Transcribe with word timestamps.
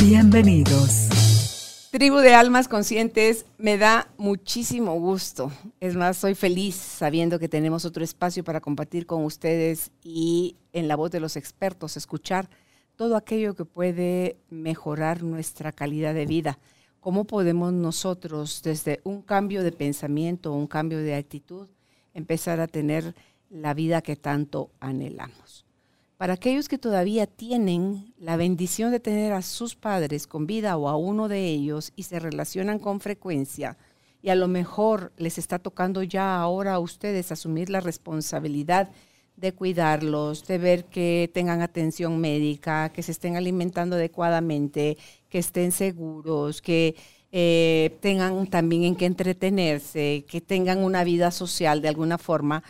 Bienvenidos. 0.00 1.88
Tribu 1.90 2.18
de 2.18 2.34
Almas 2.34 2.68
Conscientes, 2.68 3.46
me 3.58 3.78
da 3.78 4.08
muchísimo 4.18 4.98
gusto. 4.98 5.50
Es 5.80 5.96
más, 5.96 6.16
soy 6.16 6.34
feliz 6.34 6.74
sabiendo 6.74 7.38
que 7.38 7.48
tenemos 7.48 7.84
otro 7.84 8.04
espacio 8.04 8.44
para 8.44 8.60
compartir 8.60 9.06
con 9.06 9.24
ustedes 9.24 9.90
y 10.02 10.56
en 10.72 10.88
la 10.88 10.96
voz 10.96 11.10
de 11.10 11.20
los 11.20 11.36
expertos 11.36 11.96
escuchar 11.96 12.48
todo 12.96 13.16
aquello 13.16 13.54
que 13.54 13.64
puede 13.64 14.36
mejorar 14.50 15.22
nuestra 15.22 15.72
calidad 15.72 16.14
de 16.14 16.26
vida 16.26 16.58
¿Cómo 17.06 17.24
podemos 17.24 17.72
nosotros, 17.72 18.62
desde 18.64 19.00
un 19.04 19.22
cambio 19.22 19.62
de 19.62 19.70
pensamiento, 19.70 20.52
un 20.52 20.66
cambio 20.66 20.98
de 20.98 21.14
actitud, 21.14 21.68
empezar 22.14 22.58
a 22.58 22.66
tener 22.66 23.14
la 23.48 23.74
vida 23.74 24.02
que 24.02 24.16
tanto 24.16 24.72
anhelamos? 24.80 25.65
Para 26.16 26.32
aquellos 26.32 26.68
que 26.68 26.78
todavía 26.78 27.26
tienen 27.26 28.14
la 28.18 28.38
bendición 28.38 28.90
de 28.90 29.00
tener 29.00 29.34
a 29.34 29.42
sus 29.42 29.76
padres 29.76 30.26
con 30.26 30.46
vida 30.46 30.78
o 30.78 30.88
a 30.88 30.96
uno 30.96 31.28
de 31.28 31.44
ellos 31.44 31.92
y 31.94 32.04
se 32.04 32.18
relacionan 32.18 32.78
con 32.78 33.00
frecuencia, 33.00 33.76
y 34.22 34.30
a 34.30 34.34
lo 34.34 34.48
mejor 34.48 35.12
les 35.18 35.36
está 35.36 35.58
tocando 35.58 36.02
ya 36.02 36.40
ahora 36.40 36.72
a 36.72 36.78
ustedes 36.78 37.32
asumir 37.32 37.68
la 37.68 37.80
responsabilidad 37.80 38.88
de 39.36 39.52
cuidarlos, 39.52 40.46
de 40.46 40.56
ver 40.56 40.84
que 40.86 41.30
tengan 41.34 41.60
atención 41.60 42.18
médica, 42.18 42.88
que 42.94 43.02
se 43.02 43.12
estén 43.12 43.36
alimentando 43.36 43.96
adecuadamente, 43.96 44.96
que 45.28 45.38
estén 45.38 45.70
seguros, 45.70 46.62
que 46.62 46.96
eh, 47.30 47.94
tengan 48.00 48.46
también 48.46 48.84
en 48.84 48.96
qué 48.96 49.04
entretenerse, 49.04 50.24
que 50.26 50.40
tengan 50.40 50.78
una 50.82 51.04
vida 51.04 51.30
social 51.30 51.82
de 51.82 51.88
alguna 51.88 52.16
forma. 52.16 52.62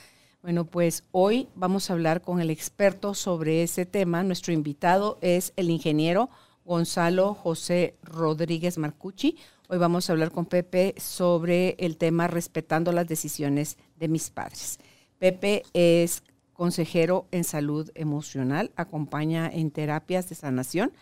Bueno, 0.47 0.65
pues 0.65 1.03
hoy 1.11 1.49
vamos 1.57 1.91
a 1.91 1.95
hablar 1.95 2.23
con 2.23 2.41
el 2.41 2.51
experto 2.51 3.15
sobre 3.15 3.65
ese 3.65 3.85
tema. 3.85 4.23
Nuestro 4.23 4.53
invitado 4.53 5.19
es 5.21 5.53
el 5.57 5.71
ingeniero 5.71 6.31
Gonzalo 6.65 7.35
José 7.35 7.97
Rodríguez 8.05 8.79
Marcucci. 8.79 9.39
Hoy 9.69 9.79
vamos 9.79 10.09
a 10.09 10.13
hablar 10.13 10.31
con 10.31 10.47
Pepe 10.47 10.95
sobre 10.99 11.71
el 11.81 11.97
tema 11.97 12.29
respetando 12.29 12.93
las 12.93 13.09
decisiones 13.09 13.77
de 13.97 14.07
mis 14.07 14.31
padres. 14.31 14.79
Pepe 15.19 15.65
es 15.73 16.23
consejero 16.53 17.27
en 17.33 17.43
salud 17.43 17.91
emocional, 17.97 18.71
acompaña 18.77 19.51
en 19.53 19.73
terapias 19.73 20.29
de 20.29 20.37
sanación 20.37 20.93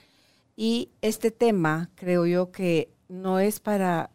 y 0.57 0.89
este 1.03 1.31
tema 1.31 1.91
creo 1.97 2.25
yo 2.25 2.51
que 2.51 2.89
no 3.11 3.41
es 3.41 3.61
para 3.61 4.09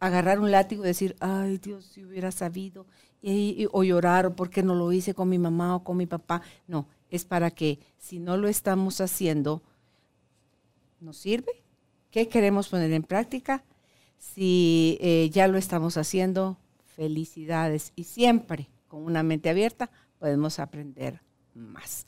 agarrar 0.00 0.40
un 0.40 0.50
látigo 0.50 0.82
y 0.82 0.88
decir, 0.88 1.14
ay 1.20 1.58
Dios, 1.58 1.84
si 1.84 2.04
hubiera 2.04 2.32
sabido, 2.32 2.86
o 3.72 3.82
llorar, 3.82 4.26
o 4.26 4.36
por 4.36 4.50
qué 4.50 4.62
no 4.62 4.74
lo 4.74 4.92
hice 4.92 5.14
con 5.14 5.28
mi 5.28 5.38
mamá 5.38 5.76
o 5.76 5.84
con 5.84 5.96
mi 5.96 6.06
papá. 6.06 6.42
No, 6.66 6.86
es 7.10 7.24
para 7.24 7.50
que 7.50 7.78
si 7.98 8.18
no 8.18 8.36
lo 8.36 8.48
estamos 8.48 9.00
haciendo, 9.00 9.62
¿nos 11.00 11.16
sirve? 11.16 11.64
¿Qué 12.10 12.28
queremos 12.28 12.68
poner 12.68 12.92
en 12.92 13.02
práctica? 13.02 13.64
Si 14.18 14.98
eh, 15.00 15.30
ya 15.32 15.48
lo 15.48 15.58
estamos 15.58 15.96
haciendo, 15.96 16.58
felicidades. 16.84 17.92
Y 17.96 18.04
siempre 18.04 18.68
con 18.88 19.04
una 19.04 19.22
mente 19.22 19.48
abierta 19.48 19.90
podemos 20.18 20.58
aprender 20.58 21.22
más. 21.54 22.06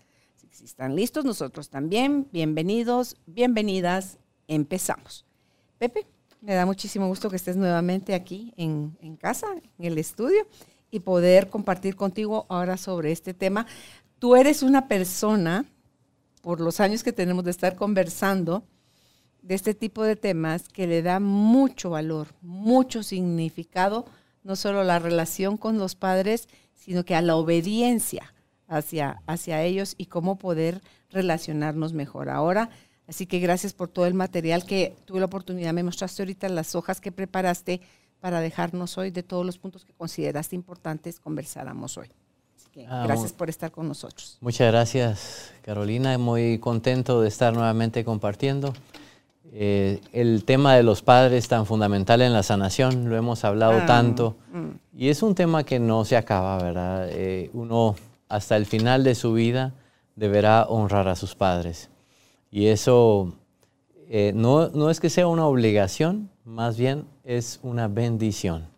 Si 0.51 0.65
están 0.65 0.95
listos, 0.95 1.25
nosotros 1.25 1.71
también. 1.71 2.29
Bienvenidos, 2.33 3.17
bienvenidas. 3.27 4.19
Empezamos. 4.49 5.25
Pepe, 5.79 6.07
me 6.41 6.55
da 6.55 6.67
muchísimo 6.67 7.07
gusto 7.07 7.31
que 7.31 7.37
estés 7.37 7.57
nuevamente 7.57 8.15
aquí 8.15 8.53
en 8.57 9.17
casa, 9.17 9.47
en 9.79 9.85
el 9.85 9.97
estudio, 9.97 10.47
y 10.93 11.01
poder 11.01 11.49
compartir 11.49 11.97
contigo 11.97 12.47
ahora 12.49 12.77
sobre 12.77 13.11
este 13.11 13.35
tema. 13.35 13.67
Tú 14.21 14.37
eres 14.37 14.63
una 14.63 14.87
persona, 14.87 15.65
por 16.43 16.61
los 16.61 16.79
años 16.79 17.03
que 17.03 17.13
tenemos 17.13 17.43
de 17.43 17.51
estar 17.51 17.75
conversando, 17.75 18.63
de 19.41 19.57
este 19.57 19.75
tipo 19.75 20.05
de 20.05 20.15
temas 20.15 20.69
que 20.69 20.87
le 20.87 21.03
da 21.03 21.19
mucho 21.19 21.91
valor, 21.91 22.29
mucho 22.43 23.03
significado, 23.03 24.05
no 24.45 24.55
solo 24.55 24.81
a 24.81 24.85
la 24.85 25.01
relación 25.01 25.57
con 25.57 25.79
los 25.79 25.97
padres, 25.97 26.49
sino 26.75 27.05
que 27.05 27.15
a 27.15 27.23
la 27.23 27.37
obediencia 27.37 28.35
hacia, 28.69 29.23
hacia 29.27 29.63
ellos 29.63 29.95
y 29.97 30.07
cómo 30.07 30.39
poder 30.39 30.83
relacionarnos 31.11 31.95
mejor. 31.95 32.29
Ahora, 32.29 32.69
así 33.09 33.27
que 33.27 33.41
gracias 33.41 33.73
por 33.73 33.89
todo 33.89 34.07
el 34.07 34.15
material 34.15 34.65
que 34.65 34.95
tuve 35.07 35.21
la 35.21 35.27
oportunidad, 35.27 35.73
me 35.73 35.83
mostraste 35.83 36.23
ahorita 36.23 36.49
las 36.51 36.75
hojas 36.75 37.01
que 37.01 37.13
preparaste 37.13 37.81
para 38.23 38.41
dejarnos 38.41 38.97
hoy 38.99 39.11
de 39.11 39.25
todos 39.25 39.45
los 39.45 39.59
puntos 39.59 39.85
que 39.85 39.93
consideraste 39.95 40.55
importantes 40.55 41.19
conversáramos 41.19 41.99
hoy. 41.99 42.07
Así 42.57 42.69
que 42.71 42.87
ah, 42.87 43.03
gracias 43.05 43.33
por 43.33 43.51
estar 43.51 43.73
con 43.73 43.89
nosotros. 43.89 44.39
Muchas 44.41 44.71
gracias, 44.71 45.51
Carolina. 45.63 46.17
Muy 46.19 46.61
contento 46.61 47.21
de 47.21 47.27
estar 47.27 47.53
nuevamente 47.53 48.05
compartiendo. 48.05 48.73
Eh, 49.53 50.01
el 50.13 50.45
tema 50.45 50.77
de 50.77 50.85
los 50.85 51.03
padres 51.03 51.49
tan 51.49 51.67
fundamental 51.67 52.23
en 52.23 52.33
la 52.33 52.45
sanación, 52.45 53.11
lo 53.11 53.17
hemos 53.17 53.45
hablado 53.45 53.81
ah, 53.83 53.87
tanto, 53.87 54.37
mm. 54.53 54.99
y 54.99 55.09
es 55.09 55.25
un 55.25 55.35
tema 55.35 55.65
que 55.65 55.81
no 55.81 56.05
se 56.05 56.17
acaba, 56.17 56.59
¿verdad? 56.59 57.09
Eh, 57.11 57.51
uno 57.55 57.97
hasta 58.29 58.57
el 58.57 58.67
final 58.67 59.03
de 59.03 59.17
su 59.17 59.33
vida 59.33 59.75
deberá 60.15 60.63
honrar 60.69 61.09
a 61.09 61.17
sus 61.17 61.35
padres. 61.35 61.91
Y 62.53 62.69
eso 62.69 63.35
eh, 64.09 64.33
no, 64.33 64.69
no, 64.69 64.91
es 64.91 65.01
que 65.01 65.11
sea 65.11 65.27
una 65.27 65.45
obligación, 65.45 66.31
más 66.45 66.77
bien 66.77 67.05
es 67.25 67.61
una 67.63 67.89
bendición. 67.89 68.69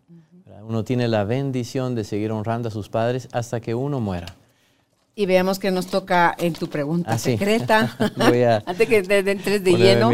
Uno 0.67 0.83
tiene 0.83 1.07
la 1.07 1.23
bendición 1.23 1.93
de 1.93 2.03
seguir 2.03 2.31
honrando 2.31 2.69
a 2.69 2.71
sus 2.71 2.89
padres 2.89 3.27
hasta 3.31 3.61
que 3.61 3.75
uno 3.75 3.99
muera. 3.99 4.35
Y 5.13 5.27
veamos 5.27 5.59
qué 5.59 5.71
nos 5.71 5.87
toca 5.87 6.35
en 6.37 6.53
tu 6.53 6.67
pregunta 6.67 7.11
ah, 7.13 7.17
secreta. 7.17 7.95
Antes 8.65 8.89
que 8.89 9.03
te 9.03 9.19
entres 9.31 9.63
de 9.63 9.73
lleno, 9.73 10.11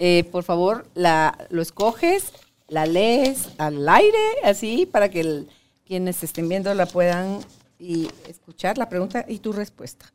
eh, 0.00 0.24
por 0.30 0.42
favor, 0.42 0.86
la, 0.94 1.38
lo 1.50 1.62
escoges, 1.62 2.32
la 2.68 2.86
lees 2.86 3.50
al 3.58 3.88
aire, 3.88 4.18
así, 4.42 4.84
para 4.84 5.08
que 5.08 5.44
quienes 5.86 6.22
estén 6.22 6.48
viendo 6.48 6.74
la 6.74 6.86
puedan 6.86 7.38
y 7.78 8.08
escuchar 8.28 8.76
la 8.76 8.88
pregunta 8.88 9.24
y 9.28 9.38
tu 9.38 9.52
respuesta. 9.52 10.06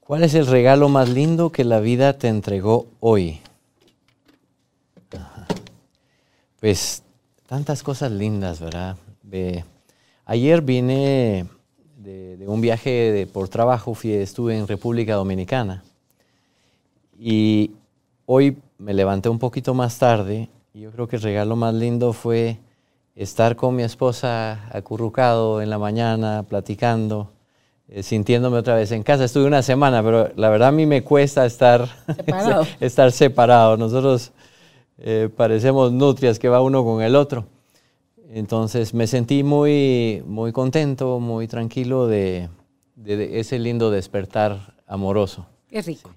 ¿Cuál 0.00 0.24
es 0.24 0.34
el 0.34 0.46
regalo 0.46 0.88
más 0.88 1.08
lindo 1.08 1.50
que 1.50 1.64
la 1.64 1.80
vida 1.80 2.18
te 2.18 2.28
entregó 2.28 2.88
hoy? 3.00 3.40
Pues 6.64 7.02
tantas 7.46 7.82
cosas 7.82 8.10
lindas, 8.10 8.58
¿verdad? 8.58 8.96
ayer 10.24 10.62
vine 10.62 11.44
de, 11.98 12.42
un 12.46 12.62
viaje 12.62 13.28
por 13.34 13.50
trabajo, 13.50 13.92
fui, 13.92 14.12
estuve 14.12 14.56
en 14.56 14.66
República 14.66 15.14
Dominicana 15.14 15.84
y 17.18 17.72
hoy 18.24 18.56
me 18.78 18.94
levanté 18.94 19.28
un 19.28 19.38
poquito 19.38 19.74
más 19.74 19.98
tarde 19.98 20.48
y 20.72 20.80
yo 20.80 20.90
creo 20.90 21.06
que 21.06 21.16
el 21.16 21.22
regalo 21.22 21.54
más 21.54 21.74
lindo 21.74 22.14
fue 22.14 22.56
estar 23.14 23.56
con 23.56 23.76
mi 23.76 23.82
esposa 23.82 24.66
acurrucado 24.74 25.60
en 25.60 25.68
la 25.68 25.78
mañana, 25.78 26.44
platicando, 26.48 27.30
eh, 27.88 28.02
sintiéndome 28.02 28.56
otra 28.56 28.76
vez 28.76 28.90
en 28.90 29.02
casa. 29.02 29.24
Estuve 29.24 29.44
una 29.44 29.60
semana, 29.60 30.02
pero 30.02 30.32
la 30.34 30.48
verdad 30.48 30.68
a 30.68 30.72
mí 30.72 30.86
me 30.86 31.04
cuesta 31.04 31.44
estar 31.44 31.86
separado. 32.16 32.66
estar 32.80 33.12
separado. 33.12 33.76
Nosotros 33.76 34.32
eh, 34.98 35.28
parecemos 35.34 35.92
nutrias 35.92 36.38
que 36.38 36.48
va 36.48 36.62
uno 36.62 36.84
con 36.84 37.02
el 37.02 37.16
otro. 37.16 37.46
Entonces 38.28 38.94
me 38.94 39.06
sentí 39.06 39.42
muy, 39.42 40.22
muy 40.26 40.52
contento, 40.52 41.20
muy 41.20 41.46
tranquilo 41.46 42.06
de, 42.06 42.48
ese 43.06 43.58
lindo 43.58 43.90
despertar 43.90 44.74
amoroso. 44.86 45.46
Qué 45.68 45.82
rico. 45.82 46.10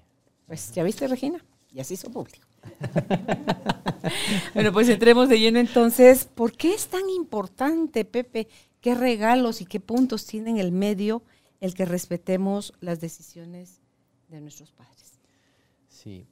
Pues 0.46 0.72
ya 0.72 0.82
viste, 0.82 1.06
Regina, 1.06 1.44
y 1.72 1.80
así 1.80 1.94
hizo 1.94 2.10
público. 2.10 2.46
bueno, 4.54 4.72
pues 4.72 4.88
entremos 4.88 5.28
de 5.28 5.38
lleno 5.38 5.58
entonces. 5.58 6.24
¿Por 6.24 6.52
qué 6.52 6.74
es 6.74 6.88
tan 6.88 7.08
importante, 7.10 8.04
Pepe? 8.04 8.48
¿Qué 8.80 8.94
regalos 8.94 9.60
y 9.60 9.66
qué 9.66 9.80
puntos 9.80 10.26
tiene 10.26 10.50
en 10.50 10.58
el 10.58 10.72
medio 10.72 11.22
el 11.60 11.74
que 11.74 11.84
respetemos 11.84 12.72
las 12.80 13.00
decisiones 13.00 13.80
de 14.28 14.40
nuestros 14.40 14.72
padres? 14.72 15.20
Sí. 15.88 16.26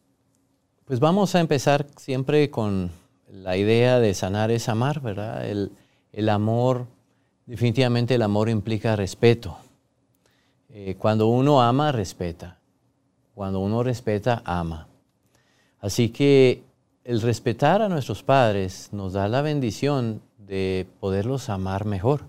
Pues 0.86 1.00
vamos 1.00 1.34
a 1.34 1.40
empezar 1.40 1.88
siempre 1.96 2.48
con 2.48 2.92
la 3.28 3.56
idea 3.56 3.98
de 3.98 4.14
sanar 4.14 4.52
es 4.52 4.68
amar, 4.68 5.00
¿verdad? 5.00 5.44
El, 5.44 6.28
amor, 6.28 6.86
definitivamente 7.44 8.14
el 8.14 8.22
amor 8.22 8.48
implica 8.48 8.94
respeto. 8.94 9.58
Eh, 10.68 10.94
cuando 10.96 11.26
uno 11.26 11.60
ama, 11.60 11.90
respeta. 11.90 12.60
cuando 13.34 13.58
uno 13.58 13.82
respeta, 13.82 14.42
ama. 14.44 14.86
Así 15.80 16.10
que 16.10 16.62
el 17.02 17.20
respetar 17.20 17.82
a 17.82 17.88
nuestros 17.88 18.22
padres 18.22 18.90
nos 18.92 19.14
da 19.14 19.26
la 19.26 19.42
bendición 19.42 20.22
de 20.38 20.86
poderlos 21.00 21.48
amar 21.48 21.84
mejor. 21.84 22.26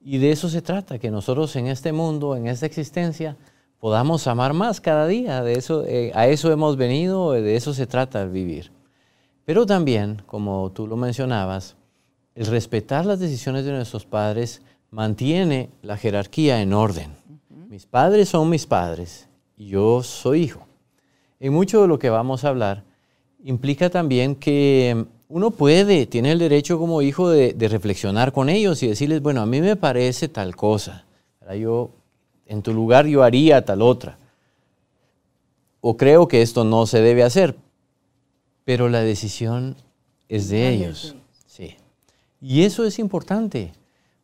Y 0.00 0.18
de 0.18 0.32
eso 0.32 0.48
se 0.48 0.62
trata, 0.62 0.98
que 0.98 1.12
nosotros 1.12 1.54
en 1.54 1.68
este 1.68 1.92
mundo, 1.92 2.34
en 2.34 2.48
esta 2.48 2.66
existencia, 2.66 3.36
podamos 3.82 4.28
amar 4.28 4.52
más 4.52 4.80
cada 4.80 5.08
día. 5.08 5.42
De 5.42 5.54
eso, 5.54 5.84
eh, 5.88 6.12
a 6.14 6.28
eso 6.28 6.52
hemos 6.52 6.76
venido, 6.76 7.32
de 7.32 7.56
eso 7.56 7.74
se 7.74 7.88
trata 7.88 8.24
vivir. 8.26 8.70
Pero 9.44 9.66
también, 9.66 10.22
como 10.24 10.70
tú 10.70 10.86
lo 10.86 10.96
mencionabas, 10.96 11.74
el 12.36 12.46
respetar 12.46 13.04
las 13.04 13.18
decisiones 13.18 13.64
de 13.64 13.72
nuestros 13.72 14.06
padres 14.06 14.62
mantiene 14.92 15.68
la 15.82 15.96
jerarquía 15.96 16.62
en 16.62 16.74
orden. 16.74 17.10
Mis 17.48 17.84
padres 17.84 18.28
son 18.28 18.48
mis 18.50 18.68
padres 18.68 19.28
y 19.56 19.66
yo 19.66 20.04
soy 20.04 20.44
hijo. 20.44 20.64
En 21.40 21.52
mucho 21.52 21.82
de 21.82 21.88
lo 21.88 21.98
que 21.98 22.08
vamos 22.08 22.44
a 22.44 22.50
hablar 22.50 22.84
implica 23.42 23.90
también 23.90 24.36
que 24.36 25.06
uno 25.28 25.50
puede, 25.50 26.06
tiene 26.06 26.30
el 26.30 26.38
derecho 26.38 26.78
como 26.78 27.02
hijo 27.02 27.28
de, 27.28 27.56
reflexionar 27.58 28.30
con 28.30 28.48
ellos 28.48 28.80
y 28.84 28.86
decirles, 28.86 29.22
bueno, 29.22 29.40
a 29.40 29.46
mí 29.46 29.60
me 29.60 29.74
parece 29.74 30.28
tal 30.28 30.54
cosa. 30.54 31.04
Yo 31.58 31.90
en 32.46 32.62
tu 32.62 32.72
lugar 32.72 33.06
yo 33.06 33.22
haría 33.22 33.64
tal 33.64 33.82
otra. 33.82 34.18
O 35.80 35.96
creo 35.96 36.28
que 36.28 36.42
esto 36.42 36.64
no 36.64 36.86
se 36.86 37.00
debe 37.00 37.22
hacer, 37.22 37.56
pero 38.64 38.88
la 38.88 39.00
decisión 39.00 39.76
es 40.28 40.48
de 40.48 40.68
ellos. 40.68 41.16
Sí. 41.46 41.76
Y 42.40 42.62
eso 42.62 42.84
es 42.84 42.98
importante, 42.98 43.72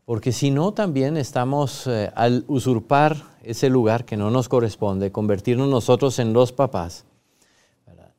porque 0.05 0.33
si 0.33 0.51
no 0.51 0.73
también 0.73 1.17
estamos 1.17 1.87
eh, 1.87 2.11
al 2.15 2.45
usurpar 2.47 3.17
ese 3.43 3.71
lugar 3.71 4.05
que 4.05 4.17
no 4.17 4.31
nos 4.31 4.49
corresponde, 4.49 5.11
convertirnos 5.11 5.69
nosotros 5.69 6.19
en 6.19 6.33
los 6.33 6.53
papás 6.53 7.05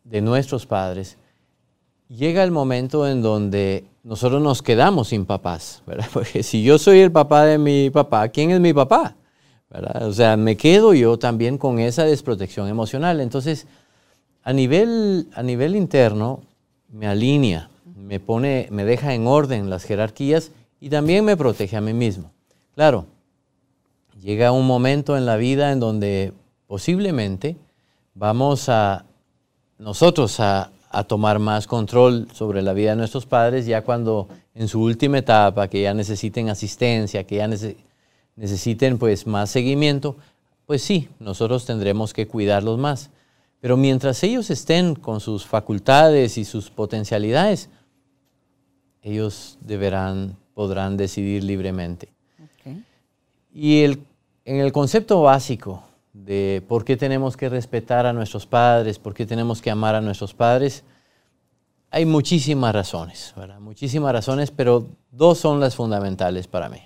de 0.03 0.21
nuestros 0.21 0.65
padres, 0.65 1.17
llega 2.07 2.43
el 2.43 2.51
momento 2.51 3.07
en 3.07 3.21
donde 3.21 3.85
nosotros 4.03 4.41
nos 4.41 4.61
quedamos 4.61 5.09
sin 5.09 5.25
papás, 5.25 5.83
¿verdad? 5.85 6.07
Porque 6.13 6.43
si 6.43 6.63
yo 6.63 6.77
soy 6.77 6.99
el 6.99 7.11
papá 7.11 7.45
de 7.45 7.57
mi 7.57 7.89
papá, 7.89 8.27
¿quién 8.29 8.51
es 8.51 8.59
mi 8.59 8.73
papá? 8.73 9.15
O 9.71 10.13
sea, 10.13 10.35
me 10.35 10.57
quedo 10.57 10.93
yo 10.93 11.19
también 11.19 11.57
con 11.57 11.79
esa 11.79 12.03
desprotección 12.03 12.67
emocional. 12.67 13.21
Entonces, 13.21 13.67
a 14.43 14.51
nivel, 14.51 15.27
a 15.35 15.43
nivel 15.43 15.75
interno, 15.75 16.41
me 16.91 17.07
alinea, 17.07 17.69
me 17.95 18.19
pone, 18.19 18.67
me 18.71 18.83
deja 18.83 19.13
en 19.13 19.27
orden 19.27 19.69
las 19.69 19.83
jerarquías 19.83 20.51
y 20.79 20.89
también 20.89 21.23
me 21.23 21.37
protege 21.37 21.77
a 21.77 21.81
mí 21.81 21.93
mismo. 21.93 22.31
Claro, 22.73 23.05
llega 24.19 24.51
un 24.51 24.65
momento 24.65 25.17
en 25.17 25.27
la 25.27 25.35
vida 25.35 25.71
en 25.71 25.79
donde 25.79 26.33
posiblemente 26.65 27.55
vamos 28.15 28.69
a 28.69 29.05
nosotros 29.77 30.39
a, 30.39 30.71
a 30.89 31.03
tomar 31.03 31.37
más 31.37 31.67
control 31.67 32.27
sobre 32.33 32.63
la 32.63 32.73
vida 32.73 32.91
de 32.91 32.95
nuestros 32.95 33.27
padres 33.27 33.67
ya 33.67 33.83
cuando 33.83 34.27
en 34.55 34.67
su 34.67 34.81
última 34.81 35.19
etapa, 35.19 35.67
que 35.67 35.81
ya 35.81 35.93
necesiten 35.93 36.49
asistencia, 36.49 37.23
que 37.23 37.35
ya 37.35 37.47
necesiten 37.47 37.88
necesiten 38.39 38.97
pues 38.97 39.27
más 39.27 39.49
seguimiento, 39.49 40.15
pues 40.65 40.81
sí, 40.81 41.09
nosotros 41.19 41.65
tendremos 41.65 42.13
que 42.13 42.25
cuidarlos 42.25 42.79
más. 42.79 43.09
Pero 43.59 43.75
mientras 43.75 44.23
ellos 44.23 44.49
estén 44.49 44.95
con 44.95 45.19
sus 45.19 45.45
facultades 45.45 46.37
y 46.37 46.45
sus 46.45 46.69
potencialidades, 46.69 47.69
ellos 49.01 49.57
deberán, 49.59 50.37
podrán 50.53 50.95
decidir 50.95 51.43
libremente. 51.43 52.13
Y 53.53 53.81
el, 53.81 54.05
en 54.45 54.57
el 54.57 54.71
concepto 54.71 55.21
básico 55.21 55.83
de 56.13 56.63
por 56.67 56.85
qué 56.85 56.95
tenemos 56.95 57.35
que 57.35 57.49
respetar 57.49 58.05
a 58.05 58.13
nuestros 58.13 58.45
padres, 58.45 58.99
por 58.99 59.13
qué 59.13 59.25
tenemos 59.25 59.61
que 59.61 59.71
amar 59.71 59.95
a 59.95 60.01
nuestros 60.01 60.33
padres, 60.33 60.85
hay 61.91 62.05
muchísimas 62.05 62.73
razones, 62.73 63.33
¿verdad? 63.35 63.59
Muchísimas 63.59 64.13
razones, 64.13 64.51
pero 64.51 64.87
dos 65.11 65.39
son 65.39 65.59
las 65.59 65.75
fundamentales 65.75 66.47
para 66.47 66.69
mí. 66.69 66.79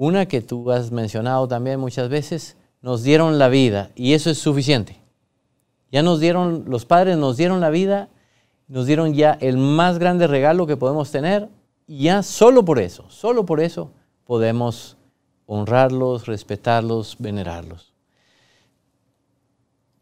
Una 0.00 0.26
que 0.26 0.40
tú 0.40 0.70
has 0.70 0.92
mencionado 0.92 1.48
también 1.48 1.80
muchas 1.80 2.08
veces, 2.08 2.56
nos 2.82 3.02
dieron 3.02 3.36
la 3.36 3.48
vida 3.48 3.90
y 3.96 4.12
eso 4.12 4.30
es 4.30 4.38
suficiente. 4.38 5.00
Ya 5.90 6.04
nos 6.04 6.20
dieron, 6.20 6.66
los 6.68 6.84
padres 6.84 7.16
nos 7.16 7.36
dieron 7.36 7.60
la 7.60 7.68
vida, 7.68 8.08
nos 8.68 8.86
dieron 8.86 9.12
ya 9.12 9.36
el 9.40 9.56
más 9.56 9.98
grande 9.98 10.28
regalo 10.28 10.68
que 10.68 10.76
podemos 10.76 11.10
tener 11.10 11.48
y 11.88 12.04
ya 12.04 12.22
solo 12.22 12.64
por 12.64 12.78
eso, 12.78 13.06
solo 13.08 13.44
por 13.44 13.58
eso 13.58 13.90
podemos 14.24 14.96
honrarlos, 15.46 16.28
respetarlos, 16.28 17.16
venerarlos. 17.18 17.92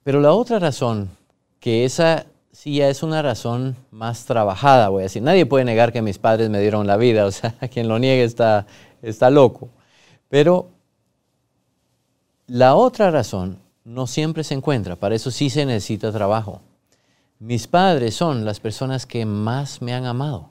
Pero 0.02 0.20
la 0.20 0.34
otra 0.34 0.58
razón, 0.58 1.08
que 1.58 1.87
esa 1.87 2.26
sí 2.52 2.76
ya 2.76 2.90
es 2.90 3.02
una 3.02 3.22
razón 3.22 3.76
más 3.90 4.26
trabajada, 4.26 4.90
voy 4.90 5.00
a 5.00 5.02
decir, 5.04 5.22
nadie 5.22 5.46
puede 5.46 5.64
negar 5.64 5.90
que 5.90 6.02
mis 6.02 6.19
padres 6.19 6.50
me 6.50 6.60
dieron 6.60 6.87
la 6.87 6.98
vida, 6.98 7.25
o 7.25 7.31
sea, 7.31 7.54
quien 7.72 7.88
lo 7.88 7.98
niegue 7.98 8.25
está, 8.25 8.66
está 9.00 9.31
loco. 9.31 9.70
Pero 10.28 10.69
la 12.46 12.75
otra 12.75 13.11
razón 13.11 13.58
no 13.84 14.06
siempre 14.06 14.44
se 14.44 14.55
encuentra, 14.55 14.96
para 14.96 15.14
eso 15.14 15.31
sí 15.31 15.50
se 15.50 15.64
necesita 15.64 16.12
trabajo. 16.12 16.61
Mis 17.38 17.67
padres 17.67 18.14
son 18.14 18.44
las 18.44 18.61
personas 18.61 19.06
que 19.06 19.26
más 19.26 19.82
me 19.82 19.93
han 19.93 20.06
amado. 20.06 20.50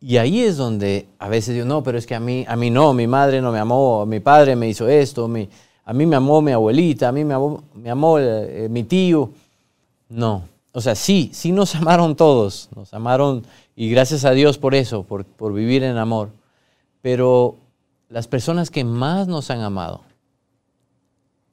Y 0.00 0.16
ahí 0.16 0.42
es 0.42 0.56
donde 0.56 1.08
a 1.18 1.28
veces 1.28 1.54
digo, 1.54 1.66
no, 1.66 1.82
pero 1.82 1.98
es 1.98 2.06
que 2.06 2.14
a 2.14 2.20
mí, 2.20 2.44
a 2.46 2.56
mí 2.56 2.70
no, 2.70 2.92
mi 2.92 3.06
madre 3.06 3.40
no 3.40 3.50
me 3.50 3.58
amó, 3.58 4.06
mi 4.06 4.20
padre 4.20 4.54
me 4.54 4.68
hizo 4.68 4.88
esto, 4.88 5.24
a 5.24 5.92
mí 5.92 6.06
me 6.06 6.16
amó 6.16 6.40
mi 6.40 6.52
abuelita, 6.52 7.08
a 7.08 7.12
mí 7.12 7.24
me 7.24 7.34
amó, 7.34 8.18
eh, 8.18 8.68
mi 8.70 8.84
tío. 8.84 9.30
No, 10.08 10.42
o 10.72 10.80
sea, 10.80 10.94
sí, 10.94 11.30
sí 11.32 11.52
nos 11.52 11.74
amaron 11.74 12.14
todos, 12.14 12.68
nos 12.76 12.94
amaron 12.94 13.44
y 13.74 13.90
gracias 13.90 14.24
a 14.24 14.32
Dios 14.32 14.58
por 14.58 14.74
eso, 14.74 15.02
por, 15.02 15.24
por 15.24 15.52
vivir 15.52 15.82
en 15.82 15.96
amor. 15.96 16.30
Pero 17.02 17.56
las 18.08 18.28
personas 18.28 18.70
que 18.70 18.84
más 18.84 19.28
nos 19.28 19.50
han 19.50 19.60
amado, 19.60 20.02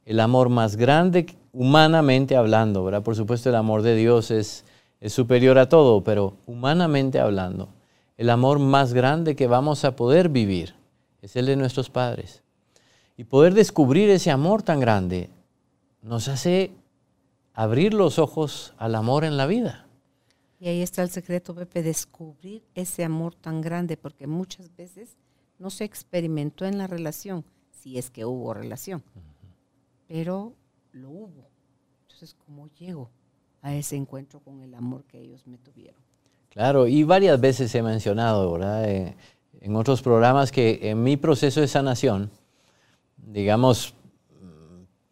el 0.05 0.19
amor 0.19 0.49
más 0.49 0.75
grande 0.75 1.25
humanamente 1.51 2.35
hablando, 2.35 2.83
¿verdad? 2.83 3.03
Por 3.03 3.15
supuesto 3.15 3.49
el 3.49 3.55
amor 3.55 3.81
de 3.81 3.95
Dios 3.95 4.29
es, 4.29 4.65
es 4.99 5.13
superior 5.13 5.57
a 5.57 5.69
todo, 5.69 6.03
pero 6.03 6.35
humanamente 6.45 7.19
hablando, 7.19 7.69
el 8.17 8.29
amor 8.29 8.59
más 8.59 8.93
grande 8.93 9.35
que 9.35 9.47
vamos 9.47 9.85
a 9.85 9.95
poder 9.95 10.29
vivir 10.29 10.75
es 11.21 11.35
el 11.35 11.45
de 11.45 11.55
nuestros 11.55 11.89
padres. 11.89 12.43
Y 13.17 13.23
poder 13.23 13.53
descubrir 13.53 14.09
ese 14.09 14.31
amor 14.31 14.61
tan 14.61 14.79
grande 14.79 15.29
nos 16.01 16.27
hace 16.27 16.71
abrir 17.53 17.93
los 17.93 18.19
ojos 18.19 18.73
al 18.77 18.95
amor 18.95 19.23
en 19.23 19.37
la 19.37 19.47
vida. 19.47 19.87
Y 20.59 20.67
ahí 20.67 20.81
está 20.81 21.01
el 21.01 21.09
secreto, 21.09 21.55
Pepe, 21.55 21.81
descubrir 21.81 22.63
ese 22.75 23.03
amor 23.03 23.33
tan 23.35 23.61
grande, 23.61 23.97
porque 23.97 24.27
muchas 24.27 24.73
veces 24.75 25.15
no 25.59 25.69
se 25.69 25.83
experimentó 25.83 26.65
en 26.65 26.77
la 26.77 26.87
relación, 26.87 27.43
si 27.71 27.97
es 27.97 28.09
que 28.09 28.25
hubo 28.25 28.53
relación, 28.53 29.03
pero 30.07 30.53
lo 30.91 31.09
hubo. 31.09 31.49
Entonces, 32.03 32.35
¿cómo 32.45 32.67
llego 32.79 33.09
a 33.61 33.73
ese 33.73 33.95
encuentro 33.95 34.39
con 34.39 34.61
el 34.61 34.73
amor 34.73 35.03
que 35.05 35.19
ellos 35.19 35.45
me 35.47 35.57
tuvieron? 35.57 35.99
Claro, 36.49 36.87
y 36.87 37.03
varias 37.03 37.39
veces 37.39 37.73
he 37.75 37.81
mencionado, 37.81 38.51
¿verdad? 38.53 38.89
Eh, 38.89 39.15
en 39.61 39.75
otros 39.75 40.01
programas 40.01 40.51
que 40.51 40.79
en 40.89 41.03
mi 41.03 41.17
proceso 41.17 41.59
de 41.61 41.67
sanación, 41.67 42.31
digamos, 43.17 43.93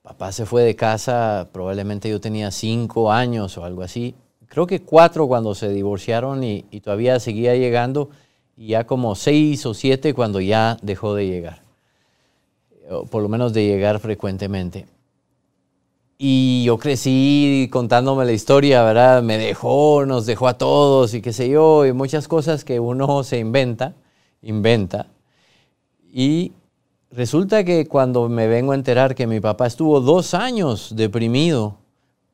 papá 0.02 0.32
se 0.32 0.46
fue 0.46 0.64
de 0.64 0.76
casa, 0.76 1.50
probablemente 1.52 2.10
yo 2.10 2.22
tenía 2.22 2.52
cinco 2.52 3.12
años 3.12 3.58
o 3.58 3.66
algo 3.66 3.82
así, 3.82 4.16
creo 4.48 4.68
que 4.68 4.82
cuatro 4.82 5.28
cuando 5.28 5.56
se 5.56 5.70
divorciaron 5.70 6.44
y 6.44 6.62
todavía 6.82 7.20
seguía 7.20 7.56
llegando, 7.56 8.10
y 8.56 8.68
ya 8.68 8.86
como 8.86 9.16
seis 9.16 9.66
o 9.66 9.74
siete 9.74 10.14
cuando 10.14 10.40
ya 10.40 10.78
dejó 10.82 11.16
de 11.16 11.28
llegar, 11.28 11.62
o 12.90 13.06
por 13.06 13.24
lo 13.24 13.30
menos 13.30 13.54
de 13.54 13.66
llegar 13.66 14.00
frecuentemente. 14.00 14.88
Y 16.18 16.64
yo 16.64 16.78
crecí 16.78 17.68
contándome 17.72 18.24
la 18.24 18.32
historia, 18.32 18.84
¿verdad? 18.84 19.24
Me 19.24 19.38
dejó, 19.38 20.06
nos 20.06 20.26
dejó 20.26 20.48
a 20.48 20.58
todos 20.58 21.14
y 21.14 21.22
qué 21.22 21.34
sé 21.34 21.50
yo, 21.50 21.86
y 21.86 21.92
muchas 21.92 22.28
cosas 22.28 22.64
que 22.64 22.80
uno 22.80 23.24
se 23.24 23.40
inventa, 23.40 23.96
inventa. 24.42 25.08
Y 26.12 26.54
resulta 27.12 27.64
que 27.64 27.88
cuando 27.88 28.30
me 28.30 28.48
vengo 28.48 28.72
a 28.72 28.76
enterar 28.76 29.16
que 29.16 29.28
mi 29.28 29.40
papá 29.40 29.68
estuvo 29.68 30.00
dos 30.00 30.34
años 30.34 30.94
deprimido 30.96 31.78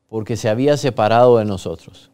porque 0.08 0.36
se 0.36 0.50
había 0.50 0.76
separado 0.76 1.38
de 1.38 1.46
nosotros. 1.46 2.12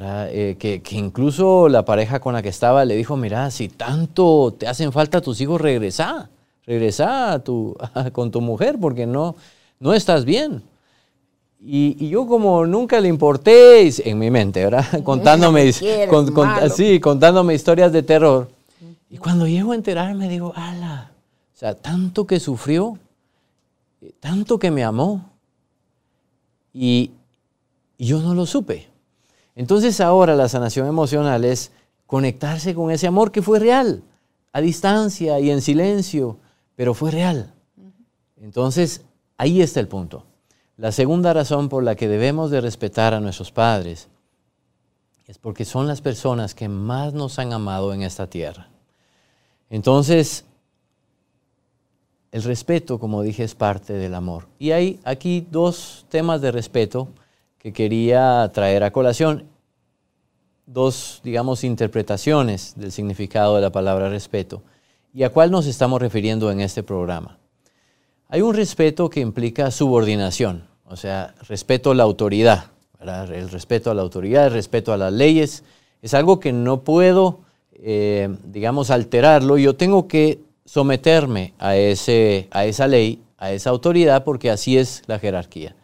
Eh, 0.00 0.56
que, 0.58 0.82
incluso 0.92 1.68
la 1.68 1.84
pareja 1.84 2.20
con 2.20 2.34
la 2.34 2.42
que 2.42 2.50
estaba 2.50 2.84
le 2.84 2.94
dijo, 2.94 3.16
mira, 3.16 3.50
si 3.50 3.68
tanto 3.68 4.54
te 4.56 4.68
hacen 4.68 4.92
falta 4.92 5.20
tus 5.20 5.40
hijos, 5.40 5.60
regresa, 5.60 6.28
regresa 6.66 7.40
tu, 7.42 7.76
con 8.12 8.30
tu 8.30 8.40
mujer 8.40 8.76
porque 8.80 9.06
no, 9.06 9.34
no 9.80 9.94
estás 9.94 10.24
bien. 10.24 10.62
Y, 11.60 12.08
yo 12.08 12.26
como 12.26 12.64
nunca 12.66 13.00
le 13.00 13.08
importé, 13.08 13.90
en 14.08 14.18
mi 14.18 14.30
mente, 14.30 14.62
¿verdad? 14.62 14.84
contándome, 15.04 15.72
contándome 17.00 17.54
historias 17.54 17.92
de 17.92 18.02
terror. 18.02 18.48
Y 19.10 19.16
cuando 19.16 19.46
llego 19.46 19.72
a 19.72 19.74
enterarme, 19.74 20.28
digo, 20.28 20.52
ala, 20.54 21.10
o 21.54 21.58
sea, 21.58 21.74
tanto 21.74 22.26
que 22.26 22.38
sufrió, 22.38 22.98
tanto 24.20 24.58
que 24.58 24.70
me 24.70 24.84
amó, 24.84 25.24
y, 26.72 27.10
y 27.96 28.06
yo 28.06 28.20
no 28.20 28.34
lo 28.34 28.46
supe. 28.46 28.86
Entonces 29.58 30.00
ahora 30.00 30.36
la 30.36 30.48
sanación 30.48 30.86
emocional 30.86 31.44
es 31.44 31.72
conectarse 32.06 32.76
con 32.76 32.92
ese 32.92 33.08
amor 33.08 33.32
que 33.32 33.42
fue 33.42 33.58
real, 33.58 34.04
a 34.52 34.60
distancia 34.60 35.40
y 35.40 35.50
en 35.50 35.62
silencio, 35.62 36.38
pero 36.76 36.94
fue 36.94 37.10
real. 37.10 37.52
Entonces, 38.36 39.02
ahí 39.36 39.60
está 39.60 39.80
el 39.80 39.88
punto. 39.88 40.22
La 40.76 40.92
segunda 40.92 41.32
razón 41.32 41.68
por 41.68 41.82
la 41.82 41.96
que 41.96 42.06
debemos 42.06 42.52
de 42.52 42.60
respetar 42.60 43.14
a 43.14 43.20
nuestros 43.20 43.50
padres 43.50 44.06
es 45.26 45.38
porque 45.38 45.64
son 45.64 45.88
las 45.88 46.02
personas 46.02 46.54
que 46.54 46.68
más 46.68 47.12
nos 47.12 47.40
han 47.40 47.52
amado 47.52 47.92
en 47.92 48.02
esta 48.02 48.28
tierra. 48.28 48.68
Entonces, 49.70 50.44
el 52.30 52.44
respeto, 52.44 53.00
como 53.00 53.22
dije, 53.22 53.42
es 53.42 53.56
parte 53.56 53.94
del 53.94 54.14
amor. 54.14 54.46
Y 54.60 54.70
hay 54.70 55.00
aquí 55.02 55.44
dos 55.50 56.06
temas 56.10 56.40
de 56.42 56.52
respeto 56.52 57.08
que 57.58 57.72
quería 57.72 58.50
traer 58.52 58.84
a 58.84 58.92
colación. 58.92 59.48
Dos, 60.66 61.20
digamos, 61.24 61.64
interpretaciones 61.64 62.74
del 62.76 62.92
significado 62.92 63.56
de 63.56 63.62
la 63.62 63.70
palabra 63.70 64.08
respeto 64.08 64.62
y 65.14 65.22
a 65.22 65.30
cuál 65.30 65.50
nos 65.50 65.66
estamos 65.66 66.00
refiriendo 66.00 66.50
en 66.50 66.60
este 66.60 66.82
programa. 66.82 67.38
Hay 68.28 68.42
un 68.42 68.54
respeto 68.54 69.08
que 69.08 69.20
implica 69.20 69.70
subordinación, 69.70 70.64
o 70.84 70.96
sea, 70.96 71.34
respeto 71.48 71.90
a 71.90 71.94
la 71.94 72.02
autoridad, 72.02 72.66
el 73.00 73.48
respeto 73.48 73.90
a 73.90 73.94
la 73.94 74.02
autoridad, 74.02 74.46
el 74.46 74.52
respeto 74.52 74.92
a 74.92 74.98
las 74.98 75.12
leyes, 75.12 75.64
es 76.02 76.14
algo 76.14 76.38
que 76.38 76.52
no 76.52 76.82
puedo, 76.84 77.40
eh, 77.72 78.28
digamos, 78.44 78.90
alterarlo, 78.90 79.56
yo 79.56 79.76
tengo 79.76 80.08
que 80.08 80.40
someterme 80.64 81.54
a, 81.58 81.76
ese, 81.76 82.48
a 82.50 82.66
esa 82.66 82.86
ley, 82.86 83.22
a 83.38 83.52
esa 83.52 83.70
autoridad, 83.70 84.24
porque 84.24 84.50
así 84.50 84.76
es 84.76 85.02
la 85.06 85.18
jerarquía. 85.18 85.74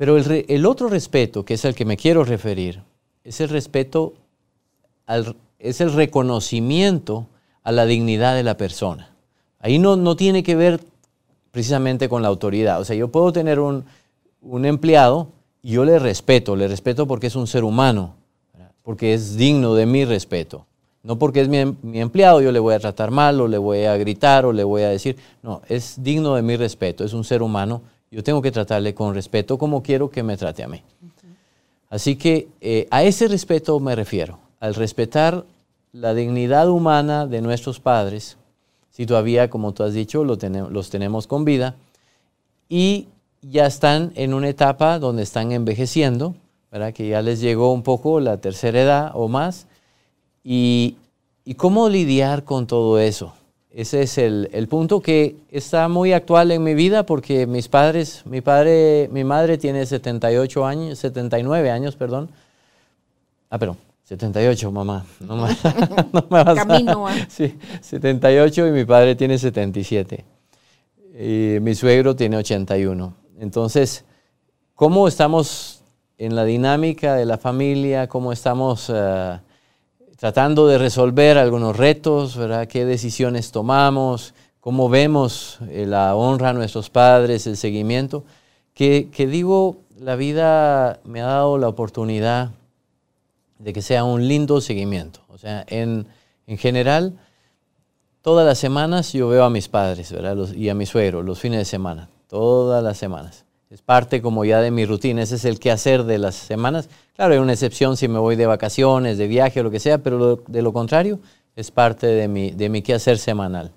Pero 0.00 0.16
el, 0.16 0.64
otro 0.64 0.88
respeto, 0.88 1.44
que 1.44 1.52
es 1.52 1.66
el 1.66 1.74
que 1.74 1.84
me 1.84 1.98
quiero 1.98 2.24
referir, 2.24 2.80
es 3.22 3.42
el 3.42 3.50
respeto, 3.50 4.14
al, 5.04 5.36
es 5.58 5.82
el 5.82 5.92
reconocimiento 5.92 7.26
a 7.62 7.70
la 7.70 7.84
dignidad 7.84 8.34
de 8.34 8.42
la 8.42 8.56
persona. 8.56 9.10
Ahí 9.58 9.78
no, 9.78 9.96
no 9.96 10.16
tiene 10.16 10.42
que 10.42 10.56
ver 10.56 10.80
precisamente 11.50 12.08
con 12.08 12.22
la 12.22 12.28
autoridad. 12.28 12.80
O 12.80 12.86
sea, 12.86 12.96
yo 12.96 13.08
puedo 13.08 13.30
tener 13.30 13.60
un, 13.60 13.84
un 14.40 14.64
empleado 14.64 15.28
y 15.60 15.72
yo 15.72 15.84
le 15.84 15.98
respeto, 15.98 16.56
le 16.56 16.66
respeto 16.66 17.06
porque 17.06 17.26
es 17.26 17.36
un 17.36 17.46
ser 17.46 17.62
humano, 17.62 18.14
porque 18.82 19.12
es 19.12 19.36
digno 19.36 19.74
de 19.74 19.84
mi 19.84 20.06
respeto. 20.06 20.64
No 21.02 21.18
porque 21.18 21.42
es 21.42 21.48
mi, 21.50 21.76
mi, 21.82 22.00
empleado 22.00 22.40
yo 22.40 22.52
le 22.52 22.58
voy 22.58 22.72
a 22.72 22.80
tratar 22.80 23.10
mal 23.10 23.38
o 23.38 23.46
le 23.46 23.58
voy 23.58 23.84
a 23.84 23.98
gritar 23.98 24.46
o 24.46 24.54
le 24.54 24.64
voy 24.64 24.80
a 24.80 24.88
decir, 24.88 25.18
no, 25.42 25.60
es 25.68 26.02
digno 26.02 26.36
de 26.36 26.40
mi 26.40 26.56
respeto, 26.56 27.04
es 27.04 27.12
un 27.12 27.24
ser 27.24 27.42
humano, 27.42 27.82
yo 28.10 28.24
tengo 28.24 28.42
que 28.42 28.50
tratarle 28.50 28.94
con 28.94 29.14
respeto 29.14 29.56
como 29.56 29.82
quiero 29.82 30.10
que 30.10 30.22
me 30.22 30.36
trate 30.36 30.62
a 30.62 30.68
mí. 30.68 30.82
Así 31.88 32.16
que 32.16 32.48
eh, 32.60 32.86
a 32.90 33.02
ese 33.02 33.28
respeto 33.28 33.78
me 33.80 33.94
refiero, 33.94 34.38
al 34.60 34.74
respetar 34.74 35.44
la 35.92 36.14
dignidad 36.14 36.68
humana 36.68 37.26
de 37.26 37.40
nuestros 37.40 37.80
padres, 37.80 38.36
si 38.90 39.06
todavía, 39.06 39.50
como 39.50 39.72
tú 39.72 39.82
has 39.82 39.94
dicho, 39.94 40.24
lo 40.24 40.38
tenemos, 40.38 40.70
los 40.70 40.90
tenemos 40.90 41.26
con 41.26 41.44
vida, 41.44 41.74
y 42.68 43.08
ya 43.42 43.66
están 43.66 44.12
en 44.14 44.34
una 44.34 44.48
etapa 44.48 44.98
donde 44.98 45.22
están 45.22 45.52
envejeciendo, 45.52 46.34
¿verdad? 46.70 46.92
que 46.92 47.08
ya 47.08 47.22
les 47.22 47.40
llegó 47.40 47.72
un 47.72 47.82
poco 47.82 48.20
la 48.20 48.36
tercera 48.36 48.80
edad 48.80 49.10
o 49.14 49.28
más, 49.28 49.66
y, 50.44 50.96
y 51.44 51.54
cómo 51.54 51.88
lidiar 51.88 52.44
con 52.44 52.66
todo 52.66 52.98
eso. 53.00 53.34
Ese 53.72 54.02
es 54.02 54.18
el, 54.18 54.48
el, 54.52 54.66
punto 54.66 55.00
que 55.00 55.36
está 55.50 55.86
muy 55.86 56.12
actual 56.12 56.50
en 56.50 56.62
mi 56.62 56.74
vida 56.74 57.06
porque 57.06 57.46
mis 57.46 57.68
padres, 57.68 58.22
mi 58.26 58.40
padre, 58.40 59.08
mi 59.12 59.22
madre 59.22 59.58
tiene 59.58 59.86
78 59.86 60.66
años, 60.66 60.98
79 60.98 61.70
años, 61.70 61.94
perdón. 61.94 62.30
Ah, 63.48 63.58
perdón, 63.58 63.76
78, 64.04 64.72
mamá. 64.72 65.06
No 65.20 65.36
me, 65.36 65.48
no 66.12 66.26
me 66.28 66.42
vas 66.42 66.66
Camino 66.66 67.06
a... 67.06 67.14
Sí, 67.28 67.56
78 67.80 68.66
y 68.66 68.70
mi 68.72 68.84
padre 68.84 69.14
tiene 69.14 69.38
77. 69.38 70.24
Y 71.20 71.60
mi 71.60 71.76
suegro 71.76 72.16
tiene 72.16 72.38
81. 72.38 73.14
Entonces, 73.38 74.04
¿cómo 74.74 75.06
estamos 75.06 75.84
en 76.18 76.34
la 76.34 76.44
dinámica 76.44 77.14
de 77.14 77.24
la 77.24 77.38
familia? 77.38 78.08
¿Cómo 78.08 78.32
estamos 78.32 78.88
uh, 78.88 79.38
tratando 80.20 80.68
de 80.68 80.76
resolver 80.76 81.38
algunos 81.38 81.78
retos? 81.78 82.36
¿verdad? 82.36 82.68
¿Qué 82.68 82.84
decisiones 82.84 83.52
tomamos? 83.52 84.34
¿Cómo 84.60 84.90
vemos 84.90 85.58
eh, 85.70 85.86
la 85.86 86.14
honra 86.14 86.50
a 86.50 86.52
nuestros 86.52 86.90
padres, 86.90 87.46
el 87.46 87.56
seguimiento? 87.56 88.24
Que, 88.74 89.08
que 89.10 89.26
digo, 89.26 89.78
la 89.98 90.16
vida 90.16 91.00
me 91.04 91.22
ha 91.22 91.26
dado 91.26 91.56
la 91.56 91.68
oportunidad 91.68 92.50
de 93.58 93.72
que 93.72 93.80
sea 93.80 94.04
un 94.04 94.28
lindo 94.28 94.60
seguimiento. 94.60 95.20
O 95.28 95.38
sea, 95.38 95.64
en, 95.68 96.06
en 96.46 96.58
general, 96.58 97.18
todas 98.20 98.46
las 98.46 98.58
semanas 98.58 99.14
yo 99.14 99.26
veo 99.28 99.44
a 99.44 99.50
mis 99.50 99.68
padres 99.68 100.12
¿verdad? 100.12 100.36
Los, 100.36 100.54
y 100.54 100.68
a 100.68 100.74
mi 100.74 100.84
suegro 100.84 101.22
los 101.22 101.40
fines 101.40 101.60
de 101.60 101.64
semana, 101.64 102.10
todas 102.28 102.84
las 102.84 102.98
semanas. 102.98 103.46
Es 103.70 103.82
parte 103.82 104.20
como 104.20 104.44
ya 104.44 104.60
de 104.60 104.72
mi 104.72 104.84
rutina, 104.84 105.22
ese 105.22 105.36
es 105.36 105.44
el 105.44 105.60
quehacer 105.60 106.02
de 106.02 106.18
las 106.18 106.34
semanas. 106.34 106.88
Claro, 107.14 107.34
hay 107.34 107.38
una 107.38 107.52
excepción 107.52 107.96
si 107.96 108.08
me 108.08 108.18
voy 108.18 108.34
de 108.34 108.46
vacaciones, 108.46 109.16
de 109.16 109.28
viaje 109.28 109.60
o 109.60 109.62
lo 109.62 109.70
que 109.70 109.78
sea, 109.78 109.98
pero 109.98 110.42
de 110.44 110.62
lo 110.62 110.72
contrario 110.72 111.20
es 111.54 111.70
parte 111.70 112.08
de 112.08 112.26
mi, 112.26 112.50
de 112.50 112.68
mi 112.68 112.82
quehacer 112.82 113.18
semanal. 113.18 113.70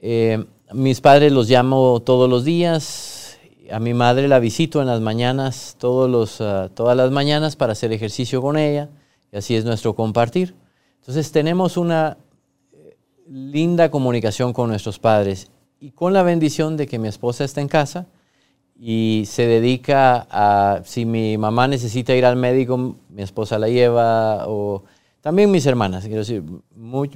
Eh, 0.00 0.44
mis 0.72 1.00
padres 1.00 1.30
los 1.30 1.48
llamo 1.48 2.02
todos 2.04 2.28
los 2.28 2.44
días, 2.44 3.38
a 3.70 3.78
mi 3.78 3.94
madre 3.94 4.26
la 4.26 4.40
visito 4.40 4.80
en 4.80 4.88
las 4.88 5.00
mañanas, 5.00 5.76
todos 5.78 6.10
los, 6.10 6.40
uh, 6.40 6.68
todas 6.74 6.96
las 6.96 7.12
mañanas 7.12 7.54
para 7.54 7.72
hacer 7.72 7.92
ejercicio 7.92 8.42
con 8.42 8.58
ella, 8.58 8.88
y 9.30 9.36
así 9.36 9.54
es 9.54 9.64
nuestro 9.64 9.94
compartir. 9.94 10.56
Entonces 10.98 11.30
tenemos 11.30 11.76
una 11.76 12.18
eh, 12.72 12.96
linda 13.28 13.92
comunicación 13.92 14.52
con 14.52 14.70
nuestros 14.70 14.98
padres 14.98 15.52
y 15.78 15.92
con 15.92 16.12
la 16.12 16.24
bendición 16.24 16.76
de 16.76 16.88
que 16.88 16.98
mi 16.98 17.06
esposa 17.06 17.44
está 17.44 17.60
en 17.60 17.68
casa 17.68 18.06
y 18.76 19.24
se 19.26 19.46
dedica 19.46 20.26
a, 20.30 20.82
si 20.84 21.04
mi 21.04 21.38
mamá 21.38 21.68
necesita 21.68 22.14
ir 22.14 22.24
al 22.24 22.36
médico, 22.36 22.96
mi 23.08 23.22
esposa 23.22 23.58
la 23.58 23.68
lleva, 23.68 24.48
o 24.48 24.82
también 25.20 25.50
mis 25.50 25.66
hermanas, 25.66 26.04
quiero 26.04 26.18
decir, 26.18 26.42
muy, 26.74 27.10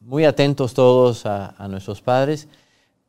muy 0.00 0.24
atentos 0.24 0.74
todos 0.74 1.26
a, 1.26 1.54
a 1.58 1.68
nuestros 1.68 2.00
padres, 2.00 2.48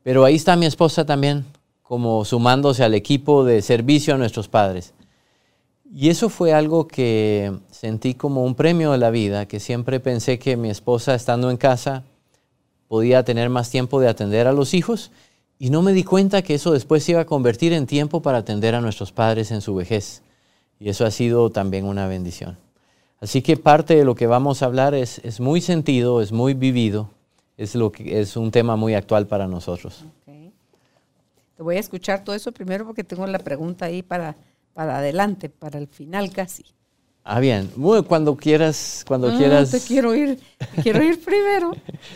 pero 0.02 0.24
ahí 0.24 0.36
está 0.36 0.56
mi 0.56 0.66
esposa 0.66 1.04
también 1.04 1.44
como 1.82 2.24
sumándose 2.24 2.84
al 2.84 2.94
equipo 2.94 3.44
de 3.44 3.62
servicio 3.62 4.14
a 4.14 4.18
nuestros 4.18 4.48
padres. 4.48 4.92
Y 5.94 6.10
eso 6.10 6.28
fue 6.28 6.52
algo 6.52 6.88
que 6.88 7.52
sentí 7.70 8.14
como 8.14 8.44
un 8.44 8.54
premio 8.56 8.92
de 8.92 8.98
la 8.98 9.10
vida, 9.10 9.46
que 9.46 9.60
siempre 9.60 10.00
pensé 10.00 10.38
que 10.38 10.56
mi 10.56 10.68
esposa 10.68 11.14
estando 11.14 11.50
en 11.50 11.56
casa 11.56 12.02
podía 12.88 13.24
tener 13.24 13.50
más 13.50 13.70
tiempo 13.70 14.00
de 14.00 14.08
atender 14.08 14.46
a 14.46 14.52
los 14.52 14.74
hijos 14.74 15.10
y 15.58 15.70
no 15.70 15.82
me 15.82 15.92
di 15.92 16.04
cuenta 16.04 16.42
que 16.42 16.54
eso 16.54 16.72
después 16.72 17.02
se 17.04 17.12
iba 17.12 17.20
a 17.22 17.26
convertir 17.26 17.72
en 17.72 17.86
tiempo 17.86 18.20
para 18.20 18.38
atender 18.38 18.74
a 18.74 18.80
nuestros 18.80 19.12
padres 19.12 19.50
en 19.50 19.60
su 19.60 19.74
vejez. 19.74 20.22
Y 20.78 20.90
eso 20.90 21.06
ha 21.06 21.10
sido 21.10 21.50
también 21.50 21.86
una 21.86 22.06
bendición. 22.06 22.58
Así 23.20 23.40
que 23.40 23.56
parte 23.56 23.96
de 23.96 24.04
lo 24.04 24.14
que 24.14 24.26
vamos 24.26 24.62
a 24.62 24.66
hablar 24.66 24.94
es, 24.94 25.20
es 25.24 25.40
muy 25.40 25.62
sentido, 25.62 26.20
es 26.20 26.32
muy 26.32 26.52
vivido, 26.52 27.10
es, 27.56 27.74
lo 27.74 27.90
que, 27.90 28.20
es 28.20 28.36
un 28.36 28.50
tema 28.50 28.76
muy 28.76 28.94
actual 28.94 29.26
para 29.26 29.46
nosotros. 29.46 30.04
Te 31.56 31.62
voy 31.62 31.76
a 31.76 31.80
escuchar 31.80 32.22
todo 32.22 32.36
eso 32.36 32.52
primero 32.52 32.84
porque 32.84 33.02
tengo 33.02 33.26
la 33.26 33.38
pregunta 33.38 33.86
ahí 33.86 34.02
para, 34.02 34.36
para 34.74 34.98
adelante, 34.98 35.48
para 35.48 35.78
el 35.78 35.86
final 35.88 36.30
casi. 36.30 36.66
Ah, 37.24 37.40
bien. 37.40 37.70
Bueno, 37.76 38.04
cuando 38.04 38.36
quieras, 38.36 39.02
cuando 39.08 39.28
Ah, 39.30 39.34
quieras. 39.38 39.70
Te 39.70 39.80
quiero 39.80 40.14
ir, 40.14 40.38
te 40.58 40.82
quiero 40.82 41.02
ir 41.02 41.18
primero. 41.24 41.72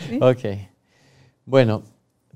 ¿sí? 0.07 0.19
Ok. 0.21 0.69
Bueno, 1.43 1.81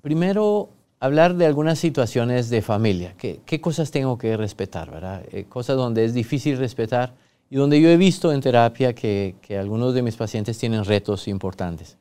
primero 0.02 0.70
hablar 1.06 1.36
de 1.36 1.46
algunas 1.46 1.80
situaciones 1.80 2.50
de 2.50 2.62
familia. 2.62 3.16
¿Qué, 3.18 3.62
cosas 3.62 3.92
tengo 3.92 4.18
que 4.18 4.36
respetar, 4.38 4.92
verdad? 4.92 5.24
Eh, 5.32 5.46
cosas 5.46 5.78
donde 5.78 6.04
es 6.06 6.14
difícil 6.14 6.58
respetar 6.58 7.14
y 7.50 7.56
donde 7.56 7.80
yo 7.80 7.90
he 7.90 7.98
visto 7.98 8.34
en 8.34 8.42
terapia 8.42 8.94
que, 8.94 9.36
que 9.42 9.58
algunos 9.58 9.94
de 9.94 10.02
mis 10.02 10.16
pacientes 10.16 10.58
tienen 10.58 10.84
retos 10.84 11.28
importantes. 11.28 11.98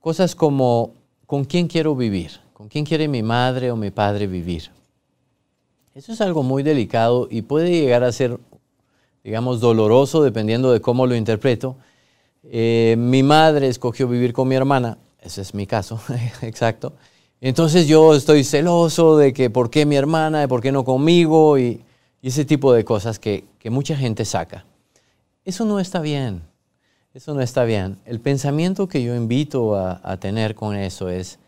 Cosas 0.00 0.34
como, 0.34 0.94
¿con 1.26 1.44
quién 1.44 1.68
quiero 1.68 1.94
vivir? 1.94 2.40
¿Con 2.54 2.68
quién 2.68 2.84
quiere 2.84 3.06
mi 3.06 3.22
madre 3.22 3.70
o 3.70 3.76
mi 3.76 3.90
padre 3.90 4.26
vivir? 4.26 4.70
Eso 5.94 6.12
es 6.12 6.20
algo 6.20 6.42
muy 6.42 6.62
delicado 6.62 7.26
y 7.30 7.42
puede 7.42 7.70
llegar 7.70 8.04
a 8.04 8.12
ser, 8.12 8.38
digamos, 9.24 9.60
doloroso 9.60 10.22
dependiendo 10.22 10.72
de 10.72 10.80
cómo 10.80 11.06
lo 11.06 11.14
interpreto. 11.14 11.76
Eh, 12.44 12.94
mi 12.98 13.22
madre 13.22 13.68
escogió 13.68 14.08
vivir 14.08 14.32
con 14.32 14.48
mi 14.48 14.54
hermana, 14.54 14.98
ese 15.20 15.42
es 15.42 15.54
mi 15.54 15.66
caso, 15.66 16.00
exacto. 16.42 16.94
Entonces 17.40 17.86
yo 17.86 18.14
estoy 18.14 18.44
celoso 18.44 19.16
de 19.16 19.32
que 19.32 19.48
por 19.48 19.70
qué 19.70 19.86
mi 19.86 19.96
hermana, 19.96 20.40
de 20.40 20.48
por 20.48 20.60
qué 20.60 20.72
no 20.72 20.84
conmigo 20.84 21.58
y, 21.58 21.82
y 22.20 22.28
ese 22.28 22.44
tipo 22.44 22.72
de 22.72 22.84
cosas 22.84 23.18
que, 23.18 23.44
que 23.58 23.70
mucha 23.70 23.96
gente 23.96 24.24
saca. 24.24 24.66
Eso 25.44 25.64
no 25.64 25.80
está 25.80 26.00
bien, 26.00 26.42
eso 27.14 27.32
no 27.32 27.40
está 27.40 27.64
bien. 27.64 27.98
El 28.04 28.20
pensamiento 28.20 28.88
que 28.88 29.02
yo 29.02 29.14
invito 29.14 29.74
a, 29.74 30.00
a 30.04 30.18
tener 30.18 30.54
con 30.54 30.76
eso 30.76 31.08
es, 31.08 31.38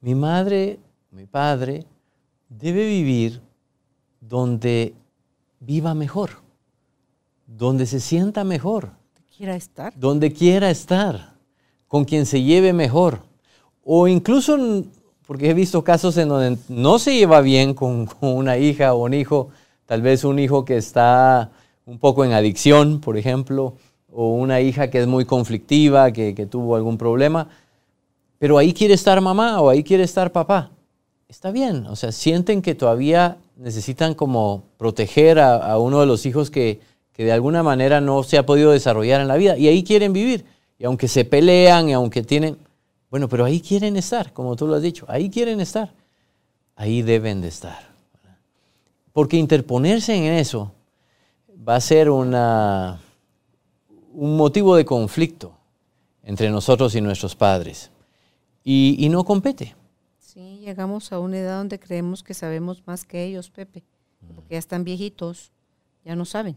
mi 0.00 0.14
madre, 0.14 0.78
mi 1.10 1.26
padre, 1.26 1.84
debe 2.48 2.86
vivir 2.86 3.40
donde 4.20 4.94
viva 5.58 5.94
mejor, 5.94 6.30
donde 7.46 7.86
se 7.86 8.00
sienta 8.00 8.44
mejor, 8.44 8.92
quiera 9.36 9.56
estar. 9.56 9.92
donde 9.98 10.32
quiera 10.32 10.70
estar, 10.70 11.34
con 11.88 12.04
quien 12.04 12.26
se 12.26 12.42
lleve 12.42 12.72
mejor. 12.72 13.22
O 13.84 14.06
incluso, 14.06 14.56
porque 15.32 15.48
he 15.48 15.54
visto 15.54 15.82
casos 15.82 16.18
en 16.18 16.28
donde 16.28 16.58
no 16.68 16.98
se 16.98 17.14
lleva 17.14 17.40
bien 17.40 17.72
con, 17.72 18.04
con 18.04 18.36
una 18.36 18.58
hija 18.58 18.92
o 18.92 19.02
un 19.02 19.14
hijo, 19.14 19.48
tal 19.86 20.02
vez 20.02 20.24
un 20.24 20.38
hijo 20.38 20.66
que 20.66 20.76
está 20.76 21.52
un 21.86 21.98
poco 21.98 22.26
en 22.26 22.34
adicción, 22.34 23.00
por 23.00 23.16
ejemplo, 23.16 23.72
o 24.12 24.34
una 24.34 24.60
hija 24.60 24.90
que 24.90 25.00
es 25.00 25.06
muy 25.06 25.24
conflictiva, 25.24 26.12
que, 26.12 26.34
que 26.34 26.44
tuvo 26.44 26.76
algún 26.76 26.98
problema, 26.98 27.48
pero 28.38 28.58
ahí 28.58 28.74
quiere 28.74 28.92
estar 28.92 29.22
mamá 29.22 29.62
o 29.62 29.70
ahí 29.70 29.82
quiere 29.82 30.02
estar 30.02 30.32
papá. 30.32 30.70
Está 31.30 31.50
bien, 31.50 31.86
o 31.86 31.96
sea, 31.96 32.12
sienten 32.12 32.60
que 32.60 32.74
todavía 32.74 33.38
necesitan 33.56 34.12
como 34.12 34.64
proteger 34.76 35.38
a, 35.38 35.54
a 35.54 35.78
uno 35.78 36.00
de 36.00 36.06
los 36.06 36.26
hijos 36.26 36.50
que, 36.50 36.80
que 37.14 37.24
de 37.24 37.32
alguna 37.32 37.62
manera 37.62 38.02
no 38.02 38.22
se 38.22 38.36
ha 38.36 38.44
podido 38.44 38.72
desarrollar 38.72 39.22
en 39.22 39.28
la 39.28 39.36
vida 39.36 39.56
y 39.56 39.66
ahí 39.66 39.82
quieren 39.82 40.12
vivir. 40.12 40.44
Y 40.78 40.84
aunque 40.84 41.08
se 41.08 41.24
pelean 41.24 41.88
y 41.88 41.94
aunque 41.94 42.22
tienen, 42.22 42.58
bueno, 43.12 43.28
pero 43.28 43.44
ahí 43.44 43.60
quieren 43.60 43.98
estar, 43.98 44.32
como 44.32 44.56
tú 44.56 44.66
lo 44.66 44.74
has 44.74 44.80
dicho, 44.80 45.04
ahí 45.06 45.28
quieren 45.28 45.60
estar, 45.60 45.92
ahí 46.76 47.02
deben 47.02 47.42
de 47.42 47.48
estar. 47.48 47.90
Porque 49.12 49.36
interponerse 49.36 50.14
en 50.14 50.32
eso 50.32 50.72
va 51.68 51.76
a 51.76 51.80
ser 51.82 52.08
una, 52.08 53.02
un 54.14 54.38
motivo 54.38 54.76
de 54.76 54.86
conflicto 54.86 55.52
entre 56.22 56.48
nosotros 56.48 56.94
y 56.94 57.02
nuestros 57.02 57.36
padres. 57.36 57.90
Y, 58.64 58.96
y 58.98 59.10
no 59.10 59.24
compete. 59.24 59.76
Sí, 60.18 60.60
llegamos 60.64 61.12
a 61.12 61.18
una 61.18 61.36
edad 61.36 61.58
donde 61.58 61.78
creemos 61.78 62.22
que 62.22 62.32
sabemos 62.32 62.82
más 62.86 63.04
que 63.04 63.22
ellos, 63.26 63.50
Pepe, 63.50 63.82
porque 64.34 64.54
ya 64.54 64.58
están 64.58 64.84
viejitos, 64.84 65.52
ya 66.02 66.16
no 66.16 66.24
saben. 66.24 66.56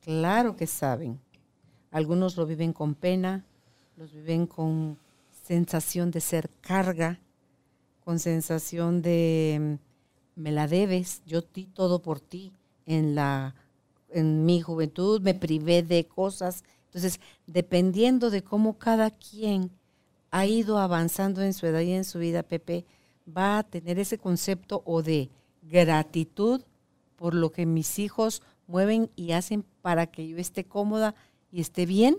Claro 0.00 0.56
que 0.56 0.66
saben. 0.66 1.20
Algunos 1.92 2.36
lo 2.36 2.46
viven 2.46 2.72
con 2.72 2.96
pena, 2.96 3.44
los 3.96 4.12
viven 4.12 4.48
con 4.48 4.98
sensación 5.50 6.12
de 6.12 6.20
ser 6.20 6.48
carga, 6.60 7.18
con 8.04 8.20
sensación 8.20 9.02
de 9.02 9.78
mm, 10.36 10.40
me 10.40 10.52
la 10.52 10.68
debes, 10.68 11.22
yo 11.26 11.42
di 11.42 11.66
todo 11.66 12.02
por 12.02 12.20
ti 12.20 12.52
en 12.86 13.16
la 13.16 13.56
en 14.10 14.44
mi 14.44 14.60
juventud 14.60 15.20
me 15.20 15.34
privé 15.34 15.82
de 15.82 16.06
cosas. 16.06 16.62
Entonces, 16.84 17.18
dependiendo 17.48 18.30
de 18.30 18.44
cómo 18.44 18.78
cada 18.78 19.10
quien 19.10 19.72
ha 20.30 20.46
ido 20.46 20.78
avanzando 20.78 21.42
en 21.42 21.52
su 21.52 21.66
edad 21.66 21.80
y 21.80 21.94
en 21.94 22.04
su 22.04 22.20
vida, 22.20 22.44
Pepe, 22.44 22.84
va 23.26 23.58
a 23.58 23.64
tener 23.64 23.98
ese 23.98 24.18
concepto 24.18 24.84
o 24.86 25.02
de 25.02 25.30
gratitud 25.62 26.62
por 27.16 27.34
lo 27.34 27.50
que 27.50 27.66
mis 27.66 27.98
hijos 27.98 28.40
mueven 28.68 29.10
y 29.16 29.32
hacen 29.32 29.64
para 29.82 30.06
que 30.06 30.28
yo 30.28 30.36
esté 30.36 30.62
cómoda 30.62 31.16
y 31.50 31.60
esté 31.60 31.86
bien, 31.86 32.18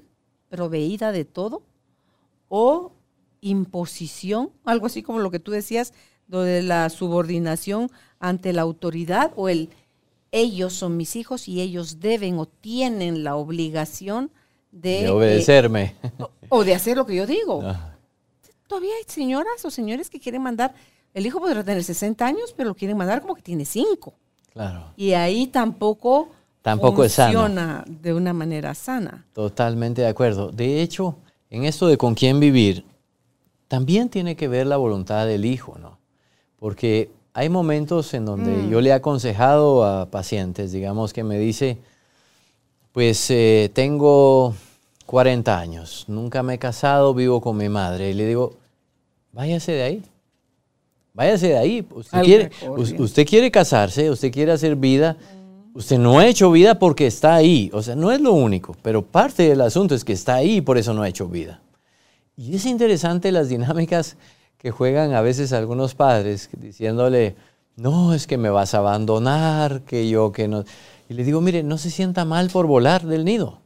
proveída 0.50 1.14
de 1.14 1.24
todo, 1.24 1.64
o 2.50 2.92
imposición, 3.42 4.52
algo 4.66 4.86
así 4.86 5.02
como 5.04 5.20
lo 5.20 5.32
que 5.32 5.40
tú 5.40 5.52
decías, 5.52 5.94
de 6.28 6.62
la 6.64 6.90
subordinación 6.90 7.92
ante 8.20 8.54
la 8.54 8.62
autoridad 8.62 9.32
o 9.36 9.50
el 9.50 9.70
ellos 10.32 10.72
son 10.74 10.96
mis 10.96 11.18
hijos 11.18 11.50
y 11.50 11.60
ellos 11.60 12.00
deben 12.00 12.40
o 12.40 12.46
tienen 12.46 13.26
la 13.26 13.36
obligación 13.36 14.32
de, 14.72 15.02
De 15.04 15.10
obedecerme. 15.10 15.96
eh, 16.04 16.12
o, 16.20 16.30
o 16.60 16.64
de 16.64 16.74
hacer 16.74 16.96
lo 16.96 17.06
que 17.06 17.16
yo 17.16 17.28
digo. 17.28 17.62
Todavía 18.68 18.92
hay 18.98 19.04
señoras 19.08 19.66
o 19.66 19.70
señores 19.72 20.10
que 20.10 20.22
quieren 20.22 20.42
mandar, 20.42 20.74
el 21.14 21.26
hijo 21.26 21.40
podrá 21.42 21.62
tener 21.66 21.84
60 21.84 22.26
años, 22.26 22.54
pero 22.56 22.70
lo 22.70 22.76
quieren 22.76 22.96
mandar 22.96 23.22
como 23.22 23.36
que 23.36 23.42
tiene 23.42 23.66
5. 23.66 24.14
claro, 24.54 24.94
Y 24.96 25.12
ahí 25.12 25.48
tampoco, 25.48 26.30
Tampoco 26.62 27.04
es 27.04 27.12
sano. 27.12 27.40
funciona 27.40 27.84
de 27.86 28.14
una 28.14 28.32
manera 28.32 28.74
sana. 28.74 29.26
totalmente 29.34 30.02
de 30.04 30.08
acuerdo. 30.08 30.50
De 30.52 30.82
hecho, 30.82 31.18
en 31.50 31.66
esto 31.66 31.88
de 31.88 31.98
con 31.98 32.16
quién 32.16 32.40
vivir, 32.40 32.86
también 33.72 34.10
tiene 34.10 34.36
que 34.36 34.50
ver 34.50 34.68
la 34.68 34.76
voluntad 34.76 35.26
del 35.26 35.46
hijo, 35.46 35.78
¿no? 35.80 35.98
Porque 36.60 37.10
hay 37.32 37.48
momentos 37.48 38.14
en 38.14 38.26
donde 38.26 38.68
yo 38.70 38.82
le 38.82 38.90
he 38.90 38.94
aconsejado 38.94 39.86
a 39.86 40.08
pacientes, 40.08 40.74
digamos 40.74 41.14
que 41.14 41.24
me 41.24 41.40
dice, 41.40 41.78
pues 42.92 43.32
eh, 43.32 43.72
tengo 43.74 44.54
40 45.06 45.58
años, 45.58 46.04
nunca 46.10 46.44
me 46.44 46.56
he 46.56 46.58
casado, 46.58 47.14
vivo 47.14 47.40
con 47.40 47.56
mi 47.56 47.70
madre. 47.70 48.10
Y 48.10 48.14
le 48.14 48.28
digo, 48.28 48.56
váyase 49.32 49.72
de 49.72 49.84
ahí. 49.84 50.04
Váyase 51.14 51.48
de 51.48 51.58
ahí. 51.58 51.88
Usted 51.96 52.18
Al 52.18 52.26
quiere, 52.26 52.52
usted 52.98 53.52
casarse, 53.54 54.10
usted 54.10 54.34
quiere 54.34 54.52
hacer 54.52 54.76
vida. 54.76 55.16
Usted 55.74 55.98
no 55.98 56.20
ha 56.20 56.28
hecho 56.28 56.52
vida 56.52 56.78
porque 56.78 57.08
está 57.08 57.36
ahí. 57.36 57.70
O 57.72 57.82
sea, 57.82 57.96
no 57.96 58.12
es 58.12 58.20
lo 58.20 58.34
único, 58.34 58.76
pero 58.82 59.02
parte 59.02 59.44
del 59.48 59.62
asunto 59.62 59.96
es 59.96 60.04
que 60.04 60.12
está 60.12 60.36
ahí 60.36 60.58
y 60.58 60.62
por 60.62 60.78
eso 60.78 60.94
no 60.94 61.04
ha 61.04 61.08
hecho 61.08 61.30
vida. 61.30 61.62
Y 62.42 62.56
es 62.56 62.66
interesante 62.66 63.32
las 63.32 63.50
dinámicas 63.50 64.18
que 64.58 64.72
juegan 64.72 65.14
a 65.14 65.22
veces 65.22 65.54
algunos 65.54 65.94
padres 65.94 66.50
diciéndole, 66.58 67.36
no, 67.76 68.16
es 68.16 68.26
que 68.26 68.40
me 68.40 68.50
vas 68.50 68.74
a 68.74 68.80
abandonar, 68.80 69.82
que 69.82 70.10
yo 70.10 70.32
que 70.32 70.48
no. 70.48 70.64
Y 71.08 71.14
le 71.14 71.24
digo, 71.24 71.40
mire, 71.40 71.62
no 71.62 71.78
se 71.78 71.92
sienta 71.92 72.26
mal 72.26 72.50
por 72.50 72.66
volar 72.66 73.06
del 73.06 73.26
nido. 73.26 73.60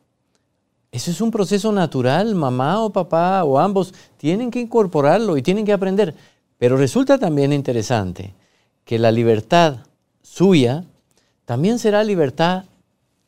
Eso 0.91 1.09
es 1.09 1.21
un 1.21 1.31
proceso 1.31 1.71
natural, 1.71 2.35
mamá 2.35 2.81
o 2.81 2.89
papá 2.89 3.45
o 3.45 3.59
ambos 3.59 3.93
tienen 4.17 4.51
que 4.51 4.59
incorporarlo 4.59 5.37
y 5.37 5.41
tienen 5.41 5.65
que 5.65 5.71
aprender. 5.71 6.13
Pero 6.57 6.75
resulta 6.75 7.17
también 7.17 7.53
interesante 7.53 8.33
que 8.83 8.99
la 8.99 9.11
libertad 9.11 9.77
suya 10.21 10.83
también 11.45 11.79
será 11.79 12.03
libertad 12.03 12.65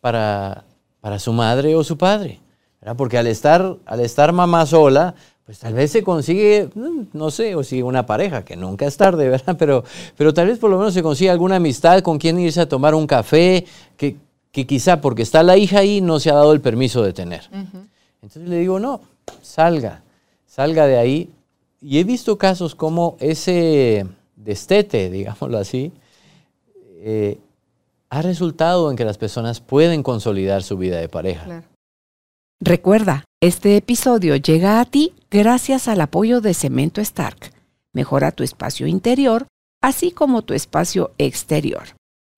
para, 0.01 0.65
para 0.99 1.19
su 1.19 1.31
madre 1.31 1.73
o 1.73 1.85
su 1.85 1.97
padre. 1.97 2.41
Porque 2.97 3.17
al 3.17 3.27
estar, 3.27 3.77
al 3.85 3.99
estar 4.01 4.31
mamá 4.33 4.65
sola, 4.65 5.15
pues 5.47 5.59
tal 5.59 5.73
vez 5.73 5.91
se 5.91 6.03
consigue, 6.03 6.69
mm, 6.75 7.03
no 7.13 7.31
sé, 7.31 7.55
o 7.55 7.63
sigue 7.63 7.83
una 7.83 8.05
pareja, 8.05 8.43
que 8.43 8.57
nunca 8.57 8.85
es 8.85 8.97
tarde, 8.97 9.29
¿verdad? 9.29 9.55
Pero, 9.57 9.85
pero 10.17 10.33
tal 10.33 10.47
vez 10.47 10.59
por 10.59 10.69
lo 10.69 10.77
menos 10.77 10.93
se 10.93 11.01
consigue 11.01 11.31
alguna 11.31 11.55
amistad 11.55 12.01
con 12.01 12.19
quien 12.19 12.37
irse 12.37 12.59
a 12.59 12.67
tomar 12.67 12.93
un 12.93 13.07
café, 13.07 13.65
que, 13.95 14.17
que 14.51 14.67
quizá 14.67 14.99
porque 14.99 15.21
está 15.21 15.43
la 15.43 15.55
hija 15.55 15.79
ahí 15.79 16.01
no 16.01 16.19
se 16.19 16.29
ha 16.29 16.33
dado 16.33 16.51
el 16.51 16.59
permiso 16.59 17.01
de 17.01 17.13
tener. 17.13 17.47
Entonces 18.21 18.49
le 18.49 18.59
digo, 18.59 18.77
no, 18.77 18.99
salga, 19.41 20.03
salga 20.45 20.85
de 20.85 20.97
ahí. 20.97 21.29
Y 21.81 21.99
he 21.99 22.03
visto 22.03 22.37
casos 22.37 22.75
como 22.75 23.15
ese 23.21 24.05
destete, 24.35 25.09
digámoslo 25.11 25.57
así, 25.59 25.93
eh, 26.97 27.39
ha 28.09 28.21
resultado 28.21 28.91
en 28.91 28.97
que 28.97 29.05
las 29.05 29.17
personas 29.17 29.61
pueden 29.61 30.03
consolidar 30.03 30.61
su 30.61 30.77
vida 30.77 30.97
de 30.97 31.07
pareja. 31.07 31.63
Recuerda, 32.59 33.23
este 33.39 33.77
episodio 33.77 34.35
llega 34.35 34.81
a 34.81 34.85
ti 34.85 35.13
gracias 35.29 35.87
al 35.87 36.01
apoyo 36.01 36.41
de 36.41 36.55
Cemento 36.55 37.01
Stark. 37.01 37.53
Mejora 37.93 38.31
tu 38.31 38.43
espacio 38.43 38.87
interior, 38.87 39.45
así 39.79 40.11
como 40.11 40.41
tu 40.41 40.55
espacio 40.55 41.13
exterior. 41.19 41.83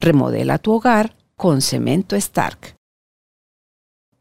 Remodela 0.02 0.58
tu 0.58 0.74
hogar 0.74 1.16
con 1.38 1.62
Cemento 1.62 2.18
Stark. 2.18 2.76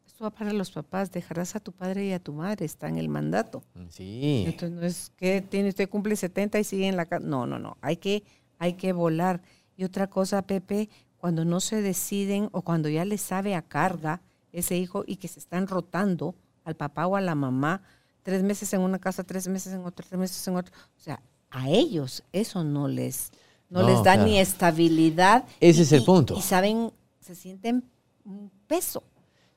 Esto 0.07 0.23
va 0.23 0.31
para 0.31 0.53
los 0.53 0.71
papás, 0.71 1.11
dejarás 1.11 1.57
a 1.57 1.61
tu 1.61 1.73
padre 1.73 2.07
y 2.07 2.13
a 2.13 2.21
tu 2.21 2.33
madre, 2.33 2.65
está 2.65 2.89
en 2.89 2.99
el 2.99 3.09
mandato. 3.09 3.65
Sí, 3.89 4.45
Entonces 4.47 4.71
no 4.71 4.87
es 4.87 5.11
que 5.17 5.43
tiene, 5.43 5.71
usted 5.71 5.89
cumple 5.89 6.15
70 6.15 6.61
y 6.61 6.65
sigue 6.65 6.87
en 6.87 6.97
la 6.97 7.07
casa. 7.07 7.27
No, 7.27 7.45
no, 7.45 7.59
no. 7.59 7.77
Hay 7.81 7.97
que, 7.97 8.23
hay 8.61 8.75
que 8.75 8.93
volar. 8.93 9.43
Y 9.77 9.83
otra 9.83 10.07
cosa, 10.09 10.43
Pepe, 10.43 10.91
cuando 11.17 11.45
no 11.45 11.59
se 11.59 11.83
deciden 11.83 12.49
o 12.53 12.63
cuando 12.63 12.89
ya 12.89 13.05
le 13.05 13.19
sabe 13.19 13.57
a 13.57 13.63
carga 13.63 14.23
ese 14.53 14.77
hijo 14.77 15.03
y 15.05 15.17
que 15.17 15.27
se 15.27 15.41
están 15.41 15.67
rotando 15.67 16.37
al 16.69 16.77
papá 16.77 17.07
o 17.07 17.17
a 17.17 17.21
la 17.21 17.35
mamá, 17.35 17.83
tres 18.23 18.43
meses 18.43 18.73
en 18.75 18.81
una 18.83 18.99
casa, 18.99 19.25
tres 19.25 19.49
meses 19.49 19.73
en 19.73 19.81
otra, 19.87 20.05
tres 20.07 20.21
meses 20.21 20.47
en 20.47 20.57
otra. 20.57 20.73
O 20.97 21.01
sea, 21.01 21.21
a 21.51 21.69
ellos 21.71 22.23
eso 22.33 22.63
no 22.63 22.89
les, 22.89 23.31
no, 23.71 23.81
No, 23.81 23.89
les 23.89 23.97
da 23.99 24.15
claro. 24.15 24.25
ni 24.25 24.39
estabilidad. 24.39 25.45
Ese 25.61 25.81
y- 25.81 25.83
es 25.85 25.93
el 25.93 26.05
punto. 26.05 26.35
Y 26.37 26.43
saben, 26.43 26.93
se 27.21 27.35
sienten 27.35 27.85
un 28.25 28.51
peso 28.67 29.03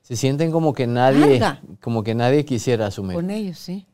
se 0.00 0.16
sienten 0.16 0.50
como 0.50 0.72
que 0.72 0.86
nadie, 0.88 1.40
como 1.80 2.02
que 2.02 2.12
nadie 2.14 2.44
quisiera 2.44 2.86
asumir. 2.86 3.14
con 3.14 3.30
ellos, 3.30 3.56
sí. 3.56 3.86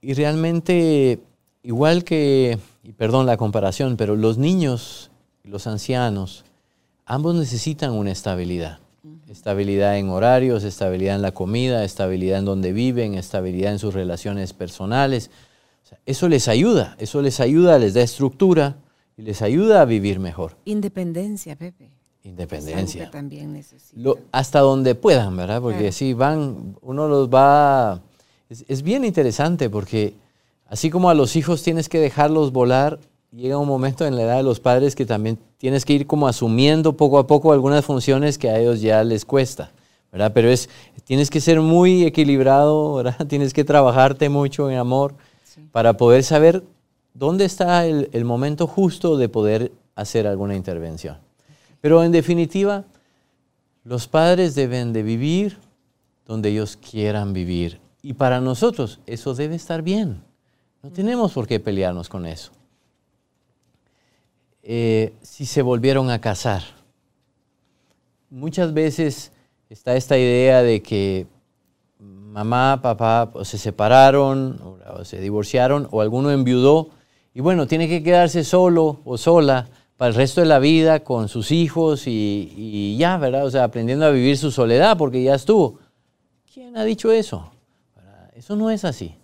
Y 0.00 0.14
realmente, 0.14 1.20
igual 1.64 2.04
que, 2.04 2.58
y 2.84 2.92
perdón 2.92 3.26
la 3.26 3.36
comparación, 3.36 3.96
pero 3.96 4.14
los 4.14 4.38
niños 4.38 5.10
y 5.42 5.48
los 5.48 5.66
ancianos, 5.66 6.44
ambos 7.06 7.34
necesitan 7.34 7.90
una 7.92 8.12
estabilidad. 8.12 8.78
Estabilidad 9.28 9.98
en 9.98 10.10
horarios, 10.10 10.64
estabilidad 10.64 11.16
en 11.16 11.22
la 11.22 11.32
comida, 11.32 11.84
estabilidad 11.84 12.38
en 12.40 12.44
donde 12.44 12.72
viven, 12.72 13.14
estabilidad 13.14 13.72
en 13.72 13.78
sus 13.78 13.94
relaciones 13.94 14.52
personales. 14.52 15.30
O 15.84 15.88
sea, 15.88 15.98
eso 16.06 16.28
les 16.28 16.48
ayuda, 16.48 16.94
eso 16.98 17.22
les 17.22 17.40
ayuda, 17.40 17.78
les 17.78 17.94
da 17.94 18.02
estructura 18.02 18.76
y 19.16 19.22
les 19.22 19.42
ayuda 19.42 19.80
a 19.80 19.84
vivir 19.84 20.18
mejor. 20.20 20.56
Independencia, 20.64 21.56
Pepe. 21.56 21.90
Independencia. 22.22 23.04
que 23.06 23.10
también 23.10 23.52
necesitan. 23.52 24.02
Lo- 24.02 24.18
hasta 24.32 24.60
donde 24.60 24.94
puedan, 24.94 25.36
¿verdad? 25.36 25.60
Porque 25.60 25.78
Claro. 25.78 25.92
si 25.92 26.14
van, 26.14 26.76
uno 26.80 27.06
los 27.06 27.28
va... 27.28 28.00
Es, 28.48 28.64
es 28.68 28.82
bien 28.82 29.04
interesante 29.04 29.68
porque 29.68 30.14
así 30.68 30.88
como 30.90 31.10
a 31.10 31.14
los 31.14 31.36
hijos 31.36 31.62
tienes 31.62 31.88
que 31.90 31.98
dejarlos 31.98 32.50
volar, 32.52 32.98
llega 33.36 33.58
un 33.58 33.66
momento 33.66 34.06
en 34.06 34.16
la 34.16 34.22
edad 34.22 34.36
de 34.36 34.42
los 34.42 34.60
padres 34.60 34.94
que 34.94 35.06
también 35.06 35.38
tienes 35.58 35.84
que 35.84 35.92
ir 35.92 36.06
como 36.06 36.28
asumiendo 36.28 36.96
poco 36.96 37.18
a 37.18 37.26
poco 37.26 37.52
algunas 37.52 37.84
funciones 37.84 38.38
que 38.38 38.48
a 38.48 38.58
ellos 38.58 38.80
ya 38.80 39.02
les 39.02 39.24
cuesta, 39.24 39.72
¿verdad? 40.12 40.32
Pero 40.32 40.48
es, 40.48 40.68
tienes 41.04 41.30
que 41.30 41.40
ser 41.40 41.60
muy 41.60 42.04
equilibrado, 42.04 42.94
¿verdad? 42.94 43.26
Tienes 43.28 43.52
que 43.52 43.64
trabajarte 43.64 44.28
mucho 44.28 44.70
en 44.70 44.78
amor 44.78 45.14
para 45.72 45.96
poder 45.96 46.22
saber 46.22 46.62
dónde 47.12 47.44
está 47.44 47.86
el, 47.86 48.08
el 48.12 48.24
momento 48.24 48.66
justo 48.66 49.16
de 49.16 49.28
poder 49.28 49.72
hacer 49.96 50.26
alguna 50.26 50.54
intervención. 50.54 51.18
Pero 51.80 52.02
en 52.04 52.12
definitiva, 52.12 52.84
los 53.82 54.06
padres 54.06 54.54
deben 54.54 54.92
de 54.92 55.02
vivir 55.02 55.58
donde 56.24 56.50
ellos 56.50 56.76
quieran 56.76 57.32
vivir. 57.32 57.80
Y 58.00 58.14
para 58.14 58.40
nosotros 58.40 59.00
eso 59.06 59.34
debe 59.34 59.56
estar 59.56 59.82
bien. 59.82 60.22
No 60.82 60.90
tenemos 60.90 61.32
por 61.32 61.46
qué 61.46 61.58
pelearnos 61.58 62.08
con 62.08 62.26
eso. 62.26 62.52
Eh, 64.66 65.12
si 65.20 65.44
se 65.44 65.60
volvieron 65.60 66.08
a 66.08 66.22
casar, 66.22 66.62
muchas 68.30 68.72
veces 68.72 69.30
está 69.68 69.94
esta 69.94 70.16
idea 70.16 70.62
de 70.62 70.82
que 70.82 71.26
mamá, 71.98 72.80
papá 72.80 73.30
se 73.44 73.58
separaron 73.58 74.58
o 74.96 75.04
se 75.04 75.20
divorciaron 75.20 75.86
o 75.90 76.00
alguno 76.00 76.30
enviudó 76.30 76.88
y 77.34 77.42
bueno, 77.42 77.66
tiene 77.66 77.88
que 77.88 78.02
quedarse 78.02 78.42
solo 78.42 79.00
o 79.04 79.18
sola 79.18 79.68
para 79.98 80.08
el 80.08 80.14
resto 80.14 80.40
de 80.40 80.46
la 80.46 80.60
vida 80.60 81.00
con 81.00 81.28
sus 81.28 81.52
hijos 81.52 82.04
y, 82.06 82.96
ya, 82.98 83.18
¿verdad? 83.18 83.44
O 83.44 83.50
sea, 83.50 83.64
aprendiendo 83.64 84.06
a 84.06 84.10
vivir 84.10 84.38
su 84.38 84.50
soledad 84.50 84.96
porque 84.96 85.22
ya 85.22 85.34
estuvo. 85.34 85.78
¿Quién 86.52 86.76
ha 86.78 86.84
dicho 86.84 87.12
eso? 87.12 87.50
Eso 88.34 88.56
no 88.56 88.70
es 88.70 88.86
así. 88.86 89.14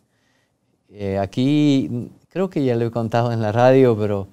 Eh, 0.91 1.19
aquí, 1.19 2.11
creo 2.29 2.51
que 2.51 2.63
ya 2.63 2.77
lo 2.77 2.85
he 2.85 2.91
contado 2.91 3.33
en 3.33 3.41
la 3.41 3.53
radio, 3.53 3.97
pero 3.97 4.29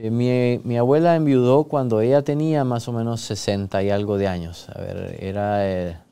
eh, 0.00 0.60
mi, 0.64 0.76
abuela 0.76 1.16
enviudó 1.16 1.64
cuando 1.64 2.00
ella 2.00 2.22
tenía 2.22 2.62
más 2.62 2.86
o 2.86 2.92
menos 2.92 3.20
60 3.22 3.82
y 3.82 3.90
algo 3.90 4.16
de 4.16 4.28
años. 4.28 4.68
A 4.68 4.80
ver, 4.80 5.16
era 5.20 6.04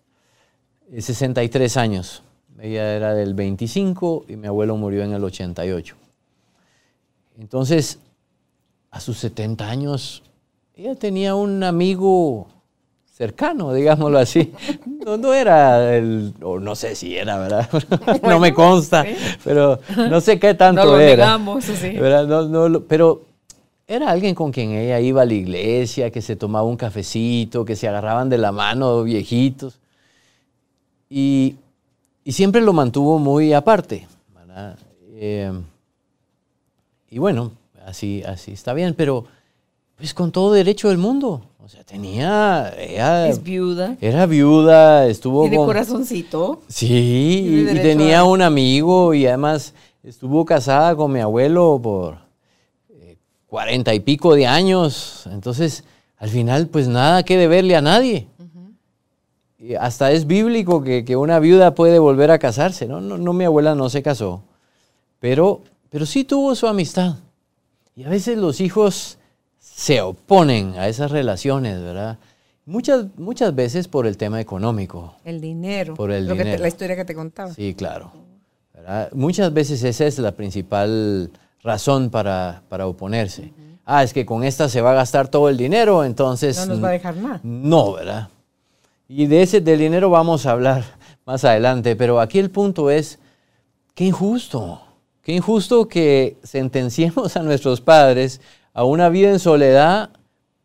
63 0.90 1.76
eh, 1.76 1.80
años. 1.80 2.22
Ella 2.58 2.96
era 2.96 3.14
del 3.14 3.34
25 3.34 4.24
y 4.28 4.36
mi 4.36 4.48
abuelo 4.48 4.76
murió 4.76 5.04
en 5.04 5.12
el 5.12 5.22
88. 5.22 5.94
Entonces, 7.38 8.00
a 8.90 8.98
sus 8.98 9.18
70 9.18 9.68
años, 9.68 10.22
ella 10.74 10.96
tenía 10.96 11.36
un 11.36 11.62
amigo 11.62 12.48
cercano, 13.12 13.72
digámoslo 13.74 14.18
así. 14.18 14.52
No, 15.04 15.32
era 15.32 15.96
el, 15.96 16.34
o 16.42 16.58
no 16.58 16.74
sé 16.74 16.96
si 16.96 17.16
era, 17.16 17.38
¿verdad? 17.38 17.68
no 18.24 18.40
me 18.40 18.52
consta, 18.52 19.04
pero 19.44 19.78
no 19.96 20.20
sé 20.20 20.40
qué 20.40 20.54
tanto 20.54 20.84
no 20.84 20.90
lo 20.92 20.98
era. 20.98 21.38
sí. 21.60 21.96
pero 22.88 23.25
era 23.86 24.10
alguien 24.10 24.34
con 24.34 24.50
quien 24.50 24.72
ella 24.72 25.00
iba 25.00 25.22
a 25.22 25.26
la 25.26 25.34
iglesia, 25.34 26.10
que 26.10 26.20
se 26.20 26.34
tomaba 26.34 26.64
un 26.64 26.76
cafecito, 26.76 27.64
que 27.64 27.76
se 27.76 27.86
agarraban 27.86 28.28
de 28.28 28.38
la 28.38 28.50
mano 28.50 29.04
viejitos. 29.04 29.78
Y, 31.08 31.54
siempre 32.26 32.60
lo 32.60 32.72
mantuvo 32.72 33.18
muy 33.18 33.52
aparte. 33.52 34.08
Eh, 35.14 35.52
y 37.10 37.18
bueno, 37.18 37.52
así, 37.84 38.22
así 38.24 38.52
está 38.52 38.74
bien, 38.74 38.94
pero 38.94 39.24
pues 39.96 40.12
con 40.12 40.32
todo 40.32 40.52
derecho 40.52 40.88
del 40.88 40.98
mundo. 40.98 41.42
O 41.64 41.68
sea, 41.68 41.84
tenía. 41.84 42.68
es 43.28 43.42
viuda. 43.42 43.96
Era 44.00 44.26
viuda, 44.26 45.06
estuvo. 45.06 45.42
¿Tiene 45.42 45.56
corazoncito? 45.56 46.62
Sí, 46.68 47.66
y, 47.70 47.74
tenía 47.76 48.24
un 48.24 48.42
amigo 48.42 49.14
y 49.14 49.26
además 49.26 49.74
estuvo 50.02 50.44
casada 50.44 50.94
con 50.96 51.12
mi 51.12 51.20
abuelo 51.20 51.80
por 51.82 52.25
cuarenta 53.46 53.94
y 53.94 54.00
pico 54.00 54.34
de 54.34 54.46
años. 54.46 55.26
Entonces, 55.30 55.84
al 56.18 56.28
final, 56.28 56.68
pues 56.68 56.88
nada 56.88 57.22
que 57.22 57.36
deberle 57.36 57.76
a 57.76 57.80
nadie. 57.80 58.28
y 59.58 59.74
hasta 59.74 60.12
es 60.12 60.26
bíblico 60.26 60.82
que, 60.82 61.16
una 61.16 61.38
viuda 61.38 61.74
puede 61.74 61.98
volver 61.98 62.30
a 62.30 62.38
casarse. 62.38 62.86
¿no? 62.86 63.00
No, 63.00 63.18
no, 63.18 63.32
mi 63.32 63.44
abuela 63.44 63.74
no 63.74 63.88
se 63.88 64.02
casó, 64.02 64.42
pero, 65.20 65.62
pero 65.90 66.06
sí 66.06 66.24
tuvo 66.24 66.54
su 66.54 66.66
amistad. 66.66 67.16
Y 67.94 68.04
a 68.04 68.08
veces 68.08 68.36
los 68.36 68.60
hijos 68.60 69.18
se 69.58 70.00
oponen 70.02 70.74
a 70.78 70.88
esas 70.88 71.10
relaciones, 71.10 71.80
¿verdad? 71.80 72.18
Muchas, 72.66 73.06
muchas 73.16 73.54
veces 73.54 73.88
por 73.88 74.06
el 74.06 74.16
tema 74.16 74.40
económico. 74.40 75.14
El 75.24 75.40
dinero. 75.40 75.94
Por 75.94 76.10
el 76.10 76.28
dinero. 76.28 76.60
la 76.60 76.68
historia 76.68 76.96
que 76.96 77.04
te 77.04 77.14
contaba. 77.14 77.54
Sí, 77.54 77.74
claro. 77.74 78.12
Muchas 79.12 79.52
veces 79.52 79.82
esa 79.82 80.04
es 80.04 80.18
la 80.18 80.32
principal 80.32 81.30
razón 81.66 82.10
para, 82.10 82.62
oponerse. 82.84 83.52
Ah, 83.84 84.02
es 84.02 84.12
que 84.12 84.24
con 84.24 84.44
esta 84.44 84.68
se 84.68 84.80
va 84.80 84.92
a 84.92 84.94
gastar 84.94 85.28
todo 85.28 85.48
el 85.48 85.56
dinero, 85.56 86.04
entonces... 86.04 86.56
No 86.58 86.74
nos 86.74 86.84
va 86.84 86.88
a 86.88 86.92
dejar 86.92 87.16
nada. 87.16 87.40
No, 87.42 87.92
¿verdad? 87.92 88.28
Y 89.08 89.26
de 89.26 89.42
ese 89.42 89.60
del 89.60 89.78
dinero 89.78 90.08
vamos 90.08 90.46
a 90.46 90.52
hablar 90.52 90.84
más 91.26 91.44
adelante, 91.44 91.94
pero 91.94 92.20
aquí 92.20 92.38
el 92.38 92.50
punto 92.50 92.90
es, 92.90 93.18
qué 93.94 94.04
injusto. 94.04 94.80
Qué 95.22 95.32
injusto 95.32 95.88
que 95.88 96.36
sentenciemos 96.42 97.36
a 97.36 97.42
nuestros 97.42 97.80
padres 97.80 98.40
a 98.72 98.84
una 98.84 99.08
vida 99.08 99.30
en 99.30 99.40
soledad 99.40 100.10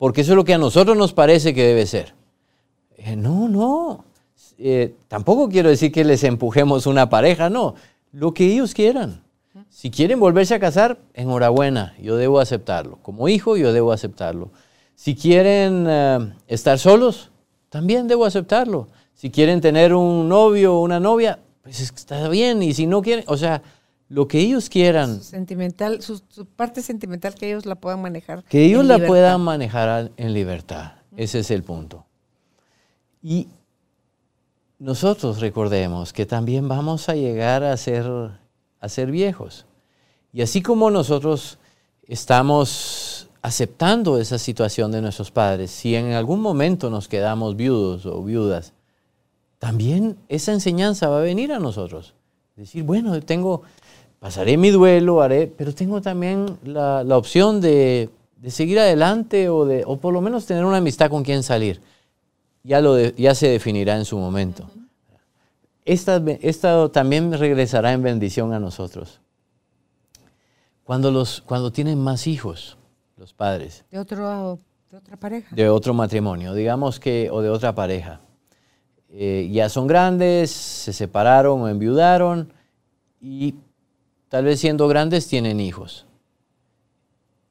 porque 0.01 0.21
eso 0.21 0.31
es 0.31 0.35
lo 0.35 0.43
que 0.43 0.55
a 0.55 0.57
nosotros 0.57 0.97
nos 0.97 1.13
parece 1.13 1.53
que 1.53 1.63
debe 1.63 1.85
ser. 1.85 2.15
Eh, 2.97 3.15
no, 3.15 3.47
no. 3.47 4.03
Eh, 4.57 4.95
tampoco 5.07 5.47
quiero 5.47 5.69
decir 5.69 5.91
que 5.91 6.03
les 6.03 6.23
empujemos 6.23 6.87
una 6.87 7.07
pareja, 7.07 7.51
no. 7.51 7.75
Lo 8.11 8.33
que 8.33 8.45
ellos 8.45 8.73
quieran. 8.73 9.21
Si 9.71 9.89
quieren 9.89 10.19
volverse 10.19 10.53
a 10.53 10.60
casar, 10.60 10.99
enhorabuena, 11.13 11.95
yo 11.99 12.17
debo 12.17 12.39
aceptarlo. 12.39 12.99
Como 13.01 13.29
hijo, 13.29 13.57
yo 13.57 13.73
debo 13.73 13.91
aceptarlo. 13.91 14.51
Si 14.93 15.15
quieren 15.15 15.88
eh, 15.89 16.34
estar 16.47 16.77
solos, 16.77 17.31
también 17.69 18.07
debo 18.07 18.25
aceptarlo. 18.25 18.89
Si 19.15 19.31
quieren 19.31 19.62
tener 19.62 19.95
un 19.95 20.29
novio 20.29 20.75
o 20.75 20.81
una 20.81 20.99
novia, 20.99 21.39
pues 21.63 21.79
está 21.79 22.27
bien. 22.29 22.62
Y 22.62 22.73
si 22.73 22.86
no 22.86 23.01
quieren, 23.01 23.23
o 23.27 23.38
sea, 23.38 23.63
lo 24.10 24.27
que 24.27 24.39
ellos 24.39 24.69
quieran. 24.69 25.21
sentimental, 25.21 26.01
su, 26.01 26.21
parte 26.55 26.81
sentimental 26.81 27.34
que 27.34 27.47
ellos 27.47 27.65
la 27.65 27.75
puedan 27.75 28.01
manejar. 28.01 28.43
Que 28.43 28.65
ellos 28.65 28.86
la 28.86 28.99
puedan 29.07 29.39
manejar 29.39 30.12
en 30.17 30.34
libertad. 30.34 30.95
Ese 31.15 31.39
es 31.39 31.49
el 31.49 31.63
punto. 31.63 32.05
Y 33.23 33.47
nosotros 34.79 35.39
recordemos 35.39 36.12
que 36.12 36.25
también 36.25 36.67
vamos 36.67 37.07
a 37.07 37.15
llegar 37.15 37.63
a 37.63 37.77
ser, 37.77 38.05
a 38.82 38.89
ser 38.89 39.12
viejos. 39.12 39.65
Y 40.34 40.41
así 40.41 40.62
como 40.62 40.91
nosotros 40.91 41.58
estamos 42.08 43.30
aceptando 43.41 44.20
esa 44.20 44.38
situación 44.38 44.91
de 44.91 45.02
nuestros 45.02 45.32
padres, 45.32 45.72
si 45.72 45.96
en 45.96 46.12
algún 46.12 46.41
momento 46.41 46.89
nos 46.89 47.08
quedamos 47.08 47.56
viudos 47.56 48.06
o 48.06 48.22
viudas, 48.24 48.74
también 49.60 50.17
esa 50.28 50.52
enseñanza 50.52 51.08
va 51.08 51.20
a 51.20 51.22
venir 51.22 51.54
a 51.54 51.60
nosotros. 51.60 52.13
Decir, 52.56 52.84
bueno, 52.84 53.20
tengo, 53.22 53.62
pasaré 54.20 54.58
mi 54.58 54.70
duelo, 54.72 55.22
haré, 55.22 55.48
pero 55.48 55.74
tengo 55.74 56.02
también 56.02 56.58
la, 56.63 57.04
opción 57.15 57.62
de, 57.62 58.10
seguir 58.48 58.80
adelante 58.80 59.50
o, 59.50 59.65
de, 59.65 59.84
o 59.86 59.98
por 59.98 60.13
lo 60.13 60.22
menos 60.22 60.46
tener 60.46 60.65
una 60.65 60.78
amistad 60.78 61.10
con 61.10 61.24
quien 61.24 61.44
salir. 61.44 61.80
Ya, 62.63 62.82
lo 62.82 63.00
ya 63.00 63.34
se 63.34 63.48
definirá 63.48 63.98
en 63.98 64.06
su 64.06 64.17
momento. 64.17 64.70
Esta, 65.86 66.22
esta, 66.41 66.89
también 66.89 67.34
regresará 67.34 67.94
en 67.94 68.04
bendición 68.04 68.54
a 68.54 68.60
nosotros. 68.60 69.20
Cuando, 70.84 71.12
los, 71.12 71.41
cuando 71.41 71.72
tienen 71.72 72.00
más 72.00 72.28
hijos, 72.28 72.78
los 73.17 73.34
padres. 73.34 73.86
De, 73.91 74.00
otro, 74.00 74.60
de 74.89 74.98
otra 74.98 75.17
pareja. 75.17 75.56
De 75.56 75.70
otro 75.70 75.94
matrimonio, 75.94 76.54
digamos 76.54 77.00
que, 77.00 77.30
o 77.32 77.41
de 77.41 77.50
otra 77.50 77.74
pareja. 77.74 78.22
Eh, 79.10 79.50
ya 79.52 79.70
son 79.70 79.88
grandes, 79.88 80.52
se 80.52 80.94
separaron 80.94 81.62
o 81.62 81.67
enviudaron 81.67 82.54
y 83.20 83.56
tal 84.30 84.46
vez 84.46 84.60
siendo 84.60 84.88
grandes, 84.88 85.28
tienen 85.28 85.60
hijos. 85.60 86.06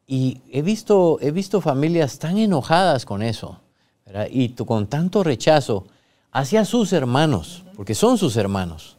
Y 0.07 0.41
he 0.51 0.63
visto, 0.63 1.19
he 1.21 1.31
visto 1.31 1.61
familias 1.61 2.19
tan 2.19 2.39
enojadas 2.39 3.05
con 3.05 3.23
eso, 3.23 3.61
y 4.31 4.49
con 4.55 4.89
tanto 4.89 5.23
rechazo 5.23 5.87
hacia 6.33 6.65
sus 6.65 6.93
hermanos, 6.93 7.65
porque 7.77 7.95
son 7.95 8.19
sus 8.19 8.37
hermanos. 8.37 8.97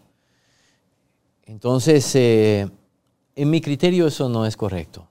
Entonces, 1.43 2.15
eh, 2.15 2.69
en 3.35 3.49
mi 3.49 3.61
criterio 3.61 4.07
eso 4.07 4.29
no 4.29 4.45
es 4.45 4.57
correcto. 4.57 5.07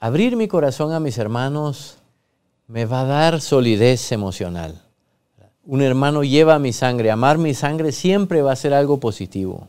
Abrir 0.00 0.36
mi 0.36 0.48
corazón 0.48 0.92
a 0.92 1.00
mis 1.00 1.18
hermanos 1.18 1.98
me 2.66 2.84
va 2.84 3.02
a 3.02 3.06
dar 3.06 3.40
solidez 3.40 4.12
emocional. 4.12 4.82
Un 5.64 5.82
hermano 5.82 6.22
lleva 6.22 6.58
mi 6.58 6.72
sangre, 6.72 7.10
amar 7.10 7.38
mi 7.38 7.54
sangre 7.54 7.92
siempre 7.92 8.42
va 8.42 8.52
a 8.52 8.56
ser 8.56 8.72
algo 8.72 9.00
positivo 9.00 9.68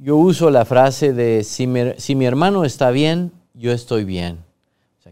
yo 0.00 0.16
uso 0.16 0.50
la 0.50 0.64
frase 0.64 1.12
de 1.12 1.44
si 1.44 1.66
mi, 1.66 2.24
hermano 2.24 2.64
está 2.64 2.90
bien, 2.90 3.32
yo 3.54 3.70
estoy 3.70 4.04
bien. 4.04 4.38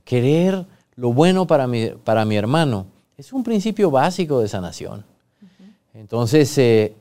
Querer 0.05 0.65
lo 0.97 1.13
bueno 1.13 1.47
para 1.47 1.67
mi, 1.67 1.89
para 1.89 2.25
mi 2.25 2.37
hermano 2.37 2.87
es 3.19 3.33
un 3.35 3.45
principio 3.45 3.91
básico 3.91 4.41
de 4.41 4.49
sanación. 4.49 5.05
Entonces, 5.99 6.57
eh, 6.59 6.95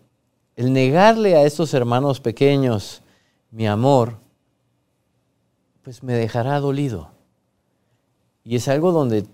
el 0.55 0.73
negarle 0.73 1.36
a 1.36 1.43
estos 1.43 1.75
hermanos 1.75 2.19
pequeños 2.19 3.03
mi 3.51 3.67
amor 3.67 4.17
pues 5.83 6.01
me 6.01 6.13
dejará 6.13 6.60
dolido. 6.60 7.12
Y 8.43 8.55
es 8.55 8.67
algo 8.67 8.91
donde 8.91 9.27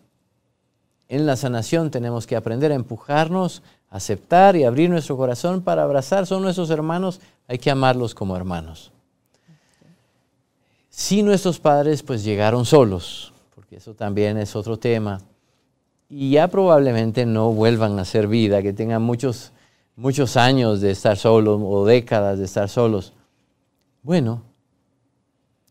en 1.07 1.25
la 1.25 1.37
sanación 1.37 1.91
tenemos 1.91 2.27
que 2.27 2.35
aprender 2.35 2.73
a 2.73 2.75
empujarnos, 2.75 3.63
aceptar 3.89 4.57
y 4.57 4.65
abrir 4.65 4.89
nuestro 4.89 5.15
corazón 5.15 5.61
para 5.61 5.83
abrazar. 5.83 6.27
Son 6.27 6.41
nuestros 6.41 6.69
hermanos, 6.69 7.21
hay 7.47 7.57
que 7.57 7.71
amarlos 7.71 8.13
como 8.13 8.35
hermanos. 8.35 8.91
Si 10.89 11.23
nuestros 11.23 11.57
padres 11.57 12.03
pues 12.03 12.25
llegaron 12.25 12.65
solos, 12.65 13.31
porque 13.55 13.77
eso 13.77 13.93
también 13.93 14.37
es 14.37 14.57
otro 14.57 14.77
tema, 14.77 15.21
y 16.15 16.29
ya 16.29 16.47
probablemente 16.47 17.25
no 17.25 17.51
vuelvan 17.51 17.97
a 17.97 18.03
hacer 18.03 18.27
vida, 18.27 18.61
que 18.61 18.73
tengan 18.73 19.01
muchos, 19.01 19.52
muchos 19.95 20.37
años 20.37 20.81
de 20.81 20.91
estar 20.91 21.17
solos 21.17 21.61
o 21.63 21.85
décadas 21.85 22.39
de 22.39 22.45
estar 22.45 22.69
solos. 22.69 23.13
Bueno, 24.01 24.41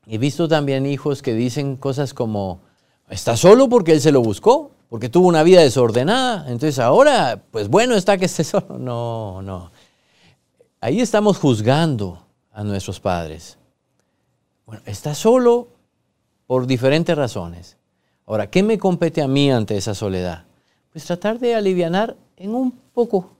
he 0.07 0.19
visto 0.19 0.49
también 0.49 0.87
hijos 0.87 1.23
que 1.23 1.35
dicen 1.35 1.77
cosas 1.77 2.15
como, 2.15 2.61
está 3.09 3.37
solo 3.37 3.69
porque 3.69 3.93
él 3.93 4.01
se 4.01 4.13
lo 4.13 4.23
buscó 4.23 4.73
porque 4.93 5.09
tuvo 5.09 5.27
una 5.27 5.43
vida 5.43 5.63
desordenada, 5.63 6.45
entonces 6.49 6.79
ahora, 6.79 7.43
pues 7.51 7.69
bueno 7.69 7.95
está 7.95 8.19
que 8.19 8.27
esté 8.27 8.45
solo. 8.45 8.77
No, 8.79 9.41
no. 9.41 9.73
Ahí 10.83 11.01
estamos 11.01 11.39
juzgando 11.39 12.27
a 12.53 12.63
nuestros 12.63 13.01
padres. 13.01 13.57
Bueno, 14.67 14.83
está 14.85 15.15
solo 15.15 15.69
por 16.47 16.67
diferentes 16.67 17.17
razones. 17.17 17.79
Ahora, 18.27 18.51
¿qué 18.51 18.63
me 18.63 18.77
compete 18.77 19.23
a 19.23 19.29
mí 19.29 19.51
ante 19.51 19.79
esa 19.79 19.95
soledad? 19.95 20.45
Pues 20.93 21.07
tratar 21.07 21.39
de 21.39 21.55
aliviar 21.55 22.15
en 22.37 22.55
un 22.55 22.73
poco, 22.93 23.31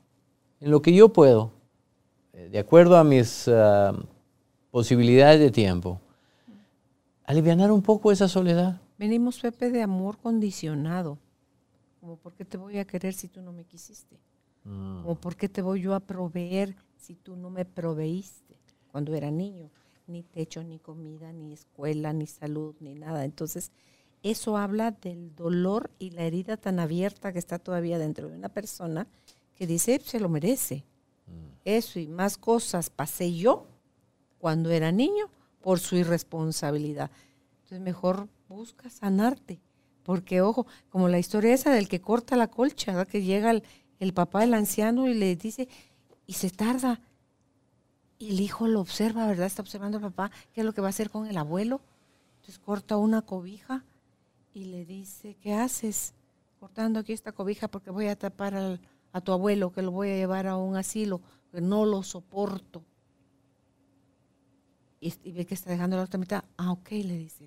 en 0.63 0.71
lo 0.71 0.81
que 0.81 0.95
yo 0.95 1.13
puedo, 1.13 1.51
eh, 2.33 2.49
de 2.49 2.59
acuerdo 2.61 2.97
a 2.97 3.03
mis 3.03 3.49
ah, 3.49 3.93
posibilidades 4.71 5.41
de 5.41 5.51
tiempo, 5.51 6.01
aliviar 7.25 7.73
un 7.73 7.83
poco 7.83 8.13
esa 8.13 8.29
soledad. 8.29 8.81
Venimos, 8.97 9.41
Pepe, 9.41 9.71
de 9.71 9.83
amor 9.83 10.19
condicionado. 10.19 11.19
Como, 12.01 12.17
¿por 12.17 12.35
qué 12.35 12.45
te 12.45 12.57
voy 12.57 12.79
a 12.79 12.85
querer 12.85 13.13
si 13.13 13.27
tú 13.27 13.43
no 13.43 13.53
me 13.53 13.65
quisiste? 13.65 14.21
Mm. 14.63 15.03
Como, 15.03 15.15
¿por 15.17 15.35
qué 15.35 15.49
te 15.49 15.63
voy 15.63 15.81
yo 15.81 15.97
a 15.97 16.01
proveer 16.01 16.77
si 16.97 17.17
tú 17.17 17.35
no 17.35 17.51
me 17.51 17.65
proveíste 17.65 18.57
cuando 18.93 19.15
era 19.15 19.33
niño? 19.33 19.69
Ni 20.07 20.23
techo, 20.23 20.63
ni 20.63 20.79
comida, 20.79 21.33
ni 21.33 21.53
escuela, 21.53 22.13
ni 22.13 22.29
salud, 22.29 22.77
ni 22.79 22.95
nada. 22.95 23.25
Entonces, 23.25 23.73
eso 24.23 24.57
habla 24.57 24.93
del 24.93 25.35
dolor 25.35 25.91
y 25.99 26.11
la 26.11 26.23
herida 26.23 26.57
tan 26.57 26.79
abierta 26.79 27.33
que 27.33 27.41
está 27.41 27.59
todavía 27.59 27.99
dentro 27.99 28.29
de 28.29 28.37
una 28.37 28.49
persona 28.49 29.09
que 29.55 29.67
dice, 29.67 30.01
se 30.05 30.21
lo 30.21 30.29
merece. 30.29 30.85
Mm. 31.27 31.59
Eso 31.65 31.99
y 31.99 32.09
más 32.09 32.37
cosas 32.37 32.91
pasé 32.91 33.35
yo 33.35 33.67
cuando 34.39 34.71
era 34.71 34.93
niño 34.93 35.31
por 35.61 35.79
su 35.79 35.97
irresponsabilidad. 35.97 37.11
Entonces, 37.55 37.81
mejor 37.81 38.29
busca 38.49 38.91
sanarte 38.91 39.61
porque, 40.03 40.41
ojo, 40.41 40.67
como 40.91 41.09
la 41.09 41.19
historia 41.19 41.55
esa 41.55 41.71
del 41.73 41.89
que 41.89 42.01
corta 42.01 42.37
la 42.37 42.49
colcha, 42.49 43.05
que 43.07 43.23
llega 43.23 43.53
el, 43.99 44.13
papá 44.15 44.41
del 44.41 44.55
anciano 44.55 45.09
y 45.09 45.15
le 45.15 45.37
dice, 45.37 45.69
y 46.27 46.35
se 46.35 46.51
tarda. 46.51 47.01
Y 48.19 48.31
el 48.31 48.41
hijo 48.41 48.67
lo 48.67 48.81
observa, 48.81 49.27
¿verdad? 49.27 49.47
Está 49.47 49.63
observando 49.63 49.99
al 49.99 50.03
papá, 50.03 50.31
qué 50.53 50.61
es 50.61 50.65
lo 50.65 50.73
que 50.73 50.81
va 50.81 50.89
a 50.89 50.91
hacer 50.91 51.11
con 51.11 51.27
el 51.27 51.37
abuelo. 51.37 51.81
Entonces 52.37 52.59
corta 52.59 52.97
una 52.97 53.23
cobija 53.23 53.85
y 54.53 54.65
le 54.65 54.85
dice, 54.85 55.37
¿qué 55.41 55.55
haces? 55.55 56.15
Cortando 56.59 57.01
aquí 57.01 57.13
esta 57.13 57.33
cobija 57.33 57.69
porque 57.69 57.91
voy 57.91 58.09
a 58.09 58.17
tapar 58.17 58.81
a 59.13 59.21
tu 59.21 59.33
abuelo, 59.33 59.73
que 59.73 59.83
lo 59.83 59.91
voy 59.91 60.11
a 60.11 60.17
llevar 60.17 60.47
a 60.47 60.57
un 60.57 60.77
asilo, 60.77 61.21
que 61.51 61.61
no 61.61 61.85
lo 61.85 62.03
soporto. 62.03 62.83
Y, 65.01 65.13
ve 65.33 65.45
que 65.45 65.55
está 65.55 65.71
dejando 65.71 65.97
la 65.97 66.05
otra 66.05 66.19
mitad. 66.19 66.45
Ah, 66.57 66.73
ok, 66.73 66.91
le 66.91 67.19
dice 67.19 67.45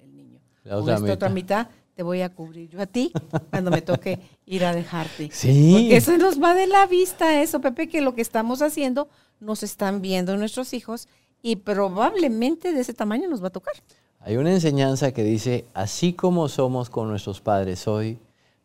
el, 0.00 0.14
niño. 0.14 0.40
La 0.64 0.78
otra, 0.78 1.00
otra 1.12 1.28
mitad 1.28 1.68
te 1.94 2.04
voy 2.04 2.20
a 2.20 2.32
cubrir 2.32 2.68
yo 2.68 2.80
a 2.80 2.86
ti 2.86 3.10
cuando 3.50 3.72
me 3.72 3.82
toque 3.82 4.20
ir 4.46 4.64
a 4.64 4.72
dejarte. 4.72 5.30
Sí. 5.32 5.72
Porque 5.72 5.96
eso 5.96 6.16
nos 6.16 6.40
va 6.40 6.54
de 6.54 6.68
la 6.68 6.86
vista, 6.86 7.42
eso, 7.42 7.60
Pepe, 7.60 7.88
que 7.88 8.00
lo 8.00 8.14
que 8.14 8.20
estamos 8.20 8.62
haciendo 8.62 9.08
nos 9.40 9.64
están 9.64 10.00
viendo 10.00 10.36
nuestros 10.36 10.74
hijos 10.74 11.08
y 11.42 11.56
probablemente 11.56 12.72
de 12.72 12.80
ese 12.82 12.94
tamaño 12.94 13.28
nos 13.28 13.42
va 13.42 13.48
a 13.48 13.50
tocar. 13.50 13.74
Hay 14.20 14.36
una 14.36 14.52
enseñanza 14.52 15.12
que 15.12 15.24
dice, 15.24 15.64
así 15.74 16.12
como 16.12 16.48
somos 16.48 16.88
con 16.88 17.08
nuestros 17.08 17.40
padres 17.40 17.88
hoy, 17.88 18.18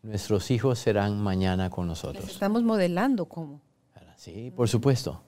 nuestros 0.04 0.52
hijos 0.52 0.80
serán 0.80 1.20
mañana 1.20 1.70
con 1.70 1.88
nosotros. 1.88 2.30
estamos 2.30 2.64
modelando 2.64 3.26
cómo. 3.26 3.62
Sí, 4.16 4.54
por 4.56 4.70
supuesto. 4.70 5.22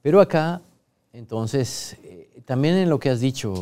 Pero 0.00 0.20
acá 0.20 0.62
entonces, 1.12 1.98
eh, 2.04 2.30
también 2.46 2.74
en 2.76 2.88
lo 2.88 2.98
que 2.98 3.10
has 3.10 3.20
dicho, 3.20 3.52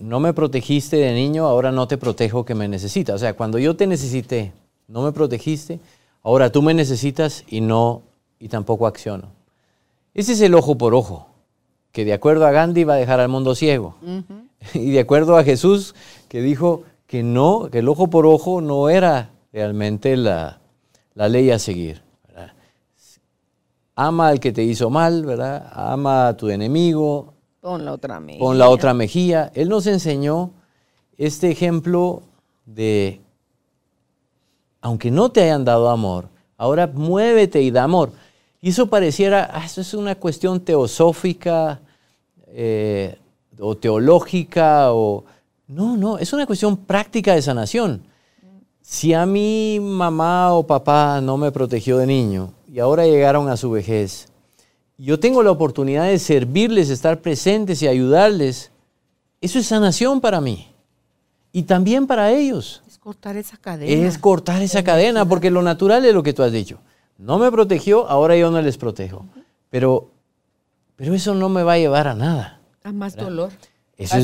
no 0.00 0.20
me 0.20 0.34
protegiste 0.34 0.98
de 0.98 1.14
niño, 1.14 1.46
ahora 1.46 1.72
no 1.72 1.88
te 1.88 1.96
protejo 1.96 2.44
que 2.44 2.54
me 2.54 2.68
necesitas. 2.68 3.16
O 3.16 3.18
sea, 3.18 3.32
cuando 3.34 3.58
yo 3.58 3.74
te 3.74 3.86
necesité, 3.86 4.52
no 4.86 5.02
me 5.02 5.12
protegiste, 5.12 5.80
ahora 6.22 6.52
tú 6.52 6.60
me 6.60 6.74
necesitas 6.74 7.44
y 7.48 7.62
no, 7.62 8.02
y 8.38 8.48
tampoco 8.48 8.86
acciono. 8.86 9.28
Ese 10.12 10.34
es 10.34 10.42
el 10.42 10.54
ojo 10.54 10.76
por 10.76 10.94
ojo, 10.94 11.26
que 11.90 12.04
de 12.04 12.12
acuerdo 12.12 12.46
a 12.46 12.50
Gandhi 12.50 12.84
va 12.84 12.94
a 12.94 12.98
dejar 12.98 13.20
al 13.20 13.28
mundo 13.28 13.54
ciego. 13.54 13.96
Y 14.72 14.92
de 14.92 15.00
acuerdo 15.00 15.36
a 15.36 15.44
Jesús, 15.44 15.94
que 16.26 16.40
dijo 16.40 16.84
que 17.06 17.22
no, 17.22 17.68
que 17.70 17.80
el 17.80 17.88
ojo 17.88 18.08
por 18.08 18.24
ojo 18.24 18.62
no 18.62 18.88
era 18.88 19.28
realmente 19.54 20.18
la 20.18 20.58
ley 21.14 21.50
a 21.50 21.58
seguir 21.58 22.04
ama 23.96 24.28
al 24.28 24.40
que 24.40 24.52
te 24.52 24.62
hizo 24.62 24.90
mal, 24.90 25.24
¿verdad? 25.24 25.70
Ama 25.72 26.28
a 26.28 26.36
tu 26.36 26.48
enemigo. 26.48 27.34
Pon 27.60 27.84
la 27.84 27.92
otra 27.92 28.20
mejilla. 28.20 28.44
Pon 28.44 28.58
la 28.58 28.68
otra 28.68 28.94
mejilla. 28.94 29.50
Él 29.54 29.68
nos 29.68 29.86
enseñó 29.86 30.50
este 31.16 31.50
ejemplo 31.50 32.22
de, 32.66 33.20
aunque 34.80 35.10
no 35.10 35.30
te 35.30 35.42
hayan 35.42 35.64
dado 35.64 35.90
amor, 35.90 36.28
ahora 36.56 36.86
muévete 36.86 37.62
y 37.62 37.70
da 37.70 37.84
amor. 37.84 38.12
Y 38.60 38.70
eso 38.70 38.88
pareciera, 38.88 39.50
ah, 39.52 39.64
eso 39.64 39.80
es 39.80 39.94
una 39.94 40.14
cuestión 40.14 40.60
teosófica 40.60 41.80
eh, 42.48 43.18
o 43.58 43.76
teológica 43.76 44.92
o... 44.92 45.24
No, 45.66 45.96
no, 45.96 46.18
es 46.18 46.32
una 46.32 46.46
cuestión 46.46 46.76
práctica 46.76 47.34
de 47.34 47.42
sanación. 47.42 48.02
Si 48.86 49.14
a 49.14 49.24
mi 49.24 49.80
mamá 49.80 50.52
o 50.52 50.66
papá 50.66 51.18
no 51.22 51.38
me 51.38 51.50
protegió 51.50 51.96
de 51.96 52.06
niño, 52.06 52.52
y 52.70 52.80
ahora 52.80 53.06
llegaron 53.06 53.48
a 53.48 53.56
su 53.56 53.70
vejez. 53.70 54.28
Yo 54.98 55.18
tengo 55.18 55.42
la 55.42 55.50
oportunidad 55.50 56.04
de 56.04 56.18
servirles, 56.18 56.90
estar 56.90 57.22
presentes 57.22 57.80
y 57.80 57.88
ayudarles. 57.88 58.70
Eso 59.40 59.58
es 59.58 59.68
sanación 59.68 60.20
para 60.20 60.42
mí. 60.42 60.68
Y 61.50 61.62
también 61.62 62.06
para 62.06 62.30
ellos. 62.30 62.82
Es 62.86 62.98
cortar 62.98 63.38
esa 63.38 63.56
cadena. 63.56 64.06
Es 64.06 64.18
cortar 64.18 64.60
esa 64.60 64.84
cadena, 64.84 65.26
porque 65.26 65.50
lo 65.50 65.62
natural 65.62 66.04
es 66.04 66.12
lo 66.12 66.22
que 66.22 66.34
tú 66.34 66.42
has 66.42 66.52
dicho. 66.52 66.78
No 67.16 67.38
me 67.38 67.50
protegió, 67.50 68.06
ahora 68.06 68.36
yo 68.36 68.50
no 68.50 68.60
les 68.60 68.76
protejo. 68.76 69.24
Pero, 69.70 70.10
pero 70.94 71.14
eso 71.14 71.34
no 71.34 71.48
me 71.48 71.62
va 71.62 71.72
a 71.72 71.78
llevar 71.78 72.06
a 72.06 72.14
nada. 72.14 72.60
A 72.82 72.92
más 72.92 73.16
dolor. 73.16 73.50
a, 73.98 74.16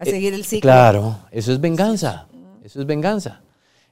a, 0.00 0.04
seguir 0.04 0.34
el 0.34 0.44
ciclo. 0.44 0.62
Claro, 0.62 1.20
eso 1.30 1.52
es 1.52 1.60
venganza. 1.60 2.26
Eso 2.64 2.80
es 2.80 2.86
venganza. 2.86 3.42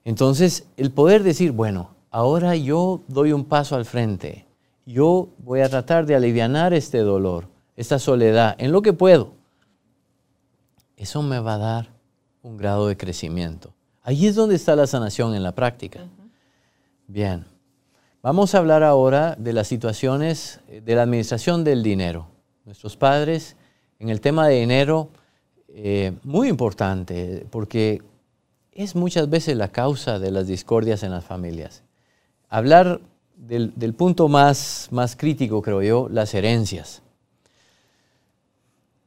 Entonces, 0.06 0.68
el 0.76 0.92
poder 0.92 1.24
decir, 1.24 1.50
bueno, 1.50 1.90
ahora 2.12 2.54
yo 2.54 3.00
doy 3.08 3.32
un 3.32 3.44
paso 3.44 3.74
al 3.74 3.84
frente. 3.84 4.46
Yo 4.86 5.30
voy 5.38 5.62
a 5.62 5.68
tratar 5.68 6.06
de 6.06 6.14
aliviar 6.14 6.72
este 6.74 6.98
dolor, 6.98 7.48
esta 7.74 7.98
soledad, 7.98 8.54
en 8.58 8.70
lo 8.70 8.82
que 8.82 8.92
puedo. 8.92 9.32
Eso 10.96 11.22
me 11.22 11.40
va 11.40 11.54
a 11.54 11.58
dar 11.58 11.88
un 12.44 12.56
grado 12.56 12.86
de 12.86 12.96
crecimiento. 12.96 13.72
Ahí 14.00 14.28
es 14.28 14.36
donde 14.36 14.54
está 14.54 14.76
la 14.76 14.86
sanación 14.86 15.34
en 15.34 15.42
la 15.42 15.50
práctica. 15.50 16.06
Bien, 17.08 17.44
vamos 18.22 18.54
a 18.54 18.58
hablar 18.58 18.84
ahora 18.84 19.34
de 19.36 19.52
las 19.52 19.66
situaciones 19.66 20.60
de 20.68 20.94
la 20.94 21.02
administración 21.02 21.64
del 21.64 21.82
dinero. 21.82 22.28
Nuestros 22.64 22.96
padres, 22.96 23.56
en 23.98 24.10
el 24.10 24.20
tema 24.20 24.46
de 24.46 24.60
dinero, 24.60 25.08
eh, 25.66 26.12
muy 26.22 26.48
importante, 26.48 27.44
porque 27.50 28.02
es 28.76 28.94
muchas 28.94 29.28
veces 29.28 29.56
la 29.56 29.68
causa 29.68 30.18
de 30.18 30.30
las 30.30 30.46
discordias 30.46 31.02
en 31.02 31.10
las 31.10 31.24
familias 31.24 31.82
hablar 32.48 33.00
del, 33.36 33.94
punto 33.94 34.28
más, 34.28 34.88
más 34.90 35.16
crítico, 35.16 35.62
creo 35.62 35.82
yo, 35.82 36.08
las 36.10 36.34
herencias. 36.34 37.02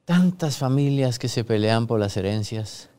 Tantas 0.05 0.57
familias 0.57 1.19
que 1.19 1.27
se 1.27 1.43
pelean 1.43 1.87
por 1.87 1.99
las 1.99 2.17
herencias, 2.17 2.89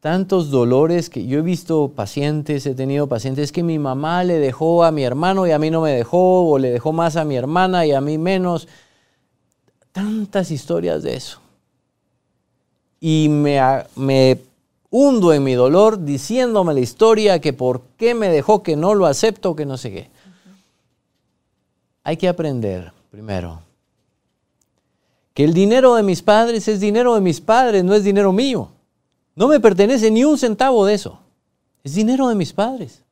tantos 0.00 0.50
dolores 0.50 1.10
que 1.10 1.26
yo 1.26 1.38
he 1.38 1.42
visto 1.42 1.92
pacientes, 1.94 2.66
he 2.66 2.74
tenido 2.74 3.06
pacientes 3.06 3.52
que 3.52 3.62
mi 3.62 3.78
mamá 3.78 4.22
le 4.24 4.38
dejó 4.38 4.84
a 4.84 4.92
mi 4.92 5.02
hermano 5.02 5.46
y 5.46 5.50
a 5.50 5.58
mí 5.58 5.70
no 5.70 5.82
me 5.82 5.92
dejó, 5.92 6.48
o 6.48 6.58
le 6.58 6.70
dejó 6.70 6.92
más 6.92 7.16
a 7.16 7.24
mi 7.24 7.36
hermana 7.36 7.86
y 7.86 7.92
a 7.92 8.00
mí 8.00 8.18
menos. 8.18 8.68
Tantas 9.92 10.50
historias 10.50 11.02
de 11.02 11.16
eso. 11.16 11.40
Y 13.00 13.28
me, 13.28 13.60
me 13.96 14.38
hundo 14.90 15.32
en 15.32 15.42
mi 15.44 15.54
dolor 15.54 16.04
diciéndome 16.04 16.74
la 16.74 16.80
historia 16.80 17.40
que 17.40 17.52
por 17.52 17.82
qué 17.96 18.14
me 18.14 18.28
dejó, 18.28 18.62
que 18.62 18.76
no 18.76 18.94
lo 18.94 19.06
acepto, 19.06 19.54
que 19.54 19.66
no 19.66 19.76
sé 19.76 19.90
qué. 19.90 20.10
Hay 22.04 22.16
que 22.16 22.28
aprender, 22.28 22.92
primero, 23.10 23.62
que 25.34 25.44
el 25.44 25.52
dinero 25.52 25.94
de 25.94 26.02
mis 26.02 26.22
padres 26.22 26.66
es 26.68 26.80
dinero 26.80 27.14
de 27.14 27.20
mis 27.20 27.40
padres, 27.40 27.84
no 27.84 27.94
es 27.94 28.02
dinero 28.02 28.32
mío. 28.32 28.70
No 29.36 29.46
me 29.46 29.60
pertenece 29.60 30.10
ni 30.10 30.24
un 30.24 30.36
centavo 30.36 30.84
de 30.84 30.94
eso. 30.94 31.20
Es 31.84 31.94
dinero 31.94 32.28
de 32.28 32.34
mis 32.34 32.52
padres. 32.52 33.04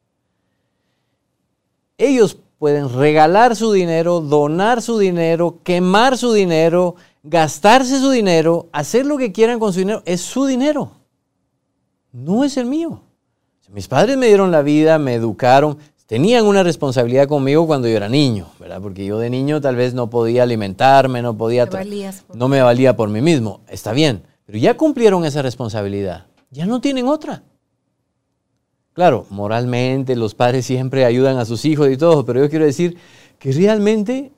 Ellos 1.98 2.36
pueden 2.58 2.92
regalar 2.92 3.54
su 3.54 3.70
dinero, 3.70 4.20
donar 4.20 4.82
su 4.82 4.98
dinero, 4.98 5.60
quemar 5.62 6.18
su 6.18 6.32
dinero, 6.32 6.96
gastarse 7.22 8.00
su 8.00 8.10
dinero, 8.10 8.66
hacer 8.72 9.06
lo 9.06 9.18
que 9.18 9.30
quieran 9.30 9.60
con 9.60 9.72
su 9.72 9.78
dinero. 9.78 10.02
Es 10.04 10.20
su 10.20 10.46
dinero. 10.46 10.90
No 12.16 12.44
es 12.44 12.56
el 12.56 12.64
mío. 12.64 13.02
Mis 13.68 13.88
padres 13.88 14.16
me 14.16 14.28
dieron 14.28 14.50
la 14.50 14.62
vida, 14.62 14.98
me 14.98 15.12
educaron, 15.12 15.76
tenían 16.06 16.46
una 16.46 16.62
responsabilidad 16.62 17.28
conmigo 17.28 17.66
cuando 17.66 17.88
yo 17.88 17.96
era 17.98 18.08
niño, 18.08 18.46
¿verdad? 18.58 18.80
Porque 18.80 19.04
yo 19.04 19.18
de 19.18 19.28
niño 19.28 19.60
tal 19.60 19.76
vez 19.76 19.92
no 19.92 20.08
podía 20.08 20.44
alimentarme, 20.44 21.20
no 21.20 21.36
podía... 21.36 21.68
No 22.32 22.48
me 22.48 22.62
valía 22.62 22.96
por 22.96 23.10
mí 23.10 23.20
mismo. 23.20 23.60
Está 23.68 23.92
bien, 23.92 24.22
pero 24.46 24.56
ya 24.56 24.78
cumplieron 24.78 25.26
esa 25.26 25.42
responsabilidad. 25.42 26.24
Ya 26.50 26.64
no 26.64 26.80
tienen 26.80 27.06
otra. 27.06 27.42
Claro, 28.94 29.26
moralmente 29.28 30.16
los 30.16 30.34
padres 30.34 30.64
siempre 30.64 31.04
ayudan 31.04 31.36
a 31.36 31.44
sus 31.44 31.66
hijos 31.66 31.90
y 31.90 31.98
todo, 31.98 32.24
pero 32.24 32.40
yo 32.40 32.48
quiero 32.48 32.64
decir 32.64 32.96
que 33.38 33.52
realmente 33.52 34.32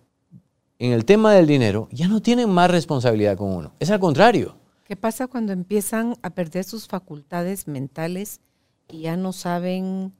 en 0.80 0.90
el 0.90 1.04
tema 1.04 1.32
del 1.32 1.46
dinero 1.46 1.86
ya 1.92 2.08
no 2.08 2.20
tienen 2.22 2.50
más 2.50 2.72
responsabilidad 2.72 3.36
con 3.36 3.54
uno. 3.54 3.72
Es 3.78 3.88
al 3.92 4.00
contrario. 4.00 4.56
¿Qué 4.88 4.96
pasa 4.96 5.26
cuando 5.26 5.52
empiezan 5.52 6.16
a 6.22 6.30
perder 6.30 6.64
sus 6.64 6.88
facultades 6.88 7.68
mentales 7.68 8.40
y 8.88 9.02
ya 9.02 9.18
no 9.18 9.34
saben 9.34 10.14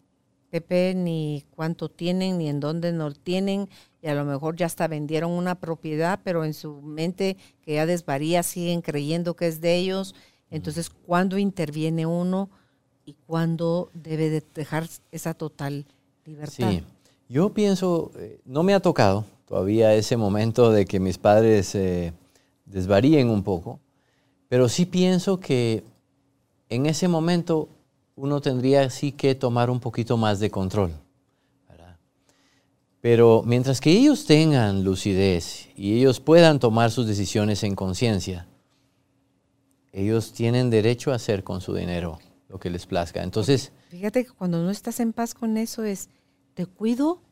Pepe, 0.50 0.92
ni 0.94 1.46
cuánto 1.56 1.88
tienen, 1.88 2.36
ni 2.36 2.50
en 2.50 2.60
dónde 2.60 2.92
no 2.92 3.10
tienen, 3.12 3.70
y 4.02 4.08
a 4.08 4.14
lo 4.14 4.26
mejor 4.26 4.56
ya 4.56 4.66
hasta 4.66 4.86
vendieron 4.86 5.30
una 5.30 5.54
propiedad, 5.54 6.20
pero 6.22 6.44
en 6.44 6.52
su 6.52 6.82
mente 6.82 7.38
que 7.62 7.74
ya 7.74 7.86
desvaría 7.86 8.42
siguen 8.42 8.82
creyendo 8.82 9.36
que 9.36 9.46
es 9.46 9.62
de 9.62 9.74
ellos. 9.74 10.14
Entonces, 10.50 10.90
¿cuándo 10.90 11.38
interviene 11.38 12.04
uno 12.04 12.50
y 13.06 13.14
cuándo 13.26 13.90
debe 13.94 14.28
de 14.28 14.44
dejar 14.54 14.86
esa 15.10 15.32
total 15.32 15.86
libertad? 16.26 16.70
Sí, 16.70 16.82
yo 17.30 17.54
pienso, 17.54 18.12
eh, 18.16 18.40
no 18.44 18.62
me 18.62 18.74
ha 18.74 18.80
tocado 18.80 19.24
todavía 19.46 19.94
ese 19.94 20.18
momento 20.18 20.70
de 20.72 20.84
que 20.84 21.00
mis 21.00 21.16
padres 21.16 21.74
eh, 21.74 22.12
desvaríen 22.66 23.30
un 23.30 23.42
poco, 23.42 23.80
pero 24.48 24.68
sí 24.68 24.86
pienso 24.86 25.40
que 25.40 25.84
en 26.68 26.86
ese 26.86 27.08
momento 27.08 27.68
uno 28.16 28.40
tendría 28.40 28.90
sí 28.90 29.12
que 29.12 29.34
tomar 29.34 29.70
un 29.70 29.80
poquito 29.80 30.16
más 30.16 30.40
de 30.40 30.50
control. 30.50 30.92
Pero 33.00 33.42
mientras 33.46 33.80
que 33.80 33.92
ellos 33.92 34.26
tengan 34.26 34.82
lucidez 34.82 35.68
y 35.76 35.96
ellos 35.96 36.18
puedan 36.18 36.58
tomar 36.58 36.90
sus 36.90 37.06
decisiones 37.06 37.62
en 37.62 37.76
conciencia, 37.76 38.48
ellos 39.92 40.32
tienen 40.32 40.68
derecho 40.68 41.12
a 41.12 41.14
hacer 41.14 41.44
con 41.44 41.60
su 41.60 41.74
dinero 41.74 42.18
lo 42.48 42.58
que 42.58 42.70
les 42.70 42.86
plazca. 42.86 43.22
Entonces, 43.22 43.72
fíjate 43.88 44.24
que 44.24 44.32
cuando 44.32 44.62
no 44.62 44.70
estás 44.70 44.98
en 44.98 45.12
paz 45.12 45.34
con 45.34 45.56
eso 45.56 45.84
es, 45.84 46.08
¿te 46.54 46.66
cuido 46.66 47.22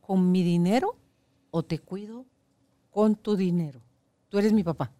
con 0.00 0.30
mi 0.30 0.44
dinero 0.44 0.96
o 1.50 1.64
te 1.64 1.80
cuido 1.80 2.24
con 2.90 3.16
tu 3.16 3.36
dinero? 3.36 3.82
Tú 4.28 4.38
eres 4.38 4.52
mi 4.52 4.62
papá. 4.62 4.92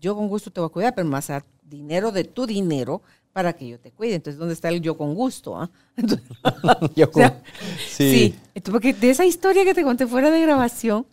Yo 0.00 0.16
con 0.16 0.28
gusto 0.28 0.50
te 0.50 0.60
voy 0.60 0.68
a 0.68 0.72
cuidar, 0.72 0.94
pero 0.94 1.06
más 1.06 1.30
a 1.30 1.44
dinero 1.62 2.10
de 2.10 2.24
tu 2.24 2.46
dinero 2.46 3.02
para 3.32 3.52
que 3.52 3.68
yo 3.68 3.78
te 3.78 3.90
cuide. 3.90 4.14
Entonces, 4.14 4.38
¿dónde 4.38 4.54
está 4.54 4.68
el 4.68 4.80
yo 4.80 4.96
con 4.96 5.14
gusto? 5.14 5.56
Ah? 5.56 5.70
yo 6.96 7.10
con, 7.10 7.32
sí. 7.88 8.34
sí. 8.54 8.60
porque 8.62 8.92
de 8.92 9.10
esa 9.10 9.24
historia 9.24 9.64
que 9.64 9.74
te 9.74 9.82
conté 9.82 10.06
fuera 10.06 10.30
de 10.30 10.40
grabación, 10.40 11.06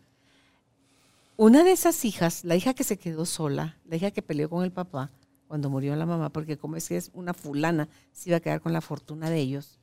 una 1.35 1.63
de 1.63 1.71
esas 1.71 2.03
hijas, 2.05 2.43
la 2.43 2.55
hija 2.55 2.73
que 2.73 2.83
se 2.83 2.97
quedó 2.97 3.25
sola, 3.25 3.77
la 3.85 3.95
hija 3.95 4.11
que 4.11 4.23
peleó 4.23 4.49
con 4.49 4.63
el 4.63 4.71
papá 4.71 5.11
cuando 5.47 5.69
murió 5.69 5.95
la 5.95 6.05
mamá, 6.05 6.29
porque 6.29 6.57
como 6.57 6.75
es 6.75 6.89
que 6.89 6.97
es 6.97 7.11
una 7.13 7.33
fulana, 7.33 7.87
se 8.11 8.29
iba 8.29 8.37
a 8.37 8.39
quedar 8.39 8.59
con 8.59 8.73
la 8.73 8.81
fortuna 8.81 9.29
de 9.29 9.39
ellos, 9.39 9.79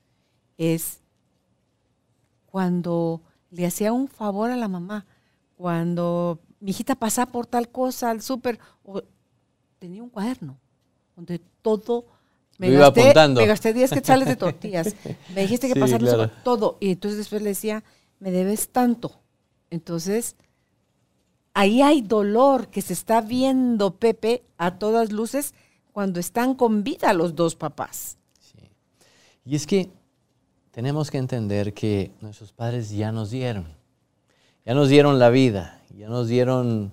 es 0.59 0.99
cuando 2.47 3.23
le 3.51 3.67
hacía 3.67 3.93
un 3.93 4.09
favor 4.09 4.51
a 4.51 4.57
la 4.57 4.69
mamá, 4.69 5.07
cuando 5.57 6.41
mi 6.65 6.71
hijita 6.71 6.95
pasaba 6.95 7.31
por 7.31 7.45
tal 7.45 7.69
cosa 7.69 8.09
al 8.09 8.23
súper, 8.23 8.59
tenía 9.79 10.03
un 10.03 10.09
cuaderno 10.09 10.59
donde 11.15 11.39
todo 11.61 12.07
me 12.57 12.69
iba 12.69 12.87
gasté, 12.87 13.03
apuntando. 13.03 13.43
Me 13.43 13.47
gasté 13.47 13.75
10 13.75 13.91
quetzales 13.91 14.27
de 14.27 14.37
tortillas. 14.37 14.97
Me 15.35 15.43
dijiste 15.43 15.71
que 15.71 15.87
sí, 15.87 15.97
todo. 16.43 16.79
Y 16.81 16.93
entonces 16.93 17.19
después 17.19 17.43
le 17.43 17.51
decía, 17.51 17.85
me 18.19 18.31
debes 18.31 18.71
tanto. 18.71 19.21
Entonces, 19.69 20.37
ahí 21.53 21.83
hay 21.83 22.01
dolor 22.01 22.69
que 22.69 22.81
se 22.81 22.95
está 22.95 23.21
viendo, 23.21 23.97
Pepe, 23.97 24.43
a 24.57 24.79
todas 24.79 25.13
luces, 25.13 25.53
cuando 25.93 26.19
están 26.19 26.55
con 26.55 26.83
vida 26.83 27.13
los 27.13 27.35
dos 27.35 27.57
papás. 27.57 28.17
Sí. 28.41 28.71
Y 29.45 29.57
es 29.57 29.67
que 29.67 29.91
tenemos 30.71 31.11
que 31.11 31.19
entender 31.19 31.75
que 31.75 32.13
nuestros 32.23 32.53
padres 32.53 32.89
ya 32.89 33.13
nos 33.13 33.31
dieron. 33.31 33.67
Ya 34.65 34.73
nos 34.73 34.89
dieron 34.89 35.19
la 35.19 35.29
vida, 35.29 35.83
ya 35.97 36.09
nos 36.09 36.29
dieron 36.29 36.93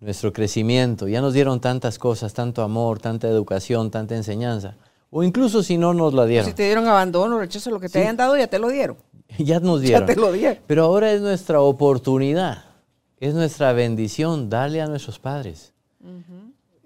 nuestro 0.00 0.32
crecimiento, 0.32 1.08
ya 1.08 1.20
nos 1.20 1.34
dieron 1.34 1.60
tantas 1.60 1.98
cosas, 1.98 2.32
tanto 2.34 2.62
amor, 2.62 2.98
tanta 2.98 3.28
educación, 3.28 3.90
tanta 3.90 4.14
enseñanza. 4.14 4.76
O 5.10 5.22
incluso 5.22 5.62
si 5.62 5.78
no 5.78 5.94
nos 5.94 6.14
la 6.14 6.26
dieron. 6.26 6.46
Si 6.46 6.54
te 6.54 6.64
dieron 6.64 6.86
abandono, 6.86 7.38
rechazo, 7.38 7.70
lo 7.70 7.80
que 7.80 7.88
te 7.88 8.00
hayan 8.00 8.16
dado, 8.16 8.36
ya 8.36 8.46
te 8.46 8.58
lo 8.58 8.68
dieron. 8.68 8.96
ya 9.38 9.60
nos 9.60 9.80
dieron. 9.80 10.06
Ya 10.06 10.14
te 10.14 10.20
lo 10.20 10.32
dieron. 10.32 10.58
Pero 10.66 10.84
ahora 10.84 11.12
es 11.12 11.20
nuestra 11.20 11.60
oportunidad, 11.60 12.64
es 13.18 13.34
nuestra 13.34 13.72
bendición 13.72 14.50
darle 14.50 14.80
a 14.80 14.86
nuestros 14.86 15.18
padres. 15.18 15.72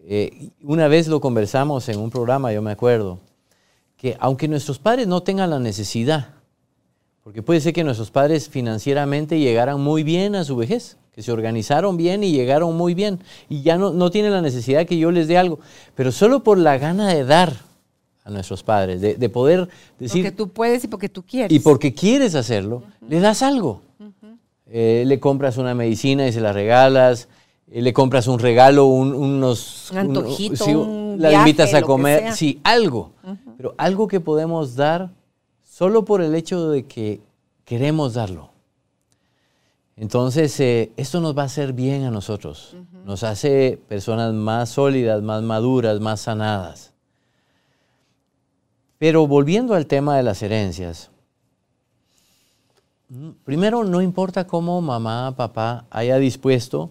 Eh, 0.04 0.50
una 0.62 0.88
vez 0.88 1.08
lo 1.08 1.20
conversamos 1.20 1.88
en 1.88 1.98
un 1.98 2.10
programa, 2.10 2.52
yo 2.52 2.62
me 2.62 2.70
acuerdo, 2.70 3.18
que 3.96 4.16
aunque 4.18 4.48
nuestros 4.48 4.78
padres 4.78 5.06
no 5.06 5.22
tengan 5.22 5.50
la 5.50 5.58
necesidad, 5.58 6.30
porque 7.22 7.42
puede 7.42 7.60
ser 7.60 7.74
que 7.74 7.84
nuestros 7.84 8.10
padres 8.10 8.48
financieramente 8.48 9.38
llegaran 9.38 9.78
muy 9.78 10.02
bien 10.02 10.34
a 10.34 10.44
su 10.44 10.56
vejez, 10.56 10.96
que 11.14 11.22
se 11.22 11.32
organizaron 11.32 11.96
bien 11.96 12.22
y 12.24 12.32
llegaron 12.32 12.76
muy 12.76 12.94
bien, 12.94 13.20
y 13.48 13.62
ya 13.62 13.76
no, 13.76 13.92
no 13.92 14.10
tienen 14.10 14.32
la 14.32 14.40
necesidad 14.40 14.86
que 14.86 14.98
yo 14.98 15.10
les 15.10 15.28
dé 15.28 15.38
algo, 15.38 15.58
pero 15.94 16.12
solo 16.12 16.42
por 16.42 16.58
la 16.58 16.78
gana 16.78 17.08
de 17.08 17.24
dar, 17.24 17.70
a 18.24 18.30
nuestros 18.30 18.62
padres, 18.62 19.00
de, 19.00 19.28
poder 19.28 19.68
decir... 19.98 20.22
Porque 20.22 20.36
tú 20.36 20.48
puedes 20.48 20.84
y 20.84 20.88
porque 20.88 21.08
tú 21.08 21.22
quieres. 21.22 21.52
Y 21.52 21.60
porque 21.60 21.94
quieres 21.94 22.34
hacerlo, 22.34 22.82
le 23.08 23.20
das 23.20 23.42
algo. 23.42 23.82
Eh, 24.66 25.04
le 25.06 25.18
compras 25.18 25.56
una 25.56 25.74
medicina 25.74 26.28
y 26.28 26.32
se 26.32 26.40
la 26.40 26.52
regalas, 26.52 27.28
eh, 27.70 27.82
le 27.82 27.92
compras 27.92 28.26
un 28.28 28.38
regalo, 28.38 28.86
unos... 28.86 29.90
Un 29.90 29.98
antojito, 29.98 31.16
La 31.16 31.32
invitas 31.32 31.74
a 31.74 31.82
comer, 31.82 32.32
sí, 32.34 32.60
algo. 32.62 33.12
Pero 33.56 33.74
algo 33.78 34.06
que 34.06 34.20
podemos 34.20 34.76
dar 34.76 35.10
solo 35.64 36.04
por 36.04 36.22
el 36.22 36.34
hecho 36.34 36.70
de 36.70 36.84
que 36.84 37.20
queremos 37.64 38.14
darlo. 38.14 38.49
Entonces, 39.96 40.58
eh, 40.60 40.92
esto 40.96 41.20
nos 41.20 41.36
va 41.36 41.42
a 41.42 41.46
hacer 41.46 41.72
bien 41.72 42.04
a 42.04 42.10
nosotros. 42.10 42.76
Nos 43.04 43.22
hace 43.22 43.78
personas 43.88 44.32
más 44.32 44.70
sólidas, 44.70 45.22
más 45.22 45.42
maduras, 45.42 46.00
más 46.00 46.20
sanadas. 46.20 46.92
Pero 48.98 49.26
volviendo 49.26 49.74
al 49.74 49.86
tema 49.86 50.16
de 50.16 50.22
las 50.22 50.42
herencias, 50.42 51.10
primero 53.44 53.84
no 53.84 54.02
importa 54.02 54.46
cómo 54.46 54.80
mamá, 54.80 55.34
papá 55.36 55.86
haya 55.90 56.18
dispuesto 56.18 56.90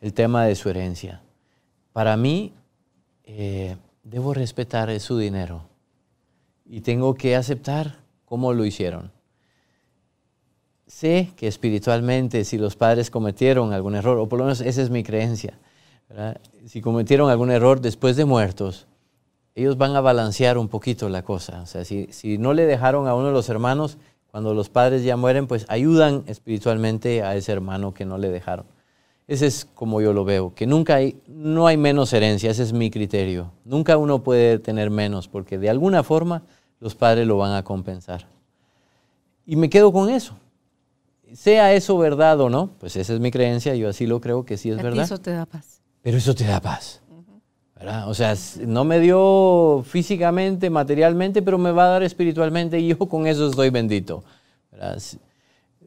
el 0.00 0.12
tema 0.12 0.44
de 0.44 0.54
su 0.54 0.68
herencia. 0.68 1.22
Para 1.92 2.16
mí, 2.16 2.52
eh, 3.24 3.76
debo 4.02 4.34
respetar 4.34 4.98
su 5.00 5.18
dinero 5.18 5.62
y 6.64 6.80
tengo 6.80 7.14
que 7.14 7.36
aceptar 7.36 7.98
cómo 8.24 8.52
lo 8.52 8.64
hicieron. 8.64 9.10
Sé 10.90 11.30
que 11.36 11.46
espiritualmente 11.46 12.44
si 12.44 12.58
los 12.58 12.74
padres 12.74 13.12
cometieron 13.12 13.72
algún 13.72 13.94
error, 13.94 14.18
o 14.18 14.28
por 14.28 14.40
lo 14.40 14.46
menos 14.46 14.60
esa 14.60 14.82
es 14.82 14.90
mi 14.90 15.04
creencia, 15.04 15.56
si 16.66 16.80
cometieron 16.80 17.30
algún 17.30 17.52
error 17.52 17.80
después 17.80 18.16
de 18.16 18.24
muertos, 18.24 18.88
ellos 19.54 19.78
van 19.78 19.94
a 19.94 20.00
balancear 20.00 20.58
un 20.58 20.66
poquito 20.66 21.08
la 21.08 21.22
cosa. 21.22 21.62
O 21.62 21.66
sea, 21.66 21.84
si, 21.84 22.38
no 22.38 22.54
le 22.54 22.66
dejaron 22.66 23.06
a 23.06 23.14
uno 23.14 23.28
de 23.28 23.32
los 23.32 23.48
hermanos, 23.48 23.98
cuando 24.32 24.52
los 24.52 24.68
padres 24.68 25.04
ya 25.04 25.16
mueren, 25.16 25.46
pues 25.46 25.64
ayudan 25.68 26.24
espiritualmente 26.26 27.22
a 27.22 27.36
ese 27.36 27.52
hermano 27.52 27.94
que 27.94 28.04
no 28.04 28.18
le 28.18 28.28
dejaron. 28.28 28.66
Ese 29.28 29.46
es 29.46 29.68
como 29.72 30.00
yo 30.00 30.12
lo 30.12 30.24
veo, 30.24 30.54
que 30.56 30.66
nunca 30.66 30.96
hay, 30.96 31.20
no 31.28 31.68
hay 31.68 31.76
menos 31.76 32.12
herencia, 32.12 32.50
ese 32.50 32.64
es 32.64 32.72
mi 32.72 32.90
criterio. 32.90 33.52
Nunca 33.64 33.96
uno 33.96 34.24
puede 34.24 34.58
tener 34.58 34.90
menos, 34.90 35.28
porque 35.28 35.56
de 35.56 35.70
alguna 35.70 36.02
forma 36.02 36.42
los 36.80 36.96
padres 36.96 37.28
lo 37.28 37.38
van 37.38 37.52
a 37.52 37.62
compensar. 37.62 38.26
Y 39.46 39.54
me 39.54 39.70
quedo 39.70 39.92
con 39.92 40.10
eso. 40.10 40.34
Sea 41.34 41.72
eso 41.74 41.96
verdad 41.98 42.40
o 42.40 42.50
no, 42.50 42.70
pues 42.80 42.96
esa 42.96 43.14
es 43.14 43.20
mi 43.20 43.30
creencia, 43.30 43.74
yo 43.74 43.88
así 43.88 44.06
lo 44.06 44.20
creo 44.20 44.44
que 44.44 44.56
sí 44.56 44.70
es 44.70 44.76
verdad. 44.82 45.04
Eso 45.04 45.18
te 45.18 45.32
da 45.32 45.46
paz. 45.46 45.80
Pero 46.02 46.18
eso 46.18 46.34
te 46.34 46.44
da 46.44 46.60
paz. 46.60 47.00
O 48.06 48.14
sea, 48.14 48.34
no 48.66 48.84
me 48.84 49.00
dio 49.00 49.82
físicamente, 49.86 50.68
materialmente, 50.68 51.40
pero 51.40 51.56
me 51.56 51.70
va 51.70 51.84
a 51.84 51.88
dar 51.88 52.02
espiritualmente 52.02 52.78
y 52.78 52.88
yo 52.88 52.98
con 52.98 53.26
eso 53.26 53.48
estoy 53.48 53.70
bendito. 53.70 54.22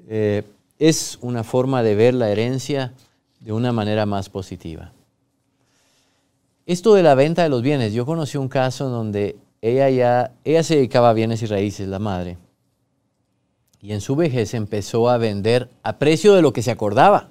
Eh, 0.07 0.43
es 0.79 1.19
una 1.21 1.43
forma 1.43 1.83
de 1.83 1.93
ver 1.93 2.15
la 2.15 2.29
herencia 2.29 2.93
de 3.39 3.51
una 3.51 3.71
manera 3.71 4.05
más 4.05 4.29
positiva. 4.29 4.91
Esto 6.65 6.95
de 6.95 7.03
la 7.03 7.13
venta 7.13 7.43
de 7.43 7.49
los 7.49 7.61
bienes, 7.61 7.93
yo 7.93 8.05
conocí 8.05 8.37
un 8.37 8.47
caso 8.47 8.89
donde 8.89 9.35
ella 9.61 9.89
ya, 9.89 10.31
ella 10.43 10.63
se 10.63 10.77
dedicaba 10.77 11.09
a 11.09 11.13
bienes 11.13 11.43
y 11.43 11.45
raíces, 11.45 11.87
la 11.87 11.99
madre, 11.99 12.37
y 13.83 13.91
en 13.91 13.99
su 14.01 14.15
vejez 14.15 14.53
empezó 14.53 15.09
a 15.09 15.17
vender 15.17 15.69
a 15.83 15.97
precio 15.99 16.33
de 16.33 16.41
lo 16.41 16.53
que 16.53 16.63
se 16.63 16.71
acordaba. 16.71 17.29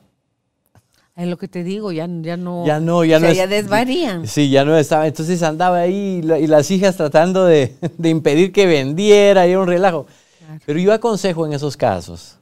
Es 1.16 1.26
lo 1.26 1.38
que 1.38 1.48
te 1.48 1.64
digo, 1.64 1.92
ya, 1.92 2.06
ya 2.20 2.36
no. 2.36 2.66
Ya 2.66 2.78
no, 2.78 3.04
ya 3.04 3.16
o 3.16 3.20
sea, 3.20 3.28
no. 3.30 3.34
ya 3.34 3.44
es- 3.44 3.50
desvarían. 3.50 4.26
Sí, 4.28 4.50
ya 4.50 4.64
no 4.64 4.76
estaba. 4.76 5.06
Entonces 5.06 5.42
andaba 5.42 5.78
ahí 5.78 6.18
y, 6.18 6.22
la- 6.22 6.38
y 6.38 6.46
las 6.46 6.70
hijas 6.70 6.96
tratando 6.96 7.46
de, 7.46 7.74
de 7.98 8.08
impedir 8.10 8.52
que 8.52 8.66
vendiera, 8.66 9.46
y 9.46 9.50
era 9.52 9.60
un 9.60 9.66
relajo. 9.66 10.06
Claro. 10.38 10.60
Pero 10.66 10.78
yo 10.78 10.92
aconsejo 10.92 11.46
en 11.46 11.54
esos 11.54 11.74
casos, 11.76 12.36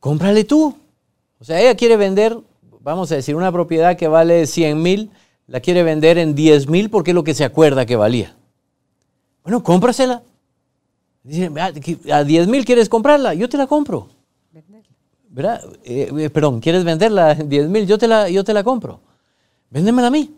cómprale 0.00 0.42
tú. 0.44 0.76
O 1.40 1.44
sea, 1.44 1.60
ella 1.60 1.76
quiere 1.76 1.96
vender, 1.96 2.36
vamos 2.80 3.12
a 3.12 3.14
decir, 3.14 3.36
una 3.36 3.52
propiedad 3.52 3.96
que 3.96 4.08
vale 4.08 4.46
100 4.46 4.82
mil, 4.82 5.10
la 5.46 5.60
quiere 5.60 5.84
vender 5.84 6.18
en 6.18 6.34
10 6.34 6.68
mil 6.68 6.90
porque 6.90 7.12
es 7.12 7.14
lo 7.14 7.22
que 7.24 7.34
se 7.34 7.44
acuerda 7.44 7.86
que 7.86 7.94
valía. 7.96 8.34
Bueno, 9.44 9.62
cómprasela. 9.62 10.22
Dice, 11.22 11.50
"Ah, 11.60 11.72
que 11.72 11.98
a 12.12 12.24
10 12.24 12.46
mil 12.48 12.64
quieres 12.64 12.88
comprarla, 12.88 13.34
yo 13.34 13.48
te 13.48 13.56
la 13.56 13.66
compro. 13.66 14.08
¿Verdad? 15.30 15.62
Eh, 15.84 16.10
eh, 16.16 16.30
perdón, 16.30 16.60
¿quieres 16.60 16.84
venderla 16.84 17.32
en 17.32 17.48
10 17.48 17.68
mil? 17.68 17.86
Yo, 17.86 17.98
te 17.98 18.08
la- 18.08 18.28
yo 18.30 18.44
te 18.44 18.54
la 18.54 18.64
compro. 18.64 19.00
Véndemela 19.70 20.08
a 20.08 20.10
mí. 20.10 20.30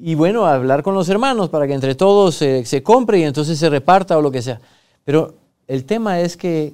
Y 0.00 0.14
bueno, 0.14 0.46
hablar 0.46 0.82
con 0.82 0.94
los 0.94 1.08
hermanos 1.08 1.48
para 1.48 1.66
que 1.66 1.74
entre 1.74 1.94
todos 1.94 2.36
se- 2.36 2.64
se 2.64 2.82
compre 2.82 3.18
y 3.18 3.24
entonces 3.24 3.58
se 3.58 3.68
reparta 3.68 4.16
o 4.16 4.22
lo 4.22 4.30
que 4.30 4.42
sea. 4.42 4.60
Pero 5.04 5.34
el 5.66 5.84
tema 5.84 6.20
es 6.20 6.36
que 6.36 6.72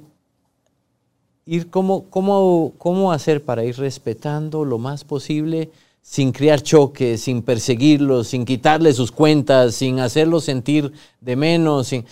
ir 1.45 1.69
cómo, 1.69 2.05
cómo, 2.09 2.73
cómo 2.77 3.11
hacer 3.11 3.43
para 3.43 3.63
ir 3.63 3.77
respetando 3.77 4.63
lo 4.65 4.77
más 4.77 5.03
posible 5.03 5.71
sin 6.01 6.31
crear 6.31 6.61
choques, 6.61 7.21
sin 7.21 7.41
perseguirlos, 7.41 8.27
sin 8.27 8.45
quitarle 8.45 8.93
sus 8.93 9.11
cuentas, 9.11 9.75
sin 9.75 9.99
hacerlos 9.99 10.43
sentir 10.45 10.91
de 11.19 11.35
menos. 11.35 11.87
sin- 11.87 12.05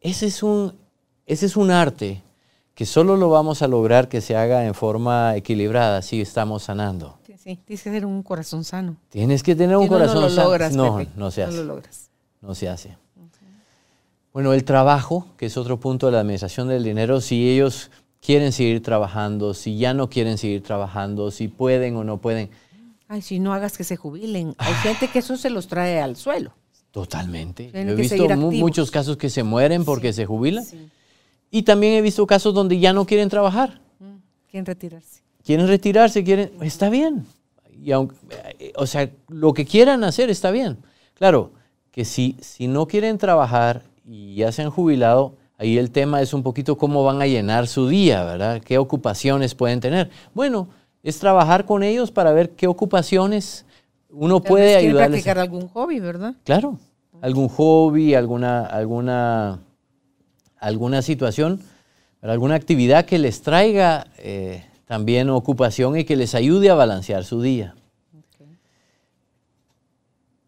Ese, 0.00 0.26
es 0.26 0.42
un, 0.42 0.74
ese 1.26 1.46
es 1.46 1.56
un 1.56 1.70
arte 1.70 2.22
que 2.74 2.86
solo 2.86 3.16
lo 3.16 3.28
vamos 3.28 3.62
a 3.62 3.68
lograr 3.68 4.08
que 4.08 4.20
se 4.20 4.36
haga 4.36 4.64
en 4.66 4.74
forma 4.74 5.36
equilibrada 5.36 6.00
si 6.02 6.20
estamos 6.20 6.62
sanando. 6.62 7.18
Sí, 7.26 7.34
sí, 7.36 7.58
tienes 7.64 7.82
que 7.82 7.90
tener 7.90 8.06
un 8.06 8.22
corazón 8.22 8.64
sano. 8.64 8.96
Tienes 9.10 9.42
que 9.42 9.54
tener 9.54 9.76
un 9.76 9.84
no, 9.84 9.88
corazón 9.90 10.16
no 10.16 10.20
lo 10.22 10.30
sano. 10.30 10.44
logras, 10.48 10.74
no, 10.74 10.96
Pepe. 10.96 11.10
no 11.16 11.30
se 11.30 11.42
hace. 11.42 11.56
No 11.56 11.62
lo 11.62 11.74
logras. 11.74 12.10
No 12.40 12.54
se 12.54 12.68
hace. 12.68 12.96
Bueno, 14.32 14.52
el 14.52 14.64
trabajo, 14.64 15.26
que 15.36 15.46
es 15.46 15.56
otro 15.56 15.80
punto 15.80 16.06
de 16.06 16.12
la 16.12 16.20
administración 16.20 16.68
del 16.68 16.84
dinero, 16.84 17.20
si 17.20 17.50
ellos 17.50 17.90
quieren 18.20 18.52
seguir 18.52 18.82
trabajando, 18.82 19.54
si 19.54 19.76
ya 19.76 19.92
no 19.92 20.08
quieren 20.08 20.38
seguir 20.38 20.62
trabajando, 20.62 21.30
si 21.30 21.48
pueden 21.48 21.96
o 21.96 22.04
no 22.04 22.18
pueden, 22.18 22.50
Ay, 23.08 23.22
si 23.22 23.40
no 23.40 23.52
hagas 23.52 23.76
que 23.76 23.82
se 23.82 23.96
jubilen. 23.96 24.54
Hay 24.58 24.72
gente 24.74 25.08
que 25.08 25.18
eso 25.18 25.36
se 25.36 25.50
los 25.50 25.66
trae 25.66 26.00
al 26.00 26.14
suelo. 26.14 26.52
Totalmente. 26.90 27.70
Yo 27.72 27.78
he 27.78 27.94
visto 27.94 28.28
mu- 28.36 28.52
muchos 28.52 28.90
casos 28.90 29.16
que 29.16 29.30
se 29.30 29.42
mueren 29.42 29.84
porque 29.84 30.12
se 30.12 30.26
jubilan 30.26 30.64
Sí. 30.64 30.88
y 31.50 31.62
también 31.62 31.94
he 31.94 32.02
visto 32.02 32.26
casos 32.26 32.52
donde 32.54 32.78
ya 32.78 32.92
no 32.92 33.06
quieren 33.06 33.28
trabajar. 33.28 33.80
Mm, 33.98 34.16
Quieren 34.50 34.66
retirarse. 34.66 35.20
quieren 35.44 35.66
retirarse, 35.68 36.24
quieren, 36.24 36.52
está 36.62 36.88
bien. 36.90 37.26
Y 37.82 37.92
aunque, 37.92 38.14
o 38.76 38.86
sea, 38.86 39.08
lo 39.28 39.54
que 39.54 39.64
quieran 39.64 40.04
hacer 40.04 40.28
está 40.30 40.50
bien. 40.50 40.78
Claro, 41.14 41.52
que 41.90 42.04
si, 42.04 42.36
si 42.40 42.68
no 42.68 42.86
quieren 42.86 43.16
trabajar 43.18 43.82
y 44.06 44.34
ya 44.34 44.52
se 44.52 44.62
han 44.62 44.70
jubilado, 44.70 45.36
ahí 45.58 45.78
el 45.78 45.90
tema 45.90 46.20
es 46.20 46.34
un 46.34 46.42
poquito 46.42 46.76
cómo 46.76 47.04
van 47.04 47.22
a 47.22 47.26
llenar 47.26 47.66
su 47.68 47.88
día, 47.88 48.24
¿verdad? 48.24 48.60
¿Qué 48.62 48.78
ocupaciones 48.78 49.54
pueden 49.54 49.80
tener? 49.80 50.10
Bueno, 50.34 50.68
es 51.02 51.18
trabajar 51.18 51.64
con 51.64 51.82
ellos 51.82 52.10
para 52.10 52.32
ver 52.32 52.50
qué 52.50 52.66
ocupaciones 52.66 53.64
uno 54.12 54.40
Tal 54.40 54.48
puede 54.48 54.64
vez 54.64 54.76
ayudarles. 54.76 55.08
practicar 55.22 55.38
algún 55.38 55.68
hobby, 55.68 56.00
¿verdad? 56.00 56.34
Claro, 56.44 56.78
algún 57.20 57.48
hobby, 57.48 58.14
alguna, 58.14 58.64
alguna, 58.64 59.60
alguna 60.58 61.02
situación, 61.02 61.60
alguna 62.22 62.54
actividad 62.54 63.04
que 63.04 63.18
les 63.18 63.42
traiga 63.42 64.06
eh, 64.18 64.64
también 64.86 65.30
ocupación 65.30 65.96
y 65.98 66.04
que 66.04 66.16
les 66.16 66.34
ayude 66.34 66.70
a 66.70 66.74
balancear 66.74 67.24
su 67.24 67.40
día. 67.42 67.74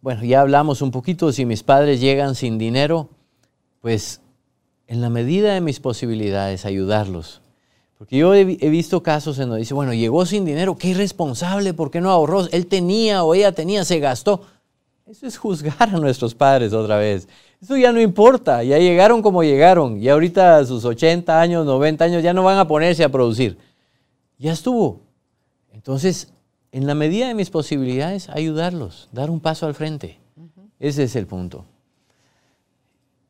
Bueno, 0.00 0.24
ya 0.24 0.40
hablamos 0.40 0.82
un 0.82 0.90
poquito, 0.90 1.30
si 1.30 1.44
mis 1.44 1.62
padres 1.62 2.00
llegan 2.00 2.34
sin 2.34 2.58
dinero, 2.58 3.08
pues 3.80 4.20
en 4.88 5.00
la 5.00 5.10
medida 5.10 5.54
de 5.54 5.60
mis 5.60 5.78
posibilidades 5.78 6.66
ayudarlos. 6.66 7.41
Porque 8.02 8.16
yo 8.16 8.34
he, 8.34 8.40
he 8.40 8.68
visto 8.68 9.00
casos 9.00 9.38
en 9.38 9.44
donde 9.44 9.60
dice, 9.60 9.74
bueno, 9.74 9.94
llegó 9.94 10.26
sin 10.26 10.44
dinero, 10.44 10.76
qué 10.76 10.88
irresponsable, 10.88 11.72
¿por 11.72 11.88
qué 11.88 12.00
no 12.00 12.10
ahorró? 12.10 12.48
Él 12.50 12.66
tenía 12.66 13.22
o 13.22 13.32
ella 13.32 13.52
tenía, 13.52 13.84
se 13.84 14.00
gastó. 14.00 14.42
Eso 15.06 15.24
es 15.24 15.38
juzgar 15.38 15.88
a 15.88 15.98
nuestros 16.00 16.34
padres 16.34 16.72
otra 16.72 16.96
vez. 16.96 17.28
Eso 17.62 17.76
ya 17.76 17.92
no 17.92 18.00
importa, 18.00 18.64
ya 18.64 18.76
llegaron 18.78 19.22
como 19.22 19.44
llegaron. 19.44 20.02
Y 20.02 20.08
ahorita 20.08 20.56
a 20.56 20.64
sus 20.64 20.84
80 20.84 21.40
años, 21.40 21.64
90 21.64 22.04
años 22.04 22.24
ya 22.24 22.32
no 22.32 22.42
van 22.42 22.58
a 22.58 22.66
ponerse 22.66 23.04
a 23.04 23.08
producir. 23.08 23.56
Ya 24.36 24.50
estuvo. 24.50 24.98
Entonces, 25.72 26.32
en 26.72 26.88
la 26.88 26.96
medida 26.96 27.28
de 27.28 27.34
mis 27.34 27.50
posibilidades, 27.50 28.28
ayudarlos, 28.30 29.10
dar 29.12 29.30
un 29.30 29.38
paso 29.38 29.66
al 29.66 29.74
frente. 29.74 30.18
Ese 30.80 31.04
es 31.04 31.14
el 31.14 31.28
punto. 31.28 31.66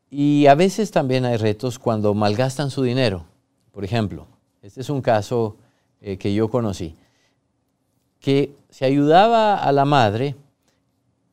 Y 0.09 0.47
a 0.47 0.55
veces 0.55 0.89
también 0.89 1.25
hay 1.25 1.37
retos 1.37 1.77
cuando 1.77 2.15
malgastan 2.15 2.71
su 2.71 2.81
dinero. 2.81 3.25
Por 3.71 3.85
ejemplo, 3.85 4.32
este 4.63 4.79
es 4.79 4.89
un 4.89 5.01
caso 5.01 5.57
eh, 6.01 6.17
que 6.17 6.33
yo 6.33 6.49
conocí, 6.49 6.95
que 8.19 8.55
se 8.69 8.85
ayudaba 8.85 9.55
a 9.55 9.71
la 9.73 9.83
madre 9.83 10.35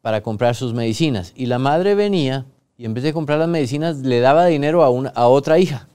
para 0.02 0.20
comprar 0.20 0.56
sus 0.56 0.74
medicinas 0.74 1.32
y 1.36 1.46
la 1.46 1.58
madre 1.58 1.94
venía 1.94 2.44
y 2.76 2.86
en 2.86 2.94
vez 2.94 3.04
de 3.04 3.12
comprar 3.12 3.38
las 3.38 3.48
medicinas 3.48 3.98
le 3.98 4.20
daba 4.20 4.46
dinero 4.46 4.82
a, 4.82 4.90
una, 4.90 5.10
a 5.10 5.28
otra 5.28 5.58
hija, 5.58 5.86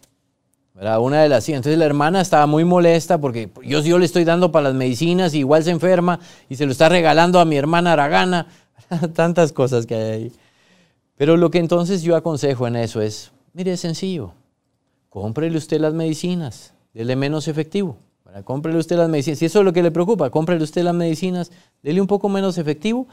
a 0.79 0.99
una 0.99 1.21
de 1.21 1.29
las 1.29 1.49
hijas. 1.49 1.57
Entonces 1.57 1.77
la 1.77 1.85
hermana 1.85 2.21
estaba 2.21 2.45
muy 2.45 2.63
molesta 2.63 3.19
porque 3.19 3.49
yo, 3.63 3.81
yo 3.81 3.99
le 3.99 4.05
estoy 4.05 4.23
dando 4.23 4.51
para 4.51 4.69
las 4.69 4.75
medicinas 4.75 5.33
y 5.33 5.39
igual 5.39 5.63
se 5.63 5.71
enferma 5.71 6.19
y 6.47 6.55
se 6.55 6.65
lo 6.65 6.71
está 6.71 6.87
regalando 6.87 7.39
a 7.39 7.45
mi 7.45 7.57
hermana 7.57 7.93
Aragana. 7.93 8.47
Tantas 9.13 9.51
cosas 9.51 9.85
que 9.85 9.95
hay 9.95 10.11
ahí. 10.11 10.31
Pero 11.17 11.37
lo 11.37 11.49
que 11.51 11.57
entonces 11.57 12.01
yo 12.01 12.15
aconsejo 12.15 12.67
en 12.67 12.75
eso 12.75 13.01
es, 13.01 13.31
mire, 13.53 13.73
es 13.73 13.79
sencillo, 13.79 14.33
cómprele 15.09 15.57
usted 15.57 15.79
las 15.79 15.93
medicinas, 15.93 16.74
dele 16.95 17.15
menos 17.15 17.47
efectivo. 17.47 17.97
¿verdad? 18.25 18.43
Cómprele 18.43 18.79
usted 18.79 18.97
las 18.97 19.09
medicinas. 19.09 19.37
Si 19.37 19.45
eso 19.45 19.59
es 19.59 19.65
lo 19.65 19.73
que 19.73 19.83
le 19.83 19.91
preocupa, 19.91 20.31
cómprele 20.31 20.63
usted 20.63 20.81
las 20.83 20.95
medicinas, 20.95 21.51
dele 21.83 22.01
un 22.01 22.07
poco 22.07 22.27
menos 22.29 22.57
efectivo 22.57 23.07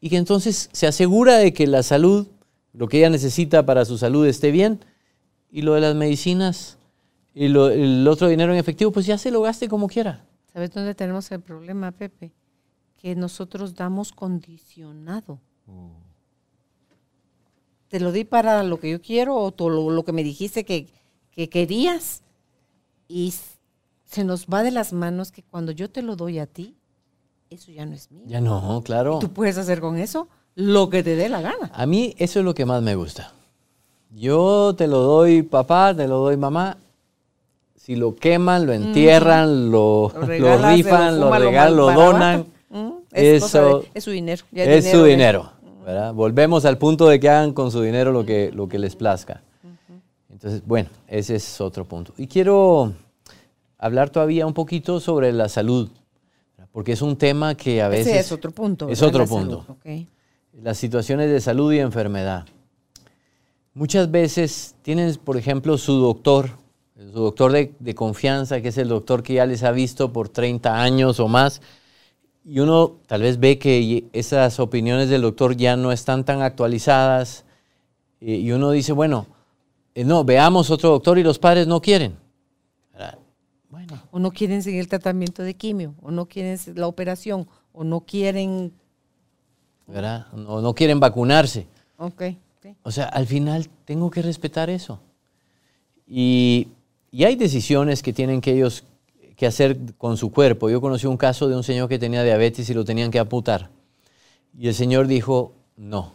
y 0.00 0.08
que 0.10 0.16
entonces 0.18 0.68
se 0.72 0.86
asegura 0.86 1.36
de 1.38 1.52
que 1.52 1.66
la 1.66 1.82
salud, 1.82 2.28
lo 2.72 2.86
que 2.88 2.98
ella 2.98 3.10
necesita 3.10 3.66
para 3.66 3.84
su 3.84 3.98
salud 3.98 4.24
esté 4.26 4.50
bien 4.52 4.78
y 5.50 5.62
lo 5.62 5.74
de 5.74 5.80
las 5.80 5.94
medicinas 5.96 6.78
y 7.34 7.48
lo- 7.48 7.70
el 7.70 8.06
otro 8.06 8.28
dinero 8.28 8.52
en 8.52 8.58
efectivo, 8.58 8.92
pues 8.92 9.06
ya 9.06 9.18
se 9.18 9.30
lo 9.30 9.42
gaste 9.42 9.68
como 9.68 9.88
quiera. 9.88 10.24
¿Sabes 10.52 10.70
dónde 10.70 10.94
tenemos 10.94 11.30
el 11.32 11.40
problema, 11.40 11.90
Pepe? 11.90 12.30
Que 13.00 13.16
nosotros 13.16 13.74
damos 13.74 14.12
condicionado. 14.12 15.40
Te 17.88 18.00
lo 18.00 18.12
di 18.12 18.24
para 18.24 18.62
lo 18.62 18.78
que 18.78 18.90
yo 18.90 19.00
quiero 19.02 19.36
o 19.36 19.68
lo, 19.70 19.90
lo 19.90 20.04
que 20.04 20.12
me 20.12 20.22
dijiste 20.22 20.64
que, 20.64 20.86
que 21.30 21.48
querías 21.48 22.21
y 23.08 23.34
se 24.04 24.24
nos 24.24 24.46
va 24.46 24.62
de 24.62 24.70
las 24.70 24.92
manos 24.92 25.32
que 25.32 25.42
cuando 25.42 25.72
yo 25.72 25.90
te 25.90 26.02
lo 26.02 26.16
doy 26.16 26.38
a 26.38 26.46
ti, 26.46 26.74
eso 27.50 27.70
ya 27.70 27.84
no 27.86 27.94
es 27.94 28.10
mío. 28.10 28.24
Ya 28.26 28.40
no, 28.40 28.82
claro. 28.84 29.18
Tú 29.18 29.28
puedes 29.30 29.58
hacer 29.58 29.80
con 29.80 29.98
eso 29.98 30.28
lo 30.54 30.90
que 30.90 31.02
te 31.02 31.16
dé 31.16 31.28
la 31.28 31.40
gana. 31.40 31.70
A 31.74 31.86
mí 31.86 32.14
eso 32.18 32.38
es 32.40 32.44
lo 32.44 32.54
que 32.54 32.64
más 32.66 32.82
me 32.82 32.94
gusta. 32.94 33.32
Yo 34.10 34.74
te 34.76 34.86
lo 34.86 34.98
doy 34.98 35.42
papá, 35.42 35.94
te 35.94 36.06
lo 36.06 36.18
doy 36.18 36.36
mamá. 36.36 36.76
Si 37.76 37.96
lo 37.96 38.14
queman, 38.14 38.66
lo 38.66 38.72
entierran, 38.72 39.70
lo, 39.70 40.12
Lo 40.14 40.20
lo 40.20 40.26
regalas, 40.26 40.70
se 40.70 40.76
rifan, 40.76 41.18
lo 41.20 41.26
fuma, 41.26 41.38
regalan, 41.38 41.76
lo 41.76 41.92
donan. 41.92 42.46
Mm, 42.70 42.90
Es, 43.10 43.42
Eso 43.44 43.80
de- 43.80 43.88
es 43.94 44.04
su 44.04 44.10
dinero. 44.10 44.44
ya 44.52 44.64
es 44.64 44.90
su 44.90 45.04
dinero. 45.04 45.50
¿verdad? 45.84 46.14
Volvemos 46.14 46.64
al 46.64 46.78
punto 46.78 47.08
de 47.08 47.18
que 47.18 47.28
hagan 47.28 47.52
con 47.52 47.72
su 47.72 47.80
dinero 47.82 48.12
lo 48.12 48.24
que, 48.24 48.52
lo 48.52 48.68
que 48.68 48.78
les 48.78 48.94
plazca. 48.94 49.42
Entonces, 50.42 50.66
bueno, 50.66 50.88
ese 51.06 51.36
es 51.36 51.60
otro 51.60 51.84
punto. 51.84 52.14
Y 52.16 52.26
quiero 52.26 52.92
hablar 53.78 54.10
todavía 54.10 54.44
un 54.44 54.54
poquito 54.54 54.98
sobre 54.98 55.32
la 55.32 55.48
salud, 55.48 55.88
porque 56.72 56.90
es 56.90 57.00
un 57.00 57.16
tema 57.16 57.54
que 57.54 57.80
a 57.80 57.86
veces... 57.86 58.08
Ese 58.08 58.18
es 58.18 58.32
otro 58.32 58.50
punto. 58.50 58.88
Es 58.88 59.02
otro 59.02 59.20
La 59.20 59.26
punto. 59.26 59.64
las 60.52 60.78
situaciones 60.78 61.30
de 61.30 61.40
salud 61.40 61.72
y 61.72 61.78
enfermedad. 61.78 62.44
Muchas 63.72 64.10
veces 64.10 64.74
tienen, 64.82 65.14
por 65.14 65.36
ejemplo, 65.36 65.78
su 65.78 66.00
doctor, 66.00 66.50
su 66.96 67.20
doctor 67.20 67.52
de, 67.52 67.72
de 67.78 67.94
confianza, 67.94 68.60
que 68.60 68.68
es 68.68 68.78
el 68.78 68.88
doctor 68.88 69.22
que 69.22 69.34
ya 69.34 69.46
les 69.46 69.62
ha 69.62 69.70
visto 69.70 70.12
por 70.12 70.28
30 70.28 70.82
años 70.82 71.20
o 71.20 71.28
más, 71.28 71.62
y 72.44 72.58
uno 72.58 72.96
tal 73.06 73.22
vez 73.22 73.38
ve 73.38 73.60
que 73.60 74.06
esas 74.12 74.58
opiniones 74.58 75.08
del 75.08 75.22
doctor 75.22 75.56
ya 75.56 75.76
no 75.76 75.92
están 75.92 76.24
tan 76.24 76.42
actualizadas, 76.42 77.44
y 78.20 78.34
y 78.34 78.50
uno 78.50 78.72
dice, 78.72 78.92
bueno, 78.92 79.28
eh, 79.28 79.31
no, 79.94 80.24
veamos 80.24 80.70
otro 80.70 80.90
doctor 80.90 81.18
y 81.18 81.22
los 81.22 81.38
padres 81.38 81.66
no 81.66 81.80
quieren. 81.80 82.16
¿Verdad? 82.92 83.18
Bueno, 83.70 84.02
O 84.10 84.18
no 84.18 84.30
quieren 84.30 84.62
seguir 84.62 84.80
el 84.80 84.88
tratamiento 84.88 85.42
de 85.42 85.54
quimio, 85.54 85.94
o 86.02 86.10
no 86.10 86.26
quieren 86.26 86.58
la 86.74 86.86
operación, 86.86 87.46
o 87.72 87.84
no 87.84 88.00
quieren 88.00 88.72
¿verdad? 89.86 90.26
No, 90.32 90.60
no 90.60 90.74
quieren 90.74 91.00
vacunarse. 91.00 91.66
Ok. 91.98 92.22
ok. 92.58 92.76
O 92.82 92.90
sea, 92.90 93.04
al 93.06 93.26
final 93.26 93.68
tengo 93.84 94.10
que 94.10 94.22
respetar 94.22 94.70
eso. 94.70 95.00
Y, 96.06 96.68
y 97.10 97.24
hay 97.24 97.36
decisiones 97.36 98.02
que 98.02 98.12
tienen 98.12 98.40
que 98.40 98.52
ellos 98.52 98.84
que 99.36 99.46
hacer 99.46 99.78
con 99.98 100.16
su 100.16 100.30
cuerpo. 100.30 100.70
Yo 100.70 100.80
conocí 100.80 101.06
un 101.06 101.16
caso 101.16 101.48
de 101.48 101.56
un 101.56 101.62
señor 101.62 101.88
que 101.88 101.98
tenía 101.98 102.22
diabetes 102.22 102.68
y 102.70 102.74
lo 102.74 102.84
tenían 102.84 103.10
que 103.10 103.18
amputar. 103.18 103.70
Y 104.56 104.68
el 104.68 104.74
señor 104.74 105.06
dijo, 105.06 105.52
no, 105.76 106.12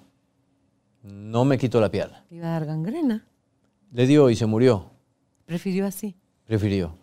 no 1.03 1.43
me 1.43 1.57
quito 1.57 1.81
la 1.81 1.89
pierna. 1.89 2.23
Iba 2.29 2.47
a 2.47 2.51
dar 2.51 2.65
gangrena. 2.65 3.25
Le 3.91 4.07
dio 4.07 4.29
y 4.29 4.35
se 4.35 4.45
murió. 4.45 4.85
Prefirió 5.45 5.85
así. 5.85 6.15
Prefirió. 6.45 6.93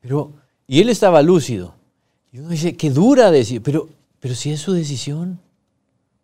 Pero, 0.00 0.32
y 0.66 0.80
él 0.80 0.88
estaba 0.88 1.22
lúcido. 1.22 1.74
Y 2.32 2.40
uno 2.40 2.48
dice, 2.48 2.76
qué 2.76 2.90
dura 2.90 3.30
decir, 3.30 3.62
pero, 3.62 3.88
pero 4.20 4.34
si 4.34 4.50
es 4.50 4.60
su 4.60 4.72
decisión. 4.72 5.40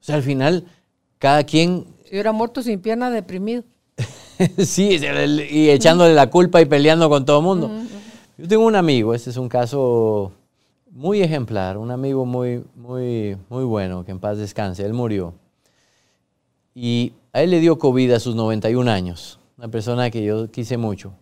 O 0.00 0.04
sea, 0.04 0.16
al 0.16 0.22
final, 0.22 0.66
cada 1.18 1.44
quien, 1.44 1.86
Si 2.04 2.10
hubiera 2.10 2.32
muerto 2.32 2.62
sin 2.62 2.80
pierna, 2.80 3.10
deprimido. 3.10 3.64
sí, 4.58 4.98
y 5.50 5.70
echándole 5.70 6.14
la 6.14 6.30
culpa 6.30 6.60
y 6.60 6.64
peleando 6.64 7.08
con 7.08 7.24
todo 7.24 7.38
el 7.38 7.44
mundo. 7.44 7.70
Yo 8.38 8.48
tengo 8.48 8.64
un 8.64 8.76
amigo, 8.76 9.14
este 9.14 9.30
es 9.30 9.36
un 9.36 9.48
caso 9.48 10.32
muy 10.90 11.22
ejemplar, 11.22 11.76
un 11.78 11.90
amigo 11.90 12.24
muy, 12.24 12.64
muy, 12.74 13.36
muy 13.48 13.64
bueno, 13.64 14.04
que 14.04 14.12
en 14.12 14.18
paz 14.18 14.38
descanse, 14.38 14.84
él 14.84 14.92
murió. 14.92 15.34
Y 16.74 17.12
a 17.32 17.42
él 17.42 17.50
le 17.50 17.60
dio 17.60 17.78
COVID 17.78 18.12
a 18.12 18.20
sus 18.20 18.34
91 18.34 18.90
años, 18.90 19.39
una 19.60 19.68
persona 19.68 20.10
que 20.10 20.24
yo 20.24 20.50
quise 20.50 20.78
mucho. 20.78 21.12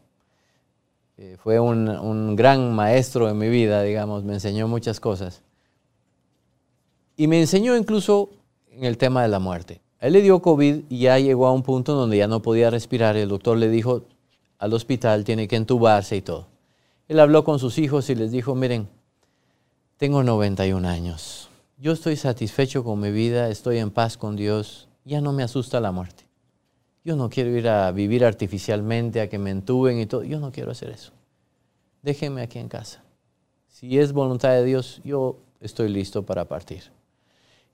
Fue 1.42 1.58
un, 1.58 1.88
un 1.88 2.36
gran 2.36 2.72
maestro 2.72 3.28
en 3.28 3.36
mi 3.36 3.48
vida, 3.48 3.82
digamos, 3.82 4.22
me 4.22 4.34
enseñó 4.34 4.68
muchas 4.68 5.00
cosas. 5.00 5.42
Y 7.16 7.26
me 7.26 7.40
enseñó 7.40 7.76
incluso 7.76 8.30
en 8.70 8.84
el 8.84 8.96
tema 8.96 9.22
de 9.22 9.28
la 9.28 9.40
muerte. 9.40 9.80
Él 9.98 10.12
le 10.12 10.22
dio 10.22 10.40
COVID 10.40 10.84
y 10.88 10.98
ya 11.00 11.18
llegó 11.18 11.48
a 11.48 11.52
un 11.52 11.64
punto 11.64 11.94
donde 11.94 12.16
ya 12.16 12.28
no 12.28 12.40
podía 12.40 12.70
respirar. 12.70 13.16
El 13.16 13.28
doctor 13.28 13.58
le 13.58 13.68
dijo 13.68 14.04
al 14.60 14.72
hospital, 14.72 15.24
tiene 15.24 15.48
que 15.48 15.56
entubarse 15.56 16.14
y 16.14 16.22
todo. 16.22 16.46
Él 17.08 17.18
habló 17.18 17.42
con 17.42 17.58
sus 17.58 17.76
hijos 17.76 18.08
y 18.08 18.14
les 18.14 18.30
dijo, 18.30 18.54
miren, 18.54 18.88
tengo 19.96 20.22
91 20.22 20.86
años. 20.86 21.48
Yo 21.76 21.90
estoy 21.90 22.14
satisfecho 22.14 22.84
con 22.84 23.00
mi 23.00 23.10
vida, 23.10 23.48
estoy 23.48 23.78
en 23.78 23.90
paz 23.90 24.16
con 24.16 24.36
Dios, 24.36 24.86
ya 25.04 25.20
no 25.20 25.32
me 25.32 25.42
asusta 25.42 25.80
la 25.80 25.90
muerte. 25.90 26.27
Yo 27.08 27.16
no 27.16 27.30
quiero 27.30 27.56
ir 27.56 27.66
a 27.70 27.90
vivir 27.90 28.22
artificialmente, 28.22 29.22
a 29.22 29.30
que 29.30 29.38
me 29.38 29.48
entuben 29.48 29.98
y 29.98 30.04
todo. 30.04 30.24
Yo 30.24 30.38
no 30.40 30.52
quiero 30.52 30.72
hacer 30.72 30.90
eso. 30.90 31.12
Déjenme 32.02 32.42
aquí 32.42 32.58
en 32.58 32.68
casa. 32.68 33.02
Si 33.66 33.98
es 33.98 34.12
voluntad 34.12 34.50
de 34.50 34.62
Dios, 34.62 35.00
yo 35.04 35.38
estoy 35.62 35.88
listo 35.88 36.24
para 36.26 36.44
partir. 36.44 36.82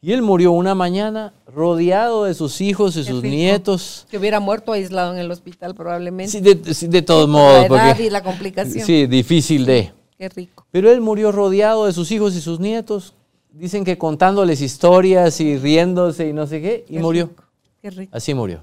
Y 0.00 0.12
él 0.12 0.22
murió 0.22 0.52
una 0.52 0.76
mañana 0.76 1.34
rodeado 1.48 2.26
de 2.26 2.34
sus 2.34 2.60
hijos 2.60 2.94
y 2.94 3.02
sus 3.02 3.24
nietos. 3.24 4.06
Que 4.08 4.18
hubiera 4.18 4.38
muerto 4.38 4.70
aislado 4.70 5.12
en 5.12 5.18
el 5.18 5.28
hospital 5.32 5.74
probablemente. 5.74 6.30
Sí, 6.30 6.40
de, 6.40 6.72
sí, 6.72 6.86
de 6.86 7.02
todos 7.02 7.28
la 7.28 7.32
modos. 7.32 7.66
edad 7.66 7.88
porque- 7.90 8.04
y 8.06 8.10
la 8.10 8.22
complicación. 8.22 8.86
Sí, 8.86 9.08
difícil 9.08 9.66
de. 9.66 9.92
Qué 10.16 10.28
rico. 10.28 10.64
Pero 10.70 10.92
él 10.92 11.00
murió 11.00 11.32
rodeado 11.32 11.86
de 11.86 11.92
sus 11.92 12.12
hijos 12.12 12.36
y 12.36 12.40
sus 12.40 12.60
nietos. 12.60 13.14
Dicen 13.50 13.84
que 13.84 13.98
contándoles 13.98 14.60
historias 14.60 15.40
y 15.40 15.58
riéndose 15.58 16.28
y 16.28 16.32
no 16.32 16.46
sé 16.46 16.62
qué, 16.62 16.84
y 16.88 16.92
Qué 16.94 17.00
murió. 17.00 17.26
rico, 17.26 17.44
Qué 17.82 17.90
rico. 17.90 18.16
Así 18.16 18.32
murió. 18.32 18.60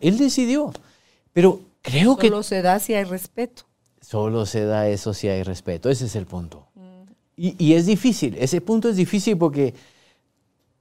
Él 0.00 0.18
decidió. 0.18 0.72
Pero 1.32 1.60
creo 1.82 2.16
que 2.16 2.28
Solo 2.28 2.42
se 2.42 2.62
da 2.62 2.78
si 2.78 2.94
hay 2.94 3.04
respeto. 3.04 3.64
solo 4.00 4.46
se 4.46 4.64
da 4.64 4.88
eso 4.88 5.14
si 5.14 5.28
hay 5.28 5.42
respeto. 5.42 5.88
Ese 5.90 6.06
es 6.06 6.16
el 6.16 6.26
punto. 6.26 6.66
Y, 7.36 7.54
y 7.58 7.74
es 7.74 7.86
difícil. 7.86 8.36
Ese 8.38 8.60
punto 8.60 8.88
es 8.88 8.96
difícil 8.96 9.36
porque 9.38 9.72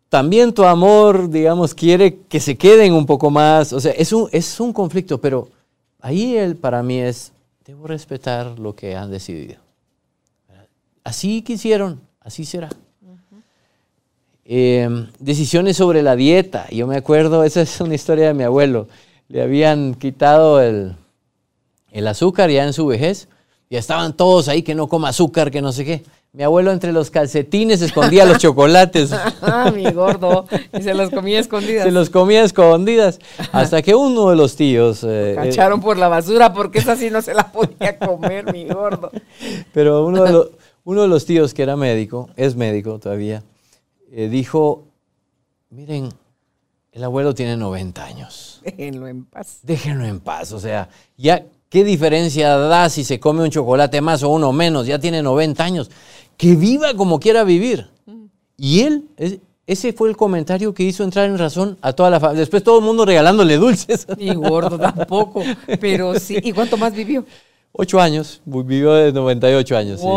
también 0.09 0.53
tu 0.53 0.63
amor, 0.63 1.29
digamos, 1.29 1.73
quiere 1.73 2.17
que 2.27 2.39
se 2.39 2.57
queden 2.57 2.93
un 2.93 3.05
poco 3.05 3.29
más. 3.29 3.71
O 3.73 3.79
sea, 3.79 3.91
es 3.91 4.11
un, 4.11 4.27
es 4.31 4.59
un 4.59 4.73
conflicto, 4.73 5.21
pero 5.21 5.47
ahí 6.01 6.35
el, 6.35 6.55
para 6.55 6.81
mí 6.83 6.99
es, 6.99 7.31
debo 7.65 7.87
respetar 7.87 8.57
lo 8.59 8.75
que 8.75 8.95
han 8.95 9.11
decidido. 9.11 9.57
Así 11.03 11.41
quisieron, 11.43 12.01
así 12.19 12.43
será. 12.45 12.69
Eh, 14.51 14.89
decisiones 15.19 15.77
sobre 15.77 16.01
la 16.01 16.15
dieta. 16.15 16.65
Yo 16.71 16.87
me 16.87 16.97
acuerdo, 16.97 17.43
esa 17.43 17.61
es 17.61 17.79
una 17.81 17.93
historia 17.93 18.25
de 18.27 18.33
mi 18.33 18.43
abuelo. 18.43 18.87
Le 19.27 19.43
habían 19.43 19.93
quitado 19.93 20.59
el, 20.59 20.95
el 21.91 22.07
azúcar 22.07 22.49
ya 22.49 22.63
en 22.63 22.73
su 22.73 22.87
vejez. 22.87 23.27
Ya 23.69 23.77
estaban 23.77 24.17
todos 24.17 24.47
ahí 24.47 24.63
que 24.63 24.73
no 24.73 24.87
coma 24.87 25.09
azúcar, 25.09 25.51
que 25.51 25.61
no 25.61 25.71
sé 25.71 25.85
qué. 25.85 26.03
Mi 26.33 26.41
abuelo 26.41 26.71
entre 26.71 26.91
los 26.91 27.11
calcetines 27.11 27.79
escondía 27.83 28.25
los 28.25 28.37
chocolates. 28.39 29.11
Ah, 29.43 29.71
mi 29.71 29.89
gordo. 29.91 30.47
Y 30.75 30.81
se 30.81 30.95
los 30.95 31.11
comía 31.11 31.39
escondidas. 31.39 31.85
Se 31.85 31.91
los 31.91 32.09
comía 32.09 32.43
escondidas. 32.43 33.19
Hasta 33.51 33.83
que 33.83 33.93
uno 33.93 34.31
de 34.31 34.35
los 34.35 34.55
tíos... 34.55 35.03
eh, 35.07 35.33
Cacharon 35.35 35.79
por 35.79 35.97
la 35.97 36.07
basura 36.07 36.53
porque 36.53 36.79
esa 36.79 36.95
sí 36.95 37.11
no 37.11 37.21
se 37.21 37.35
la 37.35 37.51
podía 37.51 37.99
comer, 37.99 38.51
mi 38.51 38.67
gordo. 38.67 39.11
Pero 39.73 40.05
uno 40.07 40.23
de, 40.23 40.49
uno 40.85 41.03
de 41.03 41.07
los 41.07 41.27
tíos 41.27 41.53
que 41.53 41.61
era 41.61 41.75
médico, 41.75 42.29
es 42.35 42.55
médico 42.55 42.97
todavía, 42.97 43.43
eh, 44.11 44.27
dijo, 44.29 44.85
miren, 45.69 46.09
el 46.91 47.03
abuelo 47.03 47.33
tiene 47.35 47.55
90 47.57 48.03
años, 48.03 48.61
Déjenlo 48.63 49.07
en 49.07 49.25
paz. 49.25 49.59
déjenlo 49.63 50.05
en 50.05 50.19
paz. 50.19 50.51
O 50.51 50.59
sea, 50.59 50.89
ya, 51.17 51.45
¿qué 51.69 51.83
diferencia 51.83 52.57
da 52.57 52.89
si 52.89 53.03
se 53.03 53.19
come 53.19 53.43
un 53.43 53.49
chocolate 53.51 54.01
más 54.01 54.23
o 54.23 54.29
uno 54.29 54.51
menos? 54.51 54.87
Ya 54.87 54.99
tiene 54.99 55.21
90 55.21 55.63
años. 55.63 55.91
Que 56.37 56.55
viva 56.55 56.93
como 56.95 57.19
quiera 57.19 57.43
vivir. 57.43 57.87
Y 58.57 58.81
él, 58.81 59.07
es- 59.17 59.37
ese 59.67 59.93
fue 59.93 60.09
el 60.09 60.17
comentario 60.17 60.73
que 60.73 60.81
hizo 60.81 61.03
entrar 61.03 61.29
en 61.29 61.37
razón 61.37 61.77
a 61.81 61.93
toda 61.93 62.09
la 62.09 62.19
familia. 62.19 62.39
Después 62.39 62.63
todo 62.63 62.79
el 62.79 62.85
mundo 62.85 63.05
regalándole 63.05 63.57
dulces. 63.57 64.07
Mi 64.17 64.33
gordo 64.33 64.79
tampoco. 64.79 65.43
Pero 65.79 66.19
sí. 66.19 66.37
¿Y 66.43 66.51
cuánto 66.53 66.75
más 66.75 66.91
vivió? 66.93 67.23
Ocho 67.71 67.99
años, 68.01 68.41
vivió 68.45 68.93
de 68.93 69.11
98 69.13 69.77
años. 69.77 69.99
sí. 70.01 70.07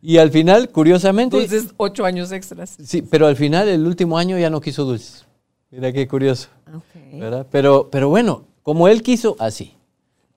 Y 0.00 0.18
al 0.18 0.30
final, 0.30 0.68
curiosamente... 0.70 1.36
Entonces, 1.42 1.72
ocho 1.76 2.04
años 2.04 2.30
extras. 2.32 2.76
Sí, 2.82 3.02
pero 3.02 3.26
al 3.26 3.36
final, 3.36 3.68
el 3.68 3.86
último 3.86 4.16
año 4.18 4.38
ya 4.38 4.50
no 4.50 4.60
quiso 4.60 4.84
dulces. 4.84 5.24
Mira 5.70 5.92
qué 5.92 6.06
curioso, 6.08 6.48
Ok. 6.74 7.18
¿verdad? 7.18 7.46
Pero, 7.50 7.88
pero 7.90 8.08
bueno, 8.08 8.44
como 8.62 8.88
él 8.88 9.02
quiso, 9.02 9.36
así. 9.38 9.74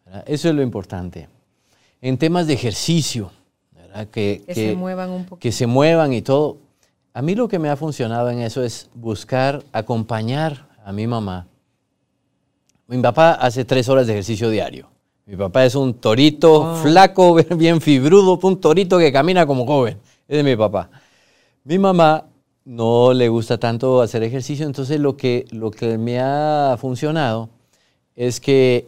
¿verdad? 0.06 0.24
Eso 0.28 0.50
es 0.50 0.56
lo 0.56 0.62
importante. 0.62 1.30
En 2.02 2.18
temas 2.18 2.48
de 2.48 2.54
ejercicio, 2.54 3.32
¿verdad? 3.72 4.08
Que, 4.08 4.44
Que 4.46 4.54
se 4.56 4.76
muevan 4.76 5.10
un 5.12 5.24
poco. 5.26 5.40
que 5.40 5.52
se 5.52 5.68
muevan 5.68 6.12
y 6.14 6.22
todo. 6.22 6.58
A 7.14 7.22
mí 7.22 7.36
lo 7.36 7.48
que 7.48 7.60
me 7.60 7.70
ha 7.70 7.76
funcionado 7.76 8.30
en 8.30 8.40
eso 8.40 8.64
es 8.64 8.90
buscar 8.94 9.64
acompañar 9.72 10.68
a 10.84 10.92
mi 10.92 11.08
mamá. 11.08 11.48
Mi 12.88 13.02
papá 13.02 13.32
hace 13.34 13.64
tres 13.64 13.88
horas 13.88 14.08
de 14.08 14.14
ejercicio 14.14 14.50
diario. 14.50 14.90
Mi 15.26 15.36
papá 15.36 15.66
es 15.66 15.76
un 15.76 15.94
torito 15.94 16.76
flaco, 16.78 17.36
bien 17.56 17.80
fibrudo, 17.80 18.40
un 18.42 18.60
torito 18.60 18.98
que 18.98 19.12
camina 19.12 19.46
como 19.46 19.66
joven. 19.66 19.98
Ese 20.28 20.40
es 20.40 20.46
mi 20.46 20.56
papá. 20.56 20.90
Mi 21.64 21.78
mamá 21.78 22.26
no 22.66 23.14
le 23.14 23.30
gusta 23.30 23.58
tanto 23.58 24.02
hacer 24.02 24.24
ejercicio, 24.24 24.66
entonces 24.66 25.00
lo 25.00 25.18
que, 25.18 25.46
lo 25.52 25.72
que 25.72 25.98
me 25.98 26.20
ha 26.20 26.78
funcionado 26.80 27.50
es 28.16 28.40
que 28.40 28.88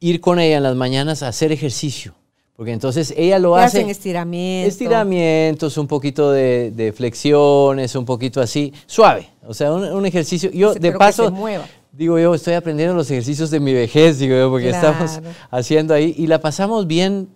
ir 0.00 0.20
con 0.20 0.38
ella 0.38 0.58
en 0.58 0.62
las 0.62 0.76
mañanas 0.76 1.22
a 1.22 1.28
hacer 1.28 1.52
ejercicio. 1.52 2.14
Porque 2.54 2.72
entonces 2.72 3.14
ella 3.16 3.38
lo 3.38 3.54
¿Qué 3.54 3.60
hace. 3.60 3.78
hacen 3.78 3.90
estiramientos? 3.90 4.72
Estiramientos, 4.72 5.78
un 5.78 5.86
poquito 5.86 6.32
de, 6.32 6.72
de 6.72 6.92
flexiones, 6.92 7.94
un 7.94 8.04
poquito 8.04 8.40
así, 8.40 8.72
suave. 8.86 9.28
O 9.46 9.54
sea, 9.54 9.72
un, 9.72 9.84
un 9.84 10.06
ejercicio. 10.06 10.50
Yo, 10.50 10.74
de 10.74 10.80
pero 10.80 10.94
que 10.94 10.98
paso, 10.98 11.26
se 11.26 11.30
mueva. 11.30 11.66
Digo 11.98 12.16
yo, 12.16 12.32
estoy 12.32 12.54
aprendiendo 12.54 12.94
los 12.94 13.10
ejercicios 13.10 13.50
de 13.50 13.58
mi 13.58 13.74
vejez, 13.74 14.20
digo 14.20 14.36
yo, 14.36 14.50
porque 14.50 14.70
estamos 14.70 15.10
Claro. 15.18 15.34
haciendo 15.50 15.92
ahí. 15.94 16.14
Y 16.16 16.28
la 16.28 16.40
pasamos 16.40 16.86
bien 16.86 17.28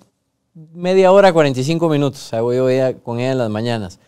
media 0.73 1.11
hora, 1.11 1.33
45 1.33 1.89
minutos. 1.89 2.33
Hago 2.33 2.53
yo 2.55 2.69
ella- 2.69 2.95
con 2.97 3.19
ella 3.19 3.33
en 3.33 3.39
las 3.39 3.51
mañanas. 3.51 3.99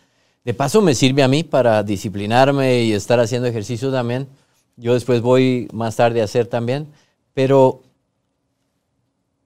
De 0.45 0.55
paso, 0.55 0.81
me 0.81 0.95
sirve 0.95 1.25
a 1.25 1.29
mí 1.29 1.43
para 1.43 1.83
disciplinarme 1.83 2.83
y 2.85 2.93
estar 2.93 3.19
haciendo 3.19 3.49
ejercicio 3.49 3.91
también. 3.91 4.29
Yo 4.77 4.95
después 4.95 5.21
voy 5.23 5.67
más 5.73 5.97
tarde 5.97 6.21
a 6.21 6.25
hacer 6.25 6.47
también. 6.47 6.87
Pero 7.33 7.83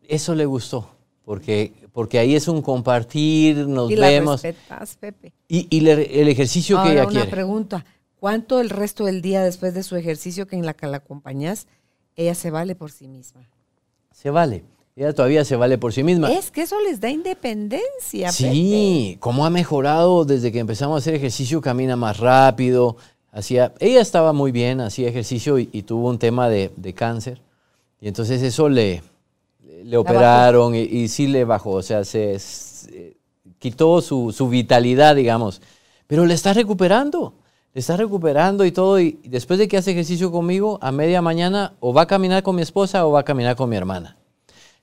eso 0.06 0.34
le 0.34 0.44
gustó, 0.44 0.90
porque, 1.24 1.72
porque 1.92 2.18
ahí 2.18 2.34
es 2.34 2.48
un 2.48 2.61
compartir, 2.61 3.66
nos 3.66 3.90
Y 3.90 3.96
la 3.96 4.09
vemos. 4.09 4.42
respetas, 4.42 4.96
Pepe. 4.96 5.32
Y, 5.48 5.66
y 5.74 5.80
le- 5.80 6.20
el 6.20 6.28
ejercicio 6.28 6.76
que 6.76 6.80
Ahora, 6.80 6.92
ella 6.92 7.02
una 7.04 7.11
quiere. 7.12 7.30
pregunta. 7.30 7.84
¿Cuánto 8.20 8.60
el 8.60 8.70
resto 8.70 9.04
del 9.04 9.22
día 9.22 9.42
después 9.42 9.74
de 9.74 9.82
su 9.82 9.96
ejercicio 9.96 10.46
que 10.46 10.56
en 10.56 10.66
la 10.66 10.74
que 10.74 10.86
la 10.86 10.98
acompañas, 10.98 11.66
ella 12.16 12.34
se 12.34 12.50
vale 12.50 12.74
por 12.74 12.90
sí 12.90 13.06
misma? 13.06 13.48
Se 14.12 14.30
vale. 14.30 14.64
Ella 14.96 15.12
todavía 15.14 15.44
se 15.44 15.54
vale 15.54 15.78
por 15.78 15.92
sí 15.92 16.02
misma. 16.02 16.32
Es 16.32 16.50
que 16.50 16.62
eso 16.62 16.80
les 16.80 17.00
da 17.00 17.08
independencia, 17.08 18.32
Sí, 18.32 19.16
cómo 19.20 19.46
ha 19.46 19.50
mejorado 19.50 20.24
desde 20.24 20.50
que 20.50 20.58
empezamos 20.58 20.96
a 20.96 20.98
hacer 20.98 21.14
ejercicio, 21.14 21.60
camina 21.60 21.94
más 21.94 22.18
rápido. 22.18 22.96
Hacía, 23.30 23.72
ella 23.78 24.00
estaba 24.00 24.32
muy 24.32 24.50
bien, 24.50 24.80
hacía 24.80 25.08
ejercicio 25.08 25.60
y, 25.60 25.68
y 25.70 25.82
tuvo 25.82 26.08
un 26.08 26.18
tema 26.18 26.48
de, 26.48 26.72
de 26.76 26.94
cáncer. 26.94 27.40
Y 28.00 28.08
entonces 28.08 28.42
eso 28.42 28.68
le, 28.68 29.02
le 29.84 29.96
operaron 29.96 30.74
y, 30.74 30.80
y 30.80 31.06
sí 31.06 31.28
le 31.28 31.44
bajó, 31.44 31.72
o 31.72 31.82
sea, 31.82 32.04
se, 32.04 32.36
se 32.40 33.16
quitó 33.60 34.00
su, 34.00 34.32
su 34.32 34.48
vitalidad, 34.48 35.14
digamos. 35.14 35.62
Pero 36.08 36.26
le 36.26 36.34
está 36.34 36.52
recuperando. 36.52 37.34
Está 37.81 37.97
recuperando 37.97 38.64
y 38.64 38.72
todo, 38.72 39.01
y 39.01 39.20
después 39.24 39.59
de 39.59 39.68
que 39.68 39.76
hace 39.76 39.93
ejercicio 39.93 40.31
conmigo, 40.31 40.79
a 40.83 40.93
media 40.93 41.22
mañana 41.22 41.74
o 41.81 41.93
va 41.93 42.03
a 42.03 42.07
caminar 42.07 42.43
con 42.43 42.57
mi 42.57 42.62
esposa 42.62 43.07
o 43.07 43.12
va 43.12 43.20
a 43.20 43.24
caminar 43.24 43.57
con 43.57 43.68
mi 43.68 43.76
hermana. 43.76 44.16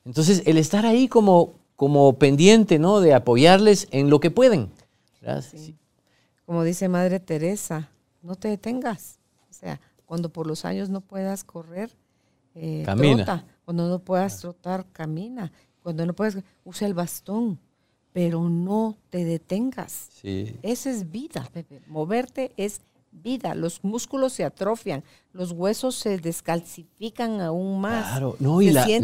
Entonces, 0.06 0.44
el 0.46 0.58
estar 0.58 0.86
ahí 0.86 1.08
como, 1.08 1.54
como 1.76 2.14
pendiente, 2.18 2.80
¿no? 2.80 3.00
De 3.00 3.14
apoyarles 3.14 3.88
en 3.92 4.10
lo 4.10 4.20
que 4.20 4.32
pueden. 4.32 4.70
Como 6.46 6.64
dice 6.64 6.88
Madre 6.90 7.20
Teresa, 7.20 7.90
no 8.22 8.36
te 8.36 8.50
detengas. 8.50 9.20
O 9.50 9.54
sea, 9.54 9.82
cuando 10.06 10.30
por 10.30 10.46
los 10.46 10.64
años 10.64 10.90
no 10.90 11.02
puedas 11.02 11.44
correr, 11.44 11.90
eh, 12.54 12.84
camina. 12.86 13.46
Cuando 13.66 13.90
no 13.90 14.00
puedas 14.00 14.40
trotar, 14.40 14.86
camina. 14.92 15.52
Cuando 15.82 16.06
no 16.06 16.14
puedas, 16.14 16.38
usa 16.64 16.88
el 16.88 16.94
bastón 16.94 17.60
pero 18.16 18.48
no 18.48 18.96
te 19.10 19.26
detengas. 19.26 20.08
Sí. 20.22 20.56
Esa 20.62 20.90
es 20.90 21.12
vida, 21.12 21.50
Pepe. 21.52 21.82
Moverte 21.86 22.54
es 22.56 22.80
vida. 23.12 23.54
Los 23.56 23.84
músculos 23.84 24.32
se 24.32 24.46
atrofian, 24.46 25.04
los 25.34 25.52
huesos 25.52 25.96
se 25.96 26.18
descalcifican 26.18 27.42
aún 27.42 27.82
más. 27.82 28.06
Claro, 28.06 28.38
no, 28.40 28.62
y 28.62 28.72
la, 28.72 28.86
mente, 28.86 29.04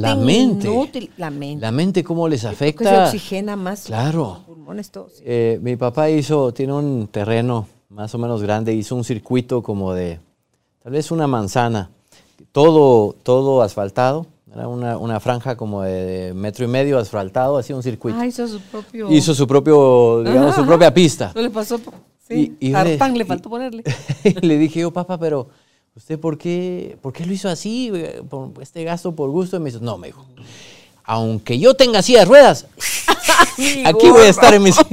la 1.18 1.30
mente. 1.30 1.60
La 1.60 1.72
mente, 1.74 2.06
cómo 2.06 2.30
les 2.30 2.46
afecta. 2.46 3.10
se 3.10 3.18
oxigena 3.18 3.58
más. 3.58 3.84
Claro. 3.84 4.44
pulmones, 4.46 4.92
todo, 4.92 5.10
eh, 5.26 5.60
mi 5.62 5.76
papá 5.76 6.10
hizo, 6.10 6.54
tiene 6.54 6.72
un 6.72 7.10
terreno 7.10 7.68
más 7.90 8.16
o 8.16 8.18
menos 8.18 8.42
grande, 8.42 8.74
hizo 8.74 8.96
un 8.96 9.04
circuito 9.04 9.62
como 9.62 9.94
de, 9.94 10.22
tal 10.82 10.94
vez 10.94 11.12
una 11.12 11.28
manzana, 11.28 11.92
todo, 12.54 13.14
todo 13.24 13.62
asfaltado 13.62 14.26
era 14.54 14.68
una, 14.68 15.20
franja 15.20 15.56
como 15.56 15.82
de 15.84 16.34
metro 16.36 16.66
y 16.66 16.68
medio 16.68 16.98
asfaltado, 16.98 17.58
hacía 17.58 17.76
un 17.76 17.84
circuito. 17.84 18.20
Ah, 18.20 18.26
hizo 18.26 18.48
su 18.48 18.60
propio... 18.60 19.12
Hizo 19.12 19.34
su 19.34 19.48
propio, 19.48 20.24
digamos, 20.24 20.56
su 20.56 20.66
propia 20.66 20.94
pista. 20.94 21.32
le 21.36 21.50
pasó, 21.50 21.80
sí, 22.28 22.58
y, 22.60 22.70
le, 22.70 23.26
faltó 23.26 23.50
ponerle. 23.50 23.84
le 24.42 24.58
dije 24.58 24.82
yo, 24.82 24.92
papá, 24.92 25.18
pero 25.18 25.48
¿usted 25.96 26.20
por 26.20 26.38
qué, 26.38 26.98
por 27.02 27.14
qué 27.14 27.26
lo 27.26 27.32
hizo 27.32 27.48
así? 27.48 27.92
Por 28.30 28.52
este 28.62 28.84
gasto 28.84 29.16
por 29.16 29.30
gusto. 29.30 29.56
Y 29.56 29.60
me 29.62 29.72
dijo, 29.72 29.84
no, 29.84 29.98
me 29.98 30.08
dijo, 30.08 30.26
aunque 31.12 31.60
yo 31.60 31.74
tenga 31.74 32.02
silla 32.02 32.20
de 32.20 32.26
ruedas, 32.26 32.68
aquí 33.86 34.10
voy 34.10 34.22
a 34.22 34.30
estar 34.30 34.54
en 34.54 34.64
mi 34.64 34.72
silla 34.72 34.88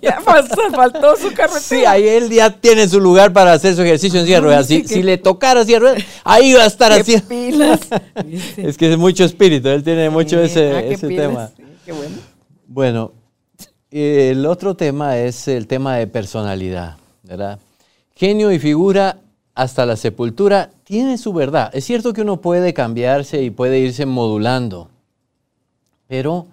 Ya 0.00 0.22
faltó, 0.22 1.16
su 1.18 1.34
carretera. 1.34 1.60
Sí, 1.60 1.84
ahí 1.84 2.08
él 2.08 2.30
ya 2.30 2.48
tiene 2.48 2.88
su 2.88 2.98
lugar 2.98 3.30
para 3.30 3.52
hacer 3.52 3.76
su 3.76 3.82
ejercicio 3.82 4.18
en 4.18 4.24
silla 4.24 4.38
de 4.38 4.40
ruedas. 4.40 4.66
Si, 4.66 5.02
le 5.02 5.18
tocara 5.18 5.66
silla 5.66 5.76
de 5.76 5.80
ruedas, 5.80 6.04
ahí 6.24 6.54
va 6.54 6.62
a 6.62 6.66
estar 6.66 6.92
así. 6.92 7.18
pilas. 7.20 7.80
es 8.56 8.78
que 8.78 8.90
es 8.90 8.96
mucho 8.96 9.24
espíritu, 9.24 9.68
él 9.68 9.84
tiene 9.84 10.08
mucho 10.08 10.40
ese, 10.40 10.72
ah, 10.72 10.80
ese 10.80 11.08
tema. 11.08 11.50
qué 11.84 11.92
bueno. 11.92 12.16
Bueno, 12.66 13.12
el 13.90 14.46
otro 14.46 14.76
tema 14.76 15.18
es 15.18 15.46
el 15.46 15.66
tema 15.66 15.96
de 15.96 16.06
personalidad, 16.06 16.96
¿verdad? 17.22 17.58
Genio 18.14 18.50
y 18.50 18.58
figura 18.58 19.18
hasta 19.56 19.86
la 19.86 19.96
sepultura 19.96 20.70
tiene 20.84 21.16
su 21.16 21.32
verdad. 21.32 21.70
Es 21.74 21.86
cierto 21.86 22.12
que 22.12 22.20
uno 22.20 22.40
puede 22.42 22.74
cambiarse 22.74 23.42
y 23.42 23.50
puede 23.50 23.80
irse 23.80 24.04
modulando, 24.04 24.90
pero 26.06 26.46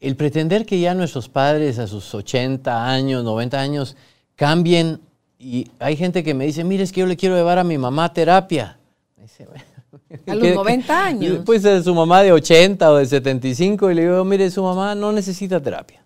el 0.00 0.14
pretender 0.14 0.66
que 0.66 0.78
ya 0.78 0.92
nuestros 0.94 1.30
padres 1.30 1.78
a 1.78 1.86
sus 1.86 2.14
80 2.14 2.86
años, 2.86 3.24
90 3.24 3.58
años 3.58 3.96
cambien, 4.36 5.00
y 5.38 5.70
hay 5.78 5.96
gente 5.96 6.22
que 6.22 6.34
me 6.34 6.44
dice, 6.44 6.62
mire, 6.62 6.84
es 6.84 6.92
que 6.92 7.00
yo 7.00 7.06
le 7.06 7.16
quiero 7.16 7.36
llevar 7.36 7.58
a 7.58 7.64
mi 7.64 7.78
mamá 7.78 8.04
a 8.04 8.12
terapia. 8.12 8.78
a 10.26 10.34
los 10.34 10.54
90 10.54 11.04
años. 11.04 11.38
Pues 11.46 11.64
a 11.64 11.82
su 11.82 11.94
mamá 11.94 12.22
de 12.22 12.32
80 12.32 12.90
o 12.90 12.96
de 12.96 13.06
75 13.06 13.90
y 13.90 13.94
le 13.94 14.02
digo, 14.02 14.22
mire, 14.24 14.50
su 14.50 14.62
mamá 14.62 14.94
no 14.94 15.10
necesita 15.10 15.58
terapia. 15.58 16.04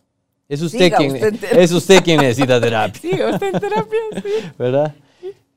Es 0.48 0.62
usted, 0.62 0.92
quien, 0.92 1.16
es 1.16 1.72
usted 1.72 2.02
quien 2.04 2.20
necesita 2.20 2.60
terapia. 2.60 3.00
Sí, 3.02 3.10
usted 3.10 3.52
en 3.52 3.60
terapia, 3.60 3.98
sí. 4.14 4.48
¿Verdad? 4.58 4.94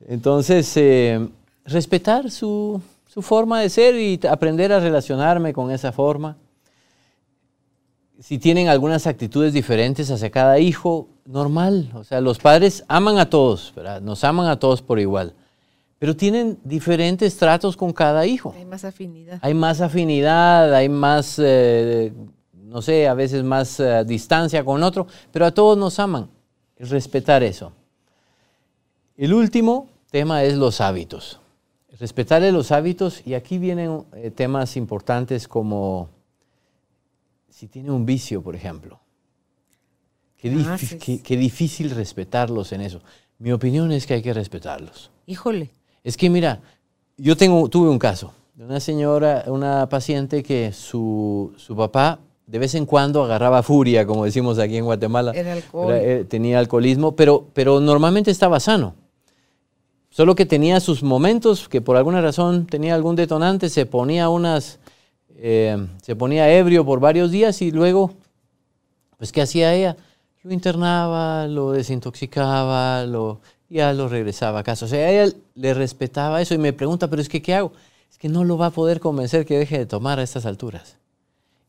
Entonces, 0.07 0.71
eh, 0.77 1.27
respetar 1.65 2.31
su, 2.31 2.81
forma 3.05 3.59
de 3.61 3.69
ser 3.69 3.95
y 3.95 4.19
aprender 4.27 4.71
a 4.71 4.79
relacionarme 4.79 5.53
con 5.53 5.71
esa 5.71 5.91
forma. 5.91 6.37
Si 8.19 8.37
tienen 8.37 8.67
algunas 8.67 9.07
actitudes 9.07 9.53
diferentes 9.53 10.09
hacia 10.11 10.29
cada 10.29 10.59
hijo, 10.59 11.07
normal. 11.25 11.89
O 11.93 12.03
sea, 12.03 12.21
los 12.21 12.37
padres 12.37 12.83
aman 12.87 13.17
a 13.17 13.29
todos, 13.29 13.73
nos 14.01 14.23
aman 14.23 14.47
a 14.47 14.59
todos 14.59 14.81
por 14.81 14.99
igual. 14.99 15.33
Pero 15.99 16.15
tienen 16.15 16.57
diferentes 16.63 17.37
tratos 17.37 17.77
con 17.77 17.93
cada 17.93 18.25
hijo. 18.25 18.53
Hay 18.57 18.65
más 18.65 18.85
afinidad. 18.85 19.39
Hay 19.41 19.53
más 19.53 19.81
afinidad, 19.81 20.73
hay 20.73 20.89
más, 20.89 21.35
eh, 21.37 22.11
no 22.53 22.81
sé, 22.81 23.07
a 23.07 23.13
veces 23.13 23.43
más 23.43 23.79
eh, 23.79 24.03
distancia 24.05 24.63
con 24.63 24.81
otro, 24.83 25.07
pero 25.31 25.45
a 25.45 25.51
todos 25.51 25.77
nos 25.77 25.99
aman. 25.99 26.29
Respetar 26.77 27.43
eso. 27.43 27.71
El 29.21 29.35
último 29.35 29.87
tema 30.09 30.43
es 30.43 30.55
los 30.55 30.81
hábitos. 30.81 31.39
Respetarle 31.99 32.51
los 32.51 32.71
hábitos 32.71 33.21
y 33.23 33.35
aquí 33.35 33.59
vienen 33.59 34.03
eh, 34.15 34.31
temas 34.31 34.75
importantes 34.75 35.47
como 35.47 36.09
si 37.47 37.67
tiene 37.67 37.91
un 37.91 38.03
vicio, 38.03 38.41
por 38.41 38.55
ejemplo. 38.55 38.99
Ah, 40.65 40.75
qué, 41.23 41.37
difícil 41.37 41.91
respetarlos 41.91 42.71
en 42.71 42.81
eso. 42.81 43.01
Mi 43.37 43.51
opinión 43.51 43.91
es 43.91 44.07
que 44.07 44.15
hay 44.15 44.23
que 44.23 44.33
respetarlos. 44.33 45.11
Híjole. 45.27 45.69
Es 46.03 46.17
que 46.17 46.27
mira, 46.31 46.59
yo 47.15 47.37
tengo, 47.37 47.69
tuve 47.69 47.89
un 47.89 47.99
caso 47.99 48.33
de 48.55 48.65
una 48.65 48.79
señora, 48.79 49.43
una 49.45 49.87
paciente 49.87 50.41
que 50.41 50.73
su, 50.73 51.53
papá 51.77 52.17
de 52.47 52.57
vez 52.57 52.73
en 52.73 52.87
cuando 52.87 53.23
agarraba 53.23 53.61
furia, 53.61 54.07
como 54.07 54.25
decimos 54.25 54.57
aquí 54.57 54.77
en 54.77 54.85
Guatemala. 54.85 55.31
Era 55.35 55.53
alcohol. 55.53 55.93
Eh, 55.93 56.25
tenía 56.27 56.57
alcoholismo, 56.57 57.15
pero, 57.15 57.45
pero 57.53 57.79
normalmente 57.79 58.31
estaba 58.31 58.59
sano. 58.59 58.95
Solo 60.11 60.35
que 60.35 60.45
tenía 60.45 60.81
sus 60.81 61.03
momentos 61.03 61.69
que 61.69 61.79
por 61.79 61.95
alguna 61.95 62.21
razón 62.21 62.67
tenía 62.67 62.95
algún 62.95 63.15
detonante, 63.15 63.69
se 63.69 63.85
ponía 63.85 64.27
unas, 64.27 64.77
eh, 65.37 65.87
se 66.01 66.17
ponía 66.17 66.51
ebrio 66.53 66.85
por 66.85 66.99
varios 66.99 67.31
días 67.31 67.61
y 67.61 67.71
luego, 67.71 68.11
pues 69.17 69.31
¿qué 69.31 69.41
hacía 69.41 69.73
ella? 69.73 69.95
Lo 70.43 70.51
internaba, 70.51 71.47
lo 71.47 71.71
desintoxicaba, 71.71 73.05
lo, 73.05 73.39
ya 73.69 73.93
lo 73.93 74.09
regresaba 74.09 74.59
a 74.59 74.63
casa. 74.63 74.83
O 74.83 74.89
sea, 74.89 75.09
ella 75.09 75.33
le 75.55 75.73
respetaba 75.73 76.41
eso 76.41 76.53
y 76.53 76.57
me 76.57 76.73
pregunta, 76.73 77.09
pero 77.09 77.21
es 77.21 77.29
que 77.29 77.41
¿qué 77.41 77.55
hago? 77.55 77.71
Es 78.11 78.17
que 78.17 78.27
no 78.27 78.43
lo 78.43 78.57
va 78.57 78.65
a 78.65 78.71
poder 78.71 78.99
convencer 78.99 79.45
que 79.45 79.57
deje 79.57 79.77
de 79.77 79.85
tomar 79.85 80.19
a 80.19 80.23
estas 80.23 80.45
alturas. 80.45 80.97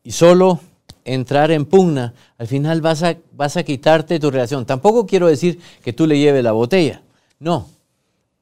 Y 0.03 0.11
solo 0.11 0.59
entrar 1.05 1.49
en 1.51 1.63
pugna, 1.63 2.13
al 2.37 2.47
final 2.47 2.81
vas 2.81 3.03
a, 3.03 3.15
vas 3.31 3.55
a 3.55 3.63
quitarte 3.63 4.19
tu 4.19 4.29
relación. 4.31 4.65
Tampoco 4.65 5.05
quiero 5.05 5.27
decir 5.27 5.61
que 5.81 5.93
tú 5.93 6.07
le 6.07 6.19
lleves 6.19 6.43
la 6.43 6.51
botella. 6.51 7.03
No, 7.39 7.69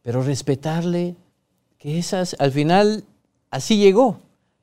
pero 0.02 0.24
respetarle, 0.24 1.16
que 1.78 1.97
esas, 1.97 2.36
al 2.39 2.52
final, 2.52 3.04
así 3.49 3.78
llegó. 3.78 4.20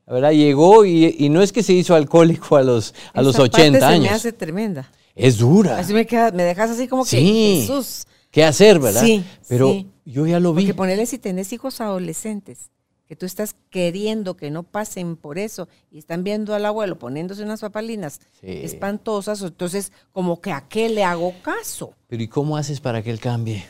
La 0.07 0.14
verdad, 0.14 0.30
llegó 0.32 0.84
y, 0.84 1.28
no 1.30 1.43
es 1.43 1.53
que 1.53 1.62
se 1.62 1.74
hizo 1.74 1.95
alcohólico 1.95 2.57
a 2.57 2.62
los, 2.62 2.95
a 3.12 3.22
los 3.22 3.39
80 3.39 3.86
años. 3.86 4.05
Se 4.05 4.11
me 4.11 4.16
hace 4.16 4.32
tremenda. 4.32 4.91
Es 5.14 5.39
dura. 5.39 5.78
Así 5.78 5.93
me, 5.93 6.07
queda, 6.07 6.30
me 6.30 6.45
dejas 6.45 6.70
así 6.70 6.89
como 6.89 7.05
que 7.05 7.20
Jesús. 7.20 8.07
¿Qué 8.30 8.45
hacer, 8.45 8.78
verdad? 8.78 9.03
Sí. 9.03 9.24
Pero 9.49 9.84
yo 10.05 10.26
ya 10.26 10.41
lo 10.41 10.55
vi. 10.55 10.62
Porque 10.62 10.74
ponerle 10.74 11.07
si 11.07 11.18
tenés 11.18 11.53
hijos 11.53 11.80
adolescentes, 11.80 12.70
que 13.09 13.16
tú 13.16 13.26
estás 13.26 13.57
queriendo 13.70 14.36
que 14.36 14.51
no 14.51 14.62
pasen 14.62 15.16
por 15.16 15.39
eso 15.39 15.66
y 15.91 15.99
están 15.99 16.24
viendo 16.24 16.55
al 16.55 16.66
abuelo 16.66 16.99
poniéndose 16.99 17.43
unas 17.43 17.62
papalinas 17.62 18.20
espantosas, 18.43 19.41
entonces 19.41 19.93
como 20.12 20.41
que 20.43 20.53
a 20.53 20.68
qué 20.68 20.91
le 20.91 21.05
hago 21.05 21.32
caso. 21.43 21.95
Pero 22.07 22.22
¿y 22.22 22.28
cómo 22.28 22.59
haces 22.59 22.80
para 22.80 23.03
que 23.03 23.11
él 23.11 23.18
cambie? 23.18 23.64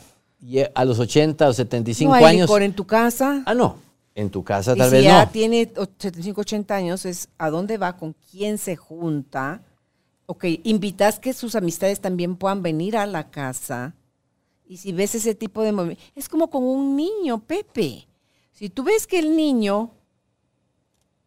A 0.74 0.84
los 0.84 0.98
80 0.98 1.48
o 1.48 1.52
75 1.52 2.18
no, 2.18 2.26
años. 2.26 2.46
por 2.46 2.62
en 2.62 2.72
tu 2.72 2.86
casa. 2.86 3.42
Ah, 3.46 3.54
no. 3.54 3.78
En 4.14 4.30
tu 4.30 4.42
casa 4.42 4.74
tal 4.74 4.88
y 4.88 4.90
vez 4.90 5.00
si 5.00 5.06
ya 5.06 5.30
tiene 5.30 5.72
75, 5.74 6.40
80 6.40 6.74
años, 6.74 7.04
es 7.04 7.28
a 7.38 7.50
dónde 7.50 7.78
va, 7.78 7.96
con 7.96 8.14
quién 8.30 8.58
se 8.58 8.76
junta. 8.76 9.62
Ok, 10.26 10.44
invitas 10.64 11.20
que 11.20 11.32
sus 11.32 11.54
amistades 11.54 12.00
también 12.00 12.36
puedan 12.36 12.62
venir 12.62 12.96
a 12.96 13.06
la 13.06 13.30
casa. 13.30 13.94
Y 14.66 14.78
si 14.78 14.92
ves 14.92 15.14
ese 15.14 15.34
tipo 15.34 15.62
de 15.62 15.72
movimiento, 15.72 16.02
es 16.14 16.28
como 16.28 16.50
con 16.50 16.64
un 16.64 16.96
niño, 16.96 17.38
Pepe. 17.38 18.06
Si 18.52 18.68
tú 18.68 18.82
ves 18.82 19.06
que 19.06 19.20
el 19.20 19.36
niño, 19.36 19.92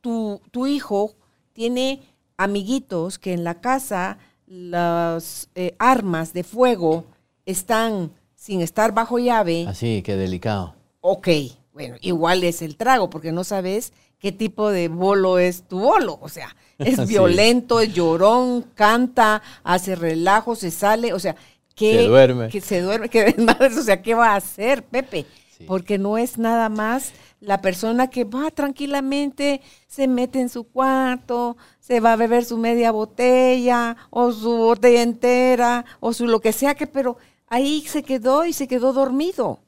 tu, 0.01 0.41
tu 0.51 0.67
hijo, 0.67 1.15
tiene 1.53 2.01
amiguitos 2.37 3.17
que 3.17 3.33
en 3.33 3.43
la 3.43 3.61
casa 3.61 4.17
las 4.45 5.49
eh, 5.55 5.75
armas 5.79 6.33
de 6.33 6.43
fuego 6.43 7.05
están 7.45 8.11
sin 8.41 8.61
estar 8.61 8.91
bajo 8.91 9.19
llave. 9.19 9.67
Así, 9.67 10.01
qué 10.01 10.15
delicado. 10.15 10.73
Ok, 11.01 11.27
bueno, 11.73 11.97
igual 12.01 12.43
es 12.43 12.63
el 12.63 12.75
trago, 12.75 13.07
porque 13.07 13.31
no 13.31 13.43
sabes 13.43 13.93
qué 14.17 14.31
tipo 14.31 14.71
de 14.71 14.87
bolo 14.87 15.37
es 15.37 15.61
tu 15.67 15.79
bolo. 15.79 16.17
O 16.23 16.27
sea, 16.27 16.55
es 16.79 17.07
violento, 17.07 17.79
es 17.79 17.93
llorón, 17.93 18.63
canta, 18.73 19.43
hace 19.63 19.95
relajo, 19.95 20.55
se 20.55 20.71
sale, 20.71 21.13
o 21.13 21.19
sea, 21.19 21.35
que 21.75 21.93
se 21.93 22.07
duerme. 22.07 22.47
Que 22.49 22.61
se 22.61 22.81
duerme, 22.81 23.09
que 23.09 23.35
o 23.77 23.83
sea, 23.83 24.01
¿qué 24.01 24.15
va 24.15 24.33
a 24.33 24.37
hacer, 24.37 24.85
Pepe? 24.85 25.27
Porque 25.67 25.99
no 25.99 26.17
es 26.17 26.39
nada 26.39 26.69
más 26.69 27.11
la 27.41 27.61
persona 27.61 28.09
que 28.09 28.23
va 28.23 28.49
tranquilamente, 28.49 29.61
se 29.87 30.07
mete 30.07 30.39
en 30.39 30.49
su 30.49 30.63
cuarto, 30.63 31.57
se 31.79 31.99
va 31.99 32.13
a 32.13 32.15
beber 32.15 32.43
su 32.43 32.57
media 32.57 32.91
botella 32.91 33.97
o 34.09 34.31
su 34.31 34.49
botella 34.49 35.03
entera 35.03 35.85
o 35.99 36.13
su 36.13 36.25
lo 36.25 36.39
que 36.39 36.53
sea 36.53 36.73
que, 36.73 36.87
pero 36.87 37.17
ahí 37.51 37.85
se 37.87 38.01
quedó 38.01 38.45
y 38.45 38.53
se 38.53 38.67
quedó 38.67 38.93
dormido. 38.93 39.59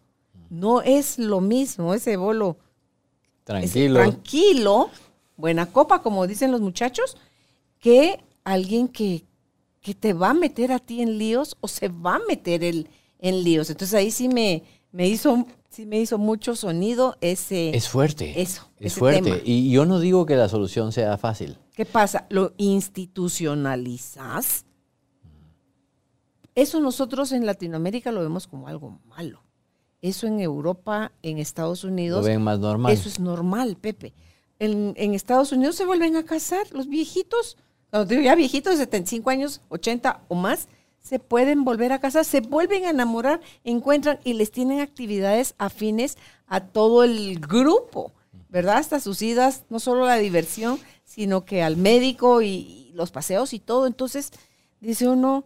No 0.50 0.82
es 0.82 1.20
lo 1.20 1.40
mismo 1.42 1.94
ese 1.94 2.18
bolo 2.18 2.58
Tranquilo. 3.44 4.00
tranquilo, 4.00 4.90
buena 5.38 5.68
copa, 5.68 6.02
como 6.02 6.26
dicen 6.26 6.52
los 6.52 6.62
muchachos, 6.62 7.16
que 7.80 8.24
alguien 8.44 8.88
que, 8.88 9.26
que 9.82 9.94
te 9.94 10.14
va 10.14 10.30
a 10.30 10.34
meter 10.34 10.72
a 10.72 10.80
ti 10.80 11.02
en 11.02 11.18
líos 11.18 11.58
o 11.60 11.68
se 11.68 11.90
va 11.90 12.16
a 12.16 12.22
meter 12.28 12.64
el, 12.64 12.88
en 13.20 13.44
líos. 13.44 13.70
Entonces 13.70 13.94
ahí 13.96 14.12
sí 14.12 14.30
me, 14.30 14.64
me 14.92 15.08
hizo 15.08 15.46
sí 15.70 15.86
me 15.88 16.00
hizo 16.00 16.18
mucho 16.20 16.56
sonido 16.56 17.18
ese 17.20 17.76
Es 17.76 17.90
fuerte. 17.90 18.40
Eso, 18.42 18.70
Es 18.80 18.94
fuerte. 18.94 19.24
tema. 19.24 19.38
Y 19.44 19.72
yo 19.72 19.86
no 19.88 20.00
digo 20.00 20.26
que 20.28 20.36
la 20.36 20.48
solución 20.48 20.92
sea 20.92 21.18
fácil. 21.18 21.58
¿Qué 21.76 21.84
pasa? 21.86 22.28
¿Lo 22.30 22.54
institucionalizas? 22.58 24.66
Eso 26.56 26.80
nosotros 26.80 27.32
en 27.32 27.46
Latinoamérica 27.46 28.12
lo 28.12 28.22
vemos 28.22 28.48
como 28.48 28.68
algo 28.68 29.00
malo. 29.06 29.44
Eso 30.02 30.28
en 30.28 30.40
Europa, 30.40 31.12
en 31.22 31.38
Estados 31.38 31.84
Lo 31.84 31.90
Unidos, 31.90 32.26
ven 32.26 32.42
más 32.42 32.60
normal. 32.60 32.92
eso 32.92 33.08
es 33.08 33.20
normal, 33.20 33.78
Pepe. 33.78 34.14
En, 34.60 34.94
en 34.98 35.14
Estados 35.14 35.52
Unidos 35.52 35.76
se 35.76 35.86
vuelven 35.86 36.16
a 36.16 36.24
casar 36.24 36.68
los 36.72 36.88
viejitos, 36.88 37.58
cuando 37.90 38.08
digo 38.08 38.22
ya 38.22 38.36
viejitos 38.36 38.74
de 38.74 38.84
75 38.84 39.30
años, 39.30 39.62
80 39.70 40.22
o 40.28 40.36
más, 40.36 40.68
se 41.00 41.20
pueden 41.20 41.64
volver 41.64 41.92
a 41.92 42.00
casar, 42.00 42.26
se 42.26 42.42
vuelven 42.42 42.86
a 42.86 42.90
enamorar, 42.90 43.42
encuentran 43.64 44.20
y 44.24 44.34
les 44.34 44.52
tienen 44.52 44.80
actividades 44.80 45.56
afines 45.58 46.18
a 46.48 46.62
todo 46.62 47.04
el 47.04 47.40
grupo, 47.40 48.12
¿verdad? 48.50 48.78
Hasta 48.78 49.00
sus 49.00 49.22
idas, 49.22 49.64
no 49.70 49.80
solo 49.80 50.06
la 50.06 50.16
diversión, 50.18 50.80
sino 51.04 51.46
que 51.46 51.64
al 51.64 51.78
médico 51.78 52.42
y, 52.42 52.48
y 52.48 52.92
los 52.94 53.12
paseos 53.12 53.54
y 53.54 53.60
todo. 53.60 53.88
Entonces, 53.88 54.32
dice 54.80 55.08
uno, 55.10 55.46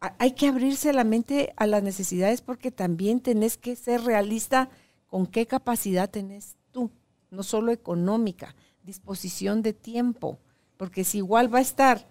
hay 0.00 0.32
que 0.32 0.48
abrirse 0.48 0.92
la 0.92 1.04
mente 1.04 1.52
a 1.56 1.66
las 1.66 1.82
necesidades 1.82 2.40
porque 2.40 2.70
también 2.70 3.20
tenés 3.20 3.58
que 3.58 3.76
ser 3.76 4.02
realista 4.02 4.70
con 5.06 5.26
qué 5.26 5.46
capacidad 5.46 6.08
tenés 6.08 6.56
tú, 6.70 6.90
no 7.30 7.42
solo 7.42 7.70
económica, 7.72 8.54
disposición 8.82 9.62
de 9.62 9.72
tiempo, 9.74 10.38
porque 10.76 11.04
si 11.04 11.18
igual 11.18 11.52
va 11.52 11.58
a 11.58 11.62
estar 11.62 12.08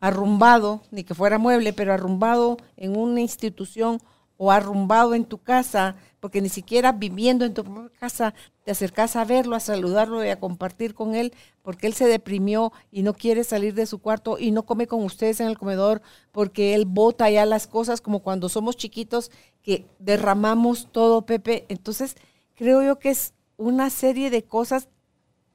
arrumbado, 0.00 0.82
ni 0.90 1.04
que 1.04 1.14
fuera 1.14 1.38
mueble, 1.38 1.72
pero 1.72 1.92
arrumbado 1.92 2.58
en 2.76 2.96
una 2.96 3.20
institución 3.20 4.00
o 4.42 4.50
arrumbado 4.50 5.14
en 5.14 5.26
tu 5.26 5.36
casa, 5.36 5.96
porque 6.18 6.40
ni 6.40 6.48
siquiera 6.48 6.92
viviendo 6.92 7.44
en 7.44 7.52
tu 7.52 7.90
casa 8.00 8.32
te 8.64 8.70
acercas 8.70 9.14
a 9.14 9.26
verlo, 9.26 9.54
a 9.54 9.60
saludarlo 9.60 10.24
y 10.24 10.30
a 10.30 10.40
compartir 10.40 10.94
con 10.94 11.14
él, 11.14 11.34
porque 11.60 11.86
él 11.86 11.92
se 11.92 12.06
deprimió 12.06 12.72
y 12.90 13.02
no 13.02 13.12
quiere 13.12 13.44
salir 13.44 13.74
de 13.74 13.84
su 13.84 13.98
cuarto 13.98 14.38
y 14.38 14.50
no 14.50 14.64
come 14.64 14.86
con 14.86 15.04
ustedes 15.04 15.40
en 15.40 15.48
el 15.48 15.58
comedor, 15.58 16.00
porque 16.32 16.74
él 16.74 16.86
bota 16.86 17.28
ya 17.28 17.44
las 17.44 17.66
cosas 17.66 18.00
como 18.00 18.20
cuando 18.20 18.48
somos 18.48 18.78
chiquitos 18.78 19.30
que 19.62 19.86
derramamos 19.98 20.88
todo, 20.90 21.26
Pepe. 21.26 21.66
Entonces, 21.68 22.16
creo 22.54 22.82
yo 22.82 22.98
que 22.98 23.10
es 23.10 23.34
una 23.58 23.90
serie 23.90 24.30
de 24.30 24.42
cosas 24.42 24.88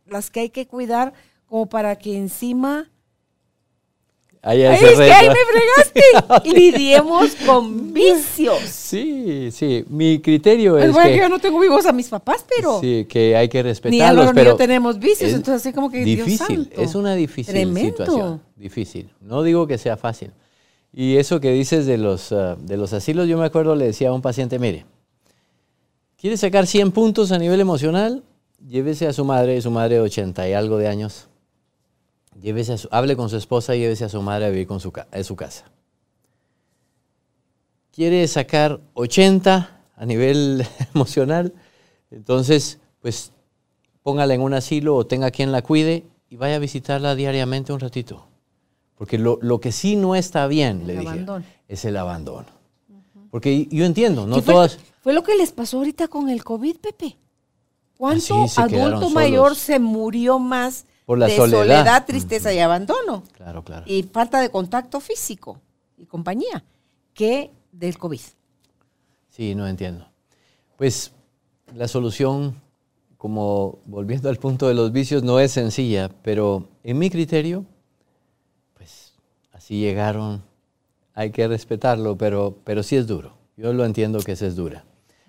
las 0.06 0.30
que 0.30 0.42
hay 0.42 0.50
que 0.52 0.68
cuidar 0.68 1.14
como 1.48 1.70
para 1.70 1.96
que 1.96 2.16
encima 2.16 2.92
Ahí 4.48 4.62
es 4.62 4.80
que 4.80 4.86
me 4.86 4.94
fregaste. 4.94 6.50
Lidiemos 6.54 7.32
con 7.48 7.92
vicios. 7.92 8.60
Sí, 8.70 9.50
sí. 9.52 9.84
Mi 9.90 10.20
criterio 10.20 10.78
Es 10.78 10.86
es 10.86 10.94
bueno 10.94 11.10
que 11.10 11.18
yo 11.18 11.30
no 11.30 11.40
tengo 11.40 11.60
vivos 11.60 11.84
a 11.88 11.92
mis 11.92 12.10
papás, 12.10 12.46
pero 12.56 12.80
sí, 12.80 13.08
que 13.10 13.36
hay 13.36 13.50
que 13.50 13.64
respetarlos. 13.64 14.28
Ni 14.28 14.34
pero 14.34 14.52
yo 14.52 14.56
tenemos 14.56 15.00
vicios, 15.00 15.30
es 15.32 15.36
entonces 15.36 15.66
así 15.66 15.74
como 15.74 15.90
que 15.90 16.04
Dios 16.04 16.28
difícil, 16.28 16.66
santo. 16.66 16.80
es 16.80 16.94
una 16.94 17.16
difícil 17.16 17.56
Tremendo. 17.56 17.98
situación. 17.98 18.42
Difícil. 18.56 19.10
No 19.20 19.42
digo 19.42 19.66
que 19.66 19.80
sea 19.80 19.98
fácil. 19.98 20.30
Y 20.94 21.18
eso 21.18 21.40
que 21.40 21.52
dices 21.52 21.88
de 21.88 21.98
los, 21.98 22.32
ah, 22.32 22.56
de 22.60 22.78
los 22.78 22.94
asilos, 22.94 23.28
yo 23.28 23.40
me 23.40 23.46
acuerdo, 23.46 23.76
le 23.76 23.86
decía 23.88 24.10
a 24.10 24.14
un 24.14 24.22
paciente, 24.22 24.60
mire, 24.60 24.86
¿quiere 26.18 26.38
sacar 26.38 26.68
100 26.68 26.92
puntos 26.92 27.32
a 27.32 27.40
nivel 27.40 27.62
emocional? 27.62 28.24
Llévese 28.70 29.08
a 29.08 29.14
su 29.14 29.26
madre, 29.26 29.60
su 29.64 29.72
madre 29.72 29.96
de 29.96 30.02
80 30.02 30.48
y 30.48 30.54
algo 30.54 30.78
de 30.78 30.88
años. 30.88 31.30
Llévese 32.42 32.74
a 32.74 32.78
su- 32.78 32.90
hable 32.92 33.16
con 33.16 33.30
su 33.30 33.38
esposa 33.38 33.76
y 33.76 33.80
llévese 33.80 34.06
a 34.06 34.10
su 34.10 34.22
madre 34.22 34.46
a 34.46 34.50
vivir 34.50 34.68
con 34.68 34.80
su, 34.80 34.92
ca- 34.92 35.08
en 35.12 35.24
su 35.24 35.36
casa. 35.36 35.66
¿Quiere 37.92 38.28
sacar 38.28 38.82
80 38.94 39.82
a 39.96 40.06
nivel 40.06 40.66
emocional? 40.94 41.54
Entonces, 42.12 42.80
pues 43.02 43.32
póngala 44.04 44.34
en 44.34 44.42
un 44.42 44.54
asilo 44.54 44.96
o 44.96 45.06
tenga 45.06 45.32
quien 45.32 45.52
la 45.52 45.62
cuide 45.62 46.06
y 46.30 46.36
vaya 46.36 46.56
a 46.56 46.60
visitarla 46.60 47.16
diariamente 47.16 47.72
un 47.74 47.80
ratito. 47.80 48.28
Porque 48.98 49.18
lo, 49.18 49.40
lo 49.42 49.60
que 49.60 49.72
sí 49.72 49.96
no 49.96 50.16
está 50.16 50.48
bien, 50.48 50.82
El 50.82 50.88
le 50.88 50.94
dije, 50.98 51.08
abandono. 51.08 51.46
es 51.68 51.86
el 51.86 51.98
abandono. 51.98 52.48
Porque 53.32 53.68
yo 53.70 53.86
entiendo, 53.86 54.26
no 54.28 54.38
¿Qué 54.38 54.42
fue, 54.42 54.54
todas... 54.54 54.80
fue 55.02 55.14
lo 55.14 55.24
que 55.24 55.36
les 55.36 55.52
pasó 55.52 55.78
ahorita 55.78 56.08
con 56.08 56.30
el 56.30 56.44
COVID, 56.44 56.78
Pepe. 56.78 57.18
¿Cuánto 57.98 58.46
Ah, 58.58 58.68
quedaron 58.68 58.94
adulto 58.96 59.10
mayor 59.10 59.56
se 59.56 59.80
murió 59.80 60.38
más 60.40 60.86
Por 61.06 61.20
la 61.20 61.28
de 61.28 61.36
soledad. 61.36 62.06
tristeza 62.06 62.52
y 62.54 62.60
abandono? 62.60 63.24
Claro, 63.34 63.64
claro. 63.64 63.84
Y 63.86 64.04
falta 64.04 64.42
de 64.42 64.50
contacto 64.50 65.00
físico 65.00 65.60
y 65.98 66.06
compañía 66.06 66.64
que 67.14 67.52
del 67.72 67.98
COVID. 67.98 68.20
Sí, 69.30 69.54
no 69.54 69.68
entiendo. 69.68 70.08
Pues 70.78 71.12
la 71.76 71.88
solución, 71.88 72.62
como 73.18 73.80
volviendo 73.86 74.30
al 74.30 74.38
punto 74.38 74.68
de 74.68 74.74
los 74.74 74.92
vicios, 74.92 75.24
no 75.24 75.40
es 75.40 75.52
sencilla, 75.52 76.10
pero 76.24 76.68
en 76.84 76.98
mi 76.98 77.10
criterio, 77.10 77.66
pues 78.74 79.14
así 79.52 79.80
llegaron, 79.80 80.44
hay 81.14 81.32
que 81.32 81.48
respetarlo, 81.48 82.18
pero, 82.18 82.58
pero 82.64 82.82
sí 82.82 82.96
es 82.96 83.08
duro. 83.08 83.34
Yo 83.58 83.74
lo 83.74 83.86
entiendo 83.86 84.20
que 84.20 84.34
esa 84.34 84.48
es 84.48 84.56
dura. 84.56 84.86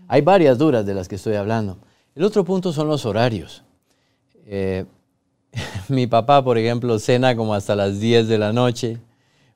Hay 0.08 0.22
varias 0.22 0.58
duras 0.58 0.86
de 0.86 0.94
las 0.94 1.08
que 1.08 1.16
estoy 1.16 1.34
hablando. 1.34 1.78
El 2.14 2.24
otro 2.24 2.44
punto 2.44 2.72
son 2.72 2.88
los 2.88 3.04
horarios. 3.06 3.62
Eh, 4.46 4.84
mi 5.88 6.06
papá, 6.06 6.42
por 6.42 6.58
ejemplo, 6.58 6.98
cena 6.98 7.36
como 7.36 7.54
hasta 7.54 7.74
las 7.74 8.00
10 8.00 8.28
de 8.28 8.38
la 8.38 8.52
noche. 8.52 8.98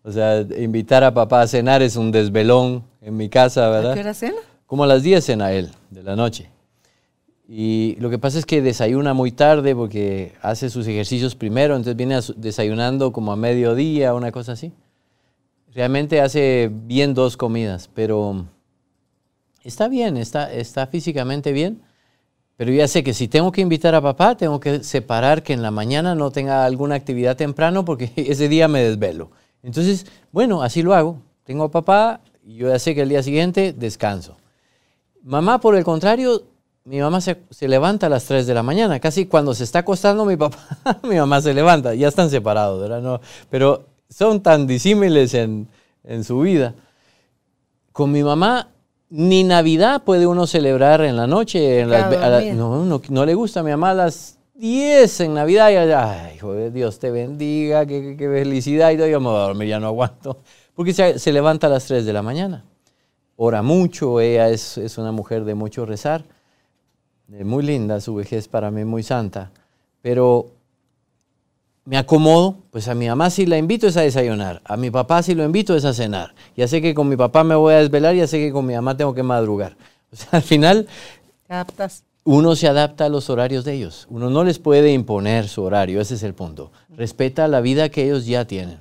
O 0.02 0.12
sea, 0.12 0.40
invitar 0.58 1.04
a 1.04 1.12
papá 1.12 1.42
a 1.42 1.46
cenar 1.46 1.82
es 1.82 1.96
un 1.96 2.10
desvelón 2.10 2.84
en 3.02 3.16
mi 3.16 3.28
casa, 3.28 3.68
¿verdad? 3.68 3.92
¿A 3.92 3.94
qué 3.94 4.00
hora 4.00 4.14
cena? 4.14 4.38
Como 4.66 4.84
a 4.84 4.86
las 4.86 5.02
10 5.02 5.24
cena 5.24 5.52
él, 5.52 5.70
de 5.90 6.02
la 6.02 6.16
noche. 6.16 6.50
Y 7.52 7.96
lo 7.98 8.10
que 8.10 8.18
pasa 8.18 8.38
es 8.38 8.46
que 8.46 8.62
desayuna 8.62 9.12
muy 9.12 9.32
tarde 9.32 9.74
porque 9.74 10.34
hace 10.40 10.70
sus 10.70 10.86
ejercicios 10.86 11.34
primero, 11.34 11.74
entonces 11.74 11.96
viene 11.96 12.18
desayunando 12.36 13.12
como 13.12 13.32
a 13.32 13.36
mediodía, 13.36 14.14
una 14.14 14.30
cosa 14.30 14.52
así. 14.52 14.72
Realmente 15.74 16.20
hace 16.20 16.70
bien 16.72 17.12
dos 17.12 17.36
comidas, 17.36 17.90
pero 17.92 18.46
está 19.64 19.88
bien, 19.88 20.16
está, 20.16 20.52
está 20.52 20.86
físicamente 20.86 21.52
bien. 21.52 21.82
Pero 22.60 22.74
ya 22.74 22.86
sé 22.88 23.02
que 23.02 23.14
si 23.14 23.26
tengo 23.26 23.52
que 23.52 23.62
invitar 23.62 23.94
a 23.94 24.02
papá, 24.02 24.36
tengo 24.36 24.60
que 24.60 24.84
separar 24.84 25.42
que 25.42 25.54
en 25.54 25.62
la 25.62 25.70
mañana 25.70 26.14
no 26.14 26.30
tenga 26.30 26.66
alguna 26.66 26.94
actividad 26.94 27.34
temprano 27.34 27.86
porque 27.86 28.12
ese 28.16 28.50
día 28.50 28.68
me 28.68 28.82
desvelo. 28.82 29.30
Entonces, 29.62 30.04
bueno, 30.30 30.62
así 30.62 30.82
lo 30.82 30.92
hago. 30.92 31.16
Tengo 31.44 31.64
a 31.64 31.70
papá 31.70 32.20
y 32.44 32.56
yo 32.56 32.68
ya 32.68 32.78
sé 32.78 32.94
que 32.94 33.00
el 33.00 33.08
día 33.08 33.22
siguiente 33.22 33.72
descanso. 33.72 34.36
Mamá, 35.22 35.58
por 35.58 35.74
el 35.74 35.84
contrario, 35.84 36.42
mi 36.84 37.00
mamá 37.00 37.22
se, 37.22 37.38
se 37.48 37.66
levanta 37.66 38.08
a 38.08 38.10
las 38.10 38.26
3 38.26 38.46
de 38.46 38.52
la 38.52 38.62
mañana. 38.62 39.00
Casi 39.00 39.24
cuando 39.24 39.54
se 39.54 39.64
está 39.64 39.78
acostando 39.78 40.26
mi 40.26 40.36
papá, 40.36 40.58
mi 41.04 41.16
mamá 41.16 41.40
se 41.40 41.54
levanta. 41.54 41.94
Ya 41.94 42.08
están 42.08 42.28
separados, 42.28 42.78
¿verdad? 42.78 43.00
No, 43.00 43.22
pero 43.48 43.86
son 44.10 44.42
tan 44.42 44.66
disímiles 44.66 45.32
en, 45.32 45.66
en 46.04 46.24
su 46.24 46.40
vida. 46.40 46.74
Con 47.92 48.12
mi 48.12 48.22
mamá, 48.22 48.68
ni 49.10 49.44
Navidad 49.44 50.02
puede 50.04 50.26
uno 50.26 50.46
celebrar 50.46 51.02
en 51.02 51.16
la 51.16 51.26
noche. 51.26 51.80
En 51.80 51.90
las 51.90 52.08
Queda 52.08 52.26
a 52.26 52.30
la- 52.30 52.54
no, 52.54 52.84
no, 52.84 53.02
no 53.08 53.26
le 53.26 53.34
gusta 53.34 53.60
a 53.60 53.62
mi 53.62 53.70
mamá 53.70 53.90
a 53.90 53.94
las 53.94 54.38
10 54.54 55.20
en 55.20 55.34
Navidad. 55.34 55.70
Y 55.70 55.76
allá, 55.76 56.26
ay, 56.26 56.36
hijo 56.36 56.52
de 56.52 56.70
Dios 56.70 56.98
te 56.98 57.10
bendiga, 57.10 57.84
qué, 57.86 58.16
felicidad. 58.18 58.90
Y 58.92 58.96
yo 58.96 59.20
me 59.20 59.28
voy 59.28 59.36
a 59.36 59.42
dormir, 59.42 59.68
ya 59.68 59.80
no 59.80 59.88
aguanto. 59.88 60.38
Porque 60.74 60.92
se, 60.92 61.18
se 61.18 61.32
levanta 61.32 61.66
a 61.66 61.70
las 61.70 61.84
3 61.86 62.04
de 62.06 62.12
la 62.12 62.22
mañana. 62.22 62.64
Ora 63.36 63.62
mucho, 63.62 64.20
ella 64.20 64.48
es, 64.48 64.78
es 64.78 64.96
una 64.98 65.12
mujer 65.12 65.44
de 65.44 65.54
mucho 65.54 65.84
rezar. 65.86 66.24
Muy 67.26 67.62
linda, 67.64 68.00
su 68.00 68.14
vejez 68.14 68.48
para 68.48 68.70
mí 68.70 68.84
muy 68.84 69.02
santa. 69.02 69.50
Pero 70.02 70.52
me 71.90 71.98
acomodo, 71.98 72.56
pues 72.70 72.86
a 72.86 72.94
mi 72.94 73.08
mamá 73.08 73.30
si 73.30 73.46
la 73.46 73.58
invito 73.58 73.88
es 73.88 73.96
a 73.96 74.02
desayunar, 74.02 74.62
a 74.64 74.76
mi 74.76 74.92
papá 74.92 75.24
si 75.24 75.34
lo 75.34 75.44
invito 75.44 75.74
es 75.74 75.84
a 75.84 75.92
cenar. 75.92 76.36
Ya 76.56 76.68
sé 76.68 76.80
que 76.80 76.94
con 76.94 77.08
mi 77.08 77.16
papá 77.16 77.42
me 77.42 77.56
voy 77.56 77.74
a 77.74 77.78
desvelar, 77.78 78.14
ya 78.14 78.28
sé 78.28 78.38
que 78.38 78.52
con 78.52 78.64
mi 78.64 78.74
mamá 78.74 78.96
tengo 78.96 79.12
que 79.12 79.24
madrugar. 79.24 79.76
O 80.12 80.14
sea, 80.14 80.28
al 80.38 80.42
final 80.42 80.86
¿Te 81.48 81.54
adaptas? 81.54 82.04
uno 82.22 82.54
se 82.54 82.68
adapta 82.68 83.06
a 83.06 83.08
los 83.08 83.28
horarios 83.28 83.64
de 83.64 83.72
ellos. 83.72 84.06
Uno 84.08 84.30
no 84.30 84.44
les 84.44 84.60
puede 84.60 84.92
imponer 84.92 85.48
su 85.48 85.64
horario, 85.64 86.00
ese 86.00 86.14
es 86.14 86.22
el 86.22 86.32
punto. 86.32 86.70
Respeta 86.90 87.48
la 87.48 87.60
vida 87.60 87.88
que 87.88 88.04
ellos 88.04 88.24
ya 88.24 88.44
tienen. 88.44 88.78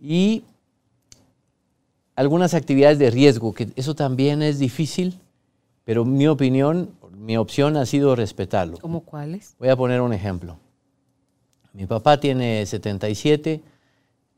Y 0.00 0.44
algunas 2.14 2.54
actividades 2.54 3.00
de 3.00 3.10
riesgo, 3.10 3.52
que 3.54 3.70
eso 3.74 3.96
también 3.96 4.42
es 4.42 4.60
difícil, 4.60 5.18
pero 5.82 6.04
mi 6.04 6.28
opinión, 6.28 6.90
mi 7.16 7.36
opción 7.36 7.76
ha 7.76 7.86
sido 7.86 8.14
respetarlo. 8.14 8.78
¿Cómo 8.78 9.00
cuáles? 9.00 9.56
Voy 9.58 9.68
a 9.68 9.74
poner 9.74 10.00
un 10.00 10.12
ejemplo. 10.12 10.58
Mi 11.72 11.86
papá 11.86 12.18
tiene 12.18 12.64
77, 12.66 13.62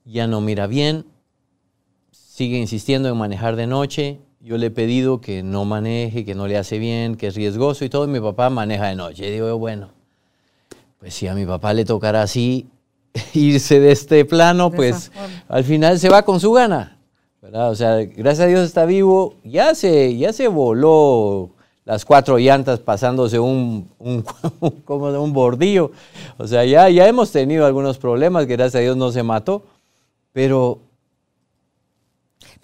ya 0.05 0.26
no 0.26 0.41
mira 0.41 0.66
bien. 0.66 1.05
sigue 2.11 2.59
insistiendo 2.59 3.09
en 3.09 3.16
manejar 3.16 3.57
de 3.57 3.66
noche. 3.66 4.20
Yo 4.41 4.57
le 4.57 4.66
he 4.66 4.70
pedido 4.70 5.20
que 5.20 5.43
no 5.43 5.64
maneje, 5.64 6.24
que 6.24 6.35
no 6.35 6.47
le 6.47 6.57
hace 6.57 6.78
bien, 6.78 7.16
que 7.16 7.26
es 7.26 7.35
riesgoso 7.35 7.85
y 7.85 7.91
todo. 7.91 8.05
Y 8.05 8.09
mi 8.09 8.20
papá 8.20 8.49
maneja 8.51 8.87
de 8.87 8.97
noche. 8.97 9.28
Y 9.28 9.31
digo, 9.31 9.59
bueno, 9.59 9.91
pues 10.99 11.14
si 11.14 11.26
a 11.26 11.35
mi 11.35 11.45
papá 11.45 11.74
le 11.74 11.85
tocará 11.85 12.22
así 12.22 12.68
irse 13.35 13.81
de 13.81 13.93
este 13.93 14.24
plano, 14.24 14.70
pues 14.70 15.12
al 15.49 15.64
final 15.64 15.99
se 15.99 16.09
va 16.09 16.22
con 16.22 16.41
su 16.41 16.53
gana. 16.53 16.99
O 17.43 17.74
sea, 17.74 17.97
gracias 17.97 18.41
a 18.41 18.47
Dios 18.47 18.66
está 18.66 18.85
vivo. 18.85 19.37
Ya 19.45 19.74
se, 19.74 20.16
ya 20.16 20.33
se 20.33 20.49
voló 20.49 21.51
las 21.91 22.05
cuatro 22.05 22.38
llantas 22.38 22.78
pasándose 22.78 23.41
un, 23.41 23.91
un, 23.99 24.22
como 24.84 25.07
un 25.20 25.32
bordillo. 25.32 25.91
O 26.38 26.47
sea, 26.47 26.64
ya, 26.64 26.88
ya 26.88 27.09
hemos 27.09 27.32
tenido 27.32 27.66
algunos 27.66 27.99
problemas, 27.99 28.47
gracias 28.47 28.76
a 28.76 28.78
Dios 28.78 28.97
no 28.97 29.11
se 29.11 29.24
mató, 29.24 29.64
pero... 30.32 30.78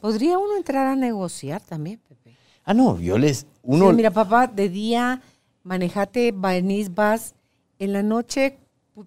¿Podría 0.00 0.38
uno 0.38 0.56
entrar 0.56 0.86
a 0.86 0.94
negociar 0.94 1.60
también, 1.60 1.98
Pepe? 2.08 2.36
Ah, 2.64 2.72
no, 2.72 3.00
yo 3.00 3.18
les... 3.18 3.46
Uno... 3.64 3.92
mira, 3.92 4.12
papá, 4.12 4.46
de 4.46 4.68
día 4.68 5.20
manejate, 5.64 6.32
venís, 6.32 6.94
vas. 6.94 7.34
En 7.80 7.92
la 7.92 8.04
noche, 8.04 8.58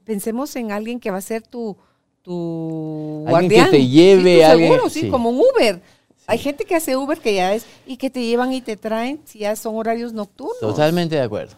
pensemos 0.03 0.53
en 0.57 0.73
alguien 0.73 0.99
que 0.99 1.11
va 1.11 1.19
a 1.19 1.21
ser 1.21 1.43
tu, 1.43 1.77
tu 2.21 3.23
alguien 3.25 3.65
que 3.65 3.71
te 3.71 3.87
lleve, 3.87 4.43
alguien, 4.43 4.73
seguro, 4.73 4.89
sí, 4.89 5.09
como 5.09 5.29
un 5.29 5.37
Uber. 5.37 5.81
Hay 6.29 6.37
gente 6.37 6.63
que 6.63 6.75
hace 6.75 6.95
Uber 6.95 7.17
que 7.17 7.33
ya 7.33 7.55
es 7.55 7.65
y 7.87 7.97
que 7.97 8.11
te 8.11 8.23
llevan 8.23 8.53
y 8.53 8.61
te 8.61 8.77
traen 8.77 9.19
si 9.25 9.39
ya 9.39 9.55
son 9.55 9.75
horarios 9.75 10.13
nocturnos. 10.13 10.59
Totalmente 10.59 11.15
de 11.15 11.21
acuerdo. 11.23 11.55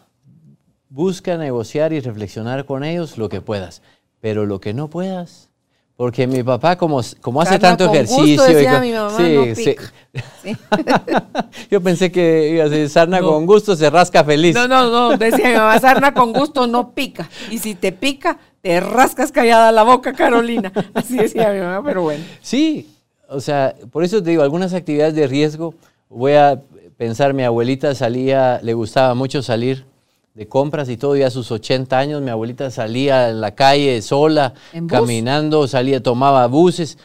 Busca 0.88 1.36
negociar 1.36 1.92
y 1.92 2.00
reflexionar 2.00 2.64
con 2.64 2.82
ellos 2.82 3.18
lo 3.18 3.28
que 3.28 3.42
puedas, 3.42 3.82
pero 4.22 4.46
lo 4.46 4.60
que 4.60 4.72
no 4.72 4.88
puedas. 4.88 5.50
Porque 5.94 6.26
mi 6.26 6.42
papá, 6.42 6.76
como, 6.76 7.02
como 7.20 7.42
hace 7.42 7.58
tanto 7.58 7.84
ejercicio. 7.84 8.42
Gusto, 8.42 8.80
mi 8.80 8.92
mamá, 8.92 9.16
sí, 9.18 9.54
sí. 9.54 9.76
Yo 11.70 11.82
pensé 11.82 12.10
que 12.10 12.48
iba 12.54 12.64
a 12.64 12.68
decir, 12.70 12.88
sarna 12.88 13.20
con 13.20 13.44
gusto 13.44 13.76
se 13.76 13.90
rasca 13.90 14.24
feliz. 14.24 14.54
No, 14.54 14.66
no, 14.66 14.90
no. 14.90 15.18
Decía 15.18 15.48
mi 15.48 15.54
mamá, 15.54 15.78
sarna 15.80 16.14
con 16.14 16.32
gusto 16.32 16.66
no 16.66 16.94
pica. 16.94 17.28
Y 17.50 17.58
si 17.58 17.74
te 17.74 17.92
pica, 17.92 18.38
te 18.62 18.80
rascas 18.80 19.30
callada 19.32 19.70
la 19.70 19.82
boca, 19.82 20.14
Carolina. 20.14 20.72
Así 20.94 21.18
decía 21.18 21.52
mi 21.52 21.60
mamá, 21.60 21.82
pero 21.84 22.02
bueno. 22.02 22.24
Sí, 22.40 22.88
o 23.32 23.40
sea, 23.40 23.74
por 23.90 24.04
eso 24.04 24.22
te 24.22 24.30
digo, 24.30 24.42
algunas 24.42 24.74
actividades 24.74 25.14
de 25.14 25.26
riesgo, 25.26 25.74
voy 26.08 26.34
a 26.34 26.60
pensar, 26.96 27.34
mi 27.34 27.42
abuelita 27.42 27.94
salía, 27.94 28.60
le 28.62 28.74
gustaba 28.74 29.14
mucho 29.14 29.42
salir 29.42 29.84
de 30.34 30.46
compras 30.48 30.88
y 30.88 30.96
todo, 30.96 31.16
y 31.16 31.22
a 31.22 31.30
sus 31.30 31.50
80 31.50 31.98
años 31.98 32.22
mi 32.22 32.30
abuelita 32.30 32.70
salía 32.70 33.28
en 33.28 33.40
la 33.40 33.54
calle 33.54 34.00
sola, 34.02 34.54
caminando, 34.88 35.66
salía, 35.68 36.02
tomaba 36.02 36.46
buses. 36.46 36.96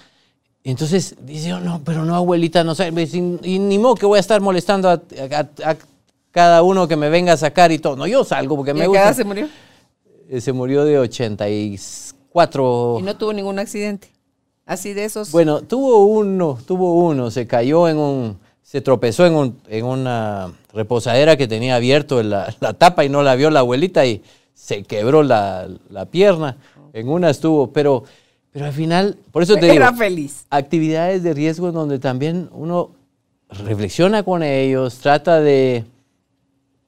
Entonces 0.64 1.16
dice, 1.22 1.54
oh, 1.54 1.60
no, 1.60 1.82
pero 1.84 2.06
no, 2.06 2.16
abuelita, 2.16 2.64
no 2.64 2.76
sé, 2.76 2.90
y, 2.90 3.60
ni 3.60 3.80
modo 3.80 3.96
que 3.96 4.06
voy 4.06 4.18
a 4.18 4.20
estar 4.22 4.40
molestando 4.42 4.90
a, 4.90 5.02
cada 6.32 6.62
uno 6.62 6.88
que 6.88 6.96
me 6.96 7.10
venga 7.10 7.34
a 7.34 7.38
sacar 7.38 7.72
y 7.72 7.80
todo. 7.80 7.96
No, 7.96 8.06
yo 8.06 8.24
salgo 8.24 8.56
porque 8.56 8.74
me 8.74 8.86
gusta. 8.86 9.14
se 9.14 9.24
murió? 9.24 9.50
Eh, 10.30 10.40
se 10.42 10.54
murió 10.54 10.86
de 10.86 11.00
84. 11.00 12.98
¿Y 13.00 13.02
no 13.02 13.16
tuvo 13.16 13.34
ningún 13.34 13.58
accidente? 13.60 14.10
Así 14.68 14.94
de 14.94 15.06
esos. 15.06 15.32
Bueno, 15.32 15.62
tuvo 15.62 16.06
uno, 16.06 16.60
tuvo 16.68 16.94
uno, 17.08 17.32
se 17.32 17.48
cayó 17.48 17.88
en 17.88 17.98
un, 17.98 18.38
se 18.62 18.82
tropezó 18.82 19.26
en, 19.26 19.34
un, 19.34 19.58
en 19.70 19.86
una 19.86 20.52
reposadera 20.74 21.38
que 21.38 21.48
tenía 21.48 21.78
abierto 21.78 22.22
la, 22.22 22.54
la, 22.60 22.74
tapa 22.74 23.06
y 23.06 23.10
no 23.10 23.24
la 23.24 23.36
vio 23.36 23.50
la 23.50 23.62
abuelita 23.62 24.06
y 24.06 24.22
se 24.54 24.84
quebró 24.84 25.24
la, 25.24 25.70
la 25.90 26.06
pierna. 26.06 26.58
En 26.92 27.08
una 27.08 27.30
estuvo, 27.30 27.72
pero, 27.72 28.04
pero 28.52 28.66
al 28.66 28.74
final, 28.74 29.18
por 29.32 29.42
eso 29.42 29.56
te 29.56 29.68
digo. 29.68 29.76
Era 29.76 29.94
feliz. 29.94 30.46
Actividades 30.50 31.24
de 31.24 31.34
riesgo 31.34 31.72
donde 31.72 31.98
también 31.98 32.50
uno 32.52 32.92
reflexiona 33.50 34.24
con 34.24 34.44
ellos, 34.44 34.98
trata 34.98 35.40
de 35.40 35.86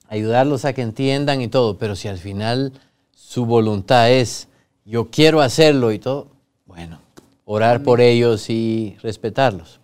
ayudarlos 0.10 0.66
a 0.66 0.74
que 0.74 0.82
entiendan 0.82 1.42
y 1.42 1.48
todo, 1.48 1.78
pero 1.78 1.96
si 1.96 2.10
al 2.10 2.18
final 2.18 2.74
su 3.14 3.46
voluntad 3.46 4.12
es 4.12 4.50
yo 4.84 5.10
quiero 5.10 5.40
hacerlo 5.40 5.92
y 5.92 6.00
todo, 6.00 6.28
bueno, 6.66 7.00
orar 7.52 7.82
por 7.82 8.00
ellos 8.00 8.48
y 8.52 8.96
respetarlos. 9.02 9.80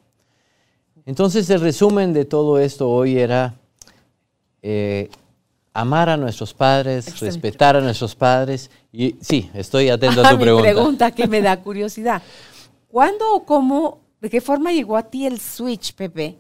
Entonces 1.03 1.49
el 1.49 1.61
resumen 1.61 2.13
de 2.13 2.23
todo 2.23 2.59
esto 2.59 2.87
hoy 2.87 3.17
era 3.17 3.55
eh, 4.61 5.09
amar 5.73 6.09
a 6.09 6.15
nuestros 6.15 6.53
padres, 6.53 7.19
respetar 7.19 7.75
a 7.75 7.81
nuestros 7.81 8.13
padres. 8.13 8.69
Y 8.91 9.15
sí, 9.19 9.49
estoy 9.55 9.89
atento 9.89 10.21
a 10.21 10.29
tu 10.29 10.37
pregunta. 10.37 10.63
pregunta 10.63 11.11
que 11.11 11.25
me 11.25 11.41
da 11.41 11.59
curiosidad. 11.63 12.21
¿Cuándo 12.87 13.33
o 13.33 13.45
cómo, 13.45 13.99
de 14.21 14.29
qué 14.29 14.41
forma 14.41 14.71
llegó 14.71 14.95
a 14.95 15.09
ti 15.09 15.25
el 15.25 15.39
switch, 15.39 15.95
Pepe? 15.95 16.37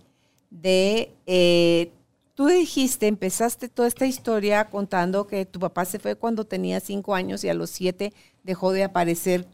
De, 0.51 1.11
eh, 1.25 1.91
tú 2.35 2.45
dijiste, 2.45 3.07
empezaste 3.07 3.67
toda 3.67 3.87
esta 3.87 4.05
historia 4.05 4.65
contando 4.65 5.25
que 5.25 5.47
tu 5.47 5.59
papá 5.59 5.85
se 5.85 5.97
fue 5.97 6.15
cuando 6.15 6.45
tenía 6.45 6.79
cinco 6.79 7.15
años 7.15 7.43
y 7.43 7.49
a 7.49 7.55
los 7.55 7.71
siete 7.71 8.13
dejó 8.43 8.71
de 8.73 8.83
aparecer 8.83 9.47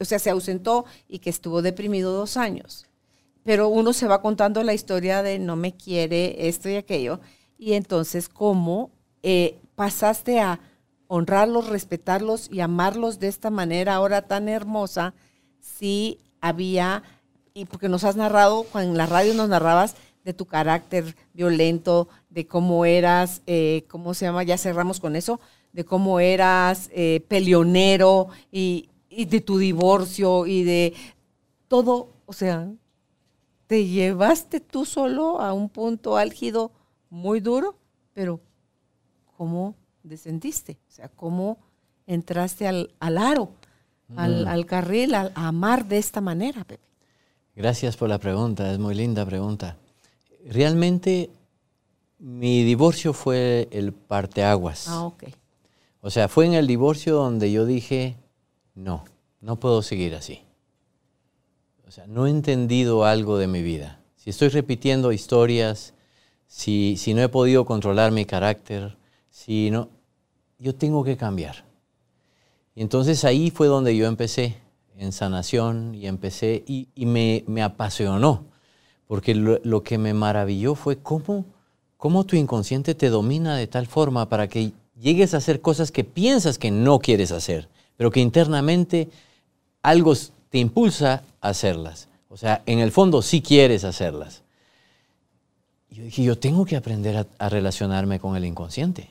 o 0.00 0.04
sea, 0.04 0.18
se 0.18 0.30
ausentó 0.30 0.84
y 1.08 1.18
que 1.18 1.30
estuvo 1.30 1.62
deprimido 1.62 2.12
dos 2.12 2.36
años. 2.36 2.86
Pero 3.42 3.68
uno 3.68 3.92
se 3.92 4.06
va 4.06 4.22
contando 4.22 4.62
la 4.62 4.74
historia 4.74 5.22
de 5.22 5.38
no 5.38 5.56
me 5.56 5.74
quiere, 5.74 6.48
esto 6.48 6.68
y 6.68 6.76
aquello. 6.76 7.20
Y 7.58 7.74
entonces, 7.74 8.28
¿cómo 8.28 8.90
eh, 9.22 9.58
pasaste 9.74 10.40
a 10.40 10.60
honrarlos, 11.06 11.68
respetarlos 11.68 12.48
y 12.50 12.60
amarlos 12.60 13.18
de 13.18 13.28
esta 13.28 13.50
manera 13.50 13.94
ahora 13.94 14.22
tan 14.22 14.48
hermosa 14.48 15.14
si 15.60 16.18
había, 16.40 17.02
y 17.54 17.64
porque 17.66 17.88
nos 17.88 18.04
has 18.04 18.16
narrado, 18.16 18.66
en 18.74 18.96
la 18.96 19.06
radio 19.06 19.34
nos 19.34 19.48
narrabas 19.48 19.96
de 20.24 20.32
tu 20.32 20.46
carácter 20.46 21.16
violento, 21.32 22.08
de 22.30 22.46
cómo 22.46 22.84
eras, 22.84 23.42
eh, 23.46 23.84
¿cómo 23.88 24.14
se 24.14 24.24
llama? 24.24 24.42
Ya 24.42 24.58
cerramos 24.58 25.00
con 25.00 25.16
eso, 25.16 25.40
de 25.72 25.84
cómo 25.84 26.20
eras 26.20 26.90
eh, 26.92 27.24
peleonero 27.28 28.28
y, 28.50 28.88
y 29.16 29.24
de 29.26 29.40
tu 29.40 29.58
divorcio 29.58 30.46
y 30.46 30.64
de 30.64 30.94
todo, 31.68 32.10
o 32.26 32.32
sea, 32.32 32.70
te 33.66 33.86
llevaste 33.86 34.60
tú 34.60 34.84
solo 34.84 35.40
a 35.40 35.52
un 35.52 35.68
punto 35.68 36.16
álgido 36.16 36.72
muy 37.10 37.40
duro, 37.40 37.76
pero 38.12 38.40
¿cómo 39.36 39.74
descendiste? 40.02 40.78
O 40.88 40.92
sea, 40.92 41.08
¿cómo 41.08 41.58
entraste 42.06 42.66
al, 42.66 42.90
aro, 43.00 43.50
al, 44.16 44.44
mm. 44.44 44.48
al, 44.48 44.66
carril, 44.66 45.14
a 45.14 45.32
amar 45.34 45.86
de 45.86 45.98
esta 45.98 46.20
manera, 46.20 46.64
Pepe? 46.64 46.84
Gracias 47.56 47.96
por 47.96 48.08
la 48.08 48.18
pregunta, 48.18 48.72
es 48.72 48.78
muy 48.78 48.94
linda 48.94 49.24
pregunta. 49.24 49.76
Realmente 50.46 51.30
mi 52.18 52.64
divorcio 52.64 53.12
fue 53.12 53.68
el 53.70 53.92
parteaguas. 53.92 54.88
Ah, 54.88 55.04
ok. 55.04 55.24
O 56.00 56.10
sea, 56.10 56.28
fue 56.28 56.46
en 56.46 56.54
el 56.54 56.66
divorcio 56.66 57.14
donde 57.14 57.50
yo 57.50 57.64
dije, 57.64 58.16
no, 58.74 59.04
no 59.40 59.56
puedo 59.56 59.82
seguir 59.82 60.14
así. 60.14 60.42
O 61.86 61.90
sea, 61.90 62.06
no 62.06 62.26
he 62.26 62.30
entendido 62.30 63.04
algo 63.04 63.38
de 63.38 63.46
mi 63.46 63.62
vida. 63.62 64.00
Si 64.16 64.30
estoy 64.30 64.48
repitiendo 64.48 65.12
historias, 65.12 65.94
si, 66.46 66.96
si 66.96 67.14
no 67.14 67.22
he 67.22 67.28
podido 67.28 67.64
controlar 67.64 68.10
mi 68.10 68.24
carácter, 68.24 68.96
si 69.30 69.70
no, 69.70 69.88
yo 70.58 70.74
tengo 70.74 71.04
que 71.04 71.16
cambiar. 71.16 71.64
Y 72.74 72.82
entonces 72.82 73.24
ahí 73.24 73.50
fue 73.50 73.66
donde 73.66 73.96
yo 73.96 74.06
empecé, 74.06 74.56
en 74.96 75.12
sanación, 75.12 75.94
y 75.94 76.06
empecé, 76.06 76.64
y, 76.66 76.88
me, 77.06 77.44
me, 77.46 77.62
apasionó, 77.62 78.46
porque 79.06 79.34
lo, 79.34 79.60
lo, 79.62 79.82
que 79.82 79.98
me 79.98 80.14
maravilló 80.14 80.74
fue 80.74 80.96
cómo, 80.96 81.44
cómo 81.96 82.24
tu 82.24 82.36
inconsciente 82.36 82.94
te 82.94 83.10
domina 83.10 83.56
de 83.56 83.66
tal 83.66 83.86
forma 83.86 84.28
para 84.28 84.48
que 84.48 84.72
llegues 84.98 85.34
a 85.34 85.38
hacer 85.38 85.60
cosas 85.60 85.92
que 85.92 86.04
piensas 86.04 86.58
que 86.58 86.70
no 86.70 86.98
quieres 86.98 87.30
hacer 87.30 87.68
pero 87.96 88.10
que 88.10 88.20
internamente 88.20 89.08
algo 89.82 90.14
te 90.50 90.58
impulsa 90.58 91.22
a 91.40 91.48
hacerlas. 91.48 92.08
O 92.28 92.36
sea, 92.36 92.62
en 92.66 92.80
el 92.80 92.90
fondo 92.90 93.22
sí 93.22 93.42
quieres 93.42 93.84
hacerlas. 93.84 94.42
Yo 95.90 96.02
dije, 96.02 96.24
yo 96.24 96.36
tengo 96.36 96.64
que 96.64 96.74
aprender 96.74 97.28
a, 97.38 97.48
relacionarme 97.48 98.18
con 98.18 98.34
el 98.34 98.44
inconsciente. 98.44 99.10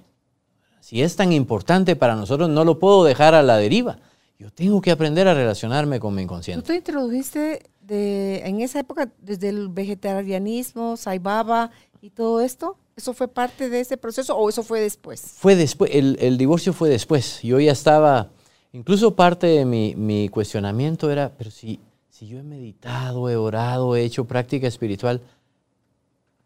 Si 0.81 1.01
es 1.01 1.15
tan 1.15 1.31
importante 1.31 1.95
para 1.95 2.15
nosotros, 2.15 2.49
no 2.49 2.65
lo 2.65 2.79
puedo 2.79 3.05
dejar 3.05 3.36
a 3.36 3.41
la 3.41 3.55
deriva. 3.55 3.99
Yo 4.38 4.51
tengo 4.51 4.81
que 4.81 4.91
aprender 4.91 5.29
a 5.29 5.34
relacionarme 5.34 6.01
con 6.01 6.13
mi 6.13 6.23
inconsciente. 6.23 6.61
¿Tú 6.61 6.67
te 6.67 6.75
introdujiste 6.75 7.63
de, 7.79 8.41
en 8.45 8.59
esa 8.59 8.81
época 8.81 9.09
desde 9.21 9.47
el 9.47 9.69
vegetarianismo, 9.69 10.97
Saibaba 10.97 11.71
y 12.01 12.09
todo 12.09 12.41
esto? 12.41 12.75
¿Eso 12.97 13.13
fue 13.13 13.29
parte 13.29 13.69
de 13.69 13.79
ese 13.79 13.95
proceso 13.95 14.36
o 14.36 14.49
eso 14.49 14.61
fue 14.61 14.81
después? 14.81 15.21
Fue 15.38 15.55
después, 15.55 15.91
el, 15.93 16.17
el 16.19 16.38
divorcio 16.38 16.73
fue 16.73 16.89
después. 16.89 17.41
Yo 17.41 17.61
ya 17.61 17.71
estaba 17.71 18.29
Incluso 18.74 19.15
parte 19.15 19.47
de 19.47 19.65
mi, 19.65 20.30
cuestionamiento 20.30 21.11
era, 21.11 21.32
pero 21.38 21.51
si, 21.51 21.80
si 22.09 22.28
yo 22.28 22.39
he 22.39 22.43
meditado, 22.43 23.30
he 23.30 23.36
orado, 23.36 23.95
he 23.95 24.03
hecho 24.03 24.26
práctica 24.26 24.67
espiritual, 24.67 25.21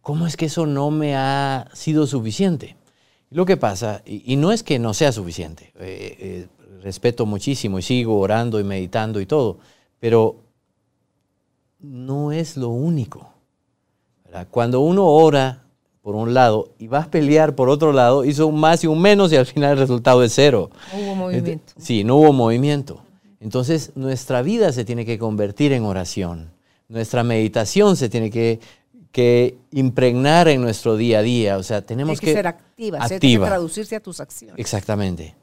¿cómo 0.02 0.28
es 0.28 0.36
que 0.36 0.46
eso 0.46 0.66
no 0.66 0.92
me 0.92 1.16
ha 1.16 1.70
sido 1.74 2.06
suficiente? 2.06 2.76
lo 3.30 3.46
que 3.46 3.58
pasa, 3.58 4.02
y, 4.06 4.38
no 4.38 4.54
es 4.54 4.64
que 4.64 4.80
no 4.80 4.94
sea 4.94 5.12
suficiente, 5.12 5.74
eh, 5.80 6.16
eh, 6.20 6.48
respeto 6.82 7.26
muchísimo 7.26 7.78
y 7.78 7.82
sigo 7.82 8.20
orando 8.20 8.58
y 8.58 8.64
meditando 8.64 9.20
y 9.20 9.26
todo, 9.26 9.60
pero 10.00 10.38
no 11.80 12.32
es 12.32 12.56
lo 12.56 12.70
único. 12.70 13.34
Cuando 14.50 14.82
uno 14.82 15.06
ora 15.08 15.67
por 16.08 16.16
un 16.16 16.34
lado 16.34 16.70
y 16.80 16.88
vas 16.88 17.08
a 17.08 17.12
pelear 17.12 17.54
por 17.54 17.68
otro 17.68 17.92
lado, 17.92 18.24
hizo 18.24 18.48
un 18.48 18.62
más 18.62 18.82
y 18.82 18.88
un 18.88 19.02
menos 19.02 19.34
y 19.34 19.36
al 19.36 19.46
final 19.46 19.74
el 19.74 19.78
resultado 19.78 20.24
es 20.24 20.32
cero. 20.34 20.70
No 20.94 21.00
hubo 21.02 21.16
movimiento. 21.16 21.74
Sí, 21.78 22.06
no 22.06 22.16
hubo 22.16 22.32
movimiento. 22.32 23.04
Entonces 23.42 23.92
nuestra 23.96 24.42
vida 24.42 24.72
se 24.72 24.86
tiene 24.86 25.06
que 25.06 25.20
convertir 25.20 25.74
en 25.74 25.84
oración. 25.84 26.50
Nuestra 26.88 27.26
meditación 27.26 27.98
se 27.98 28.08
tiene 28.08 28.32
que, 28.32 28.62
impregnar 29.72 30.48
en 30.48 30.62
nuestro 30.62 30.96
día 30.96 31.20
a 31.20 31.24
día. 31.24 31.58
O 31.58 31.64
sea, 31.64 31.82
tenemos 31.82 32.22
que, 32.22 32.32
ser 32.32 32.48
activa, 32.48 33.04
activa. 33.04 33.46
que 33.46 33.50
traducirse 33.50 33.98
a 33.98 34.00
tus 34.00 34.22
acciones. 34.22 34.58
Exactamente. 34.60 35.36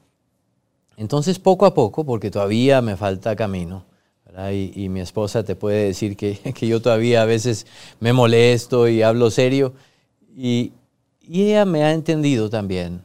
Entonces, 0.97 1.39
poco 1.39 1.67
a 1.67 1.75
poco, 1.75 2.05
porque 2.05 2.31
todavía 2.31 2.81
me 2.81 2.97
falta 2.97 3.37
camino, 3.37 3.85
y, 4.51 4.89
mi 4.89 5.01
esposa 5.01 5.45
te 5.45 5.57
puede 5.57 5.85
decir 5.85 6.17
que, 6.17 6.39
que, 6.55 6.67
yo 6.67 6.81
todavía 6.81 7.21
a 7.21 7.27
veces 7.27 7.67
me 8.01 8.15
molesto 8.15 8.89
y 8.89 9.03
hablo 9.03 9.31
serio, 9.31 9.75
y, 10.37 10.73
y 11.21 11.43
ella 11.43 11.65
me 11.65 11.85
ha 11.85 11.93
entendido 11.93 12.51
también, 12.51 13.03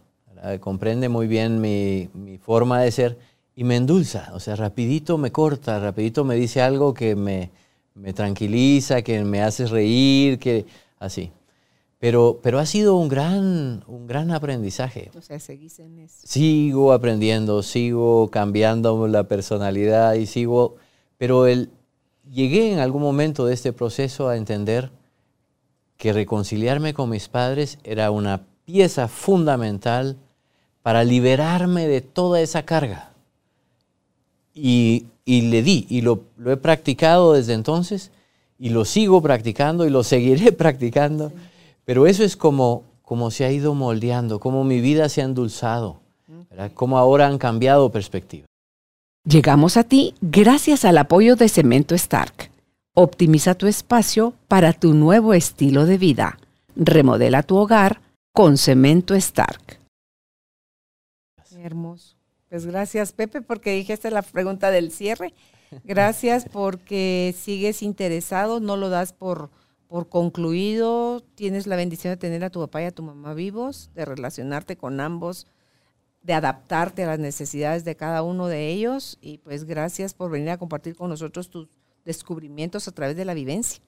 comprende 0.59 1.09
muy 1.09 1.27
bien 1.27 1.61
mi, 1.61 2.09
mi, 2.13 2.37
forma 2.37 2.81
de 2.81 2.91
ser 2.91 3.17
y 3.55 3.63
me 3.63 3.75
endulza, 3.75 4.31
o 4.33 4.39
sea, 4.39 4.55
rapidito 4.55 5.17
me 5.17 5.31
corta, 5.31 5.79
rapidito 5.79 6.23
me 6.23 6.35
dice 6.35 6.61
algo 6.61 6.93
que 6.93 7.15
me, 7.15 7.51
me 7.93 8.13
tranquiliza, 8.13 9.01
que 9.01 9.23
me 9.23 9.41
hace 9.41 9.65
reír, 9.67 10.39
que 10.39 10.65
así. 10.99 11.31
Pero, 11.99 12.39
pero 12.41 12.59
ha 12.59 12.65
sido 12.65 12.95
un 12.95 13.09
gran, 13.09 13.83
un 13.87 14.07
gran 14.07 14.31
aprendizaje. 14.31 15.11
O 15.17 15.21
sea, 15.21 15.37
seguís 15.39 15.79
en 15.79 15.99
eso. 15.99 16.15
Sigo 16.23 16.93
aprendiendo, 16.93 17.61
sigo 17.61 18.29
cambiando 18.29 19.07
la 19.07 19.25
personalidad 19.25 20.13
y 20.13 20.25
sigo... 20.25 20.77
Pero 21.17 21.45
el, 21.45 21.69
llegué 22.31 22.71
en 22.71 22.79
algún 22.79 23.01
momento 23.01 23.45
de 23.45 23.53
este 23.53 23.73
proceso 23.73 24.29
a 24.29 24.37
entender 24.37 24.91
que 25.99 26.13
reconciliarme 26.13 26.93
con 26.93 27.09
mis 27.09 27.27
padres 27.27 27.77
era 27.83 28.09
una 28.09 28.41
pieza 28.63 29.09
fundamental 29.09 30.15
para 30.81 31.03
liberarme 31.03 31.87
de 31.87 31.99
toda 31.99 32.39
esa 32.39 32.63
carga. 32.63 33.11
Y, 34.53 35.07
le 35.25 35.61
di, 35.61 35.85
y 35.89 36.01
lo, 36.01 36.23
he 36.45 36.55
practicado 36.55 37.33
desde 37.33 37.53
entonces, 37.53 38.11
y 38.57 38.69
lo 38.69 38.85
sigo 38.85 39.21
practicando, 39.21 39.85
y 39.85 39.89
lo 39.89 40.03
seguiré 40.03 40.51
practicando, 40.63 41.33
pero 41.83 42.07
eso 42.07 42.23
es 42.23 42.37
como, 42.37 42.83
como 43.01 43.29
se 43.29 43.43
ha 43.43 43.51
ido 43.51 43.75
moldeando, 43.75 44.39
como 44.39 44.63
mi 44.63 44.79
vida 44.79 45.09
se 45.09 45.21
ha 45.21 45.25
endulzado, 45.25 45.99
como 46.75 46.97
ahora 46.97 47.27
han 47.27 47.37
cambiado 47.37 47.91
perspectiva. 47.91 48.45
Llegamos 49.25 49.75
a 49.75 49.83
ti 49.83 50.15
gracias 50.21 50.85
al 50.85 50.97
apoyo 50.97 51.35
de 51.35 51.49
Cemento 51.49 51.93
Stark 51.93 52.48
Optimiza 53.01 53.55
tu 53.55 53.67
espacio 53.67 54.33
para 54.49 54.73
tu 54.73 54.93
nuevo 54.93 55.33
estilo 55.33 55.85
de 55.85 55.97
vida. 55.97 56.37
Remodela 56.75 57.43
tu 57.43 57.55
hogar 57.55 58.01
con 58.33 58.57
Cemento 58.57 59.15
Stark. 59.15 59.79
Hermoso. 61.57 62.17
Pues 62.49 62.65
gracias, 62.65 63.13
Pepe, 63.13 63.41
porque 63.41 63.71
dijiste 63.71 64.11
la 64.11 64.21
pregunta 64.21 64.69
del 64.69 64.91
cierre. 64.91 65.33
Gracias 65.85 66.45
porque 66.51 67.33
sigues 67.37 67.83
interesado, 67.83 68.59
no 68.59 68.75
lo 68.75 68.89
das 68.89 69.13
por, 69.13 69.49
por 69.87 70.09
concluido. 70.09 71.21
Tienes 71.35 71.67
la 71.67 71.77
bendición 71.77 72.11
de 72.11 72.17
tener 72.17 72.43
a 72.43 72.49
tu 72.49 72.59
papá 72.59 72.81
y 72.81 72.85
a 72.87 72.91
tu 72.91 73.01
mamá 73.01 73.33
vivos, 73.33 73.91
de 73.95 74.03
relacionarte 74.03 74.75
con 74.75 74.99
ambos, 74.99 75.47
de 76.21 76.33
adaptarte 76.33 77.03
a 77.03 77.07
las 77.07 77.19
necesidades 77.19 77.85
de 77.85 77.95
cada 77.95 78.23
uno 78.23 78.47
de 78.47 78.67
ellos. 78.67 79.17
Y 79.21 79.37
pues 79.37 79.63
gracias 79.63 80.13
por 80.13 80.29
venir 80.29 80.49
a 80.49 80.57
compartir 80.57 80.97
con 80.97 81.09
nosotros 81.09 81.49
tus 81.49 81.69
descubrimientos 82.09 82.87
a 82.87 82.91
través 82.91 83.15
de 83.15 83.23
la 83.23 83.35
vivencia. 83.35 83.81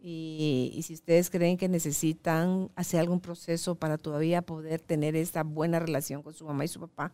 Y, 0.00 0.80
si 0.84 0.94
ustedes 0.94 1.30
creen 1.30 1.56
que 1.56 1.68
necesitan 1.68 2.70
hacer 2.74 2.98
algún 2.98 3.20
proceso 3.20 3.76
para 3.76 3.98
todavía 3.98 4.42
poder 4.42 4.80
tener 4.80 5.14
esta 5.14 5.44
buena 5.44 5.78
relación 5.78 6.22
con 6.22 6.34
su 6.34 6.44
mamá 6.44 6.64
y 6.64 6.68
su 6.68 6.80
papá, 6.80 7.12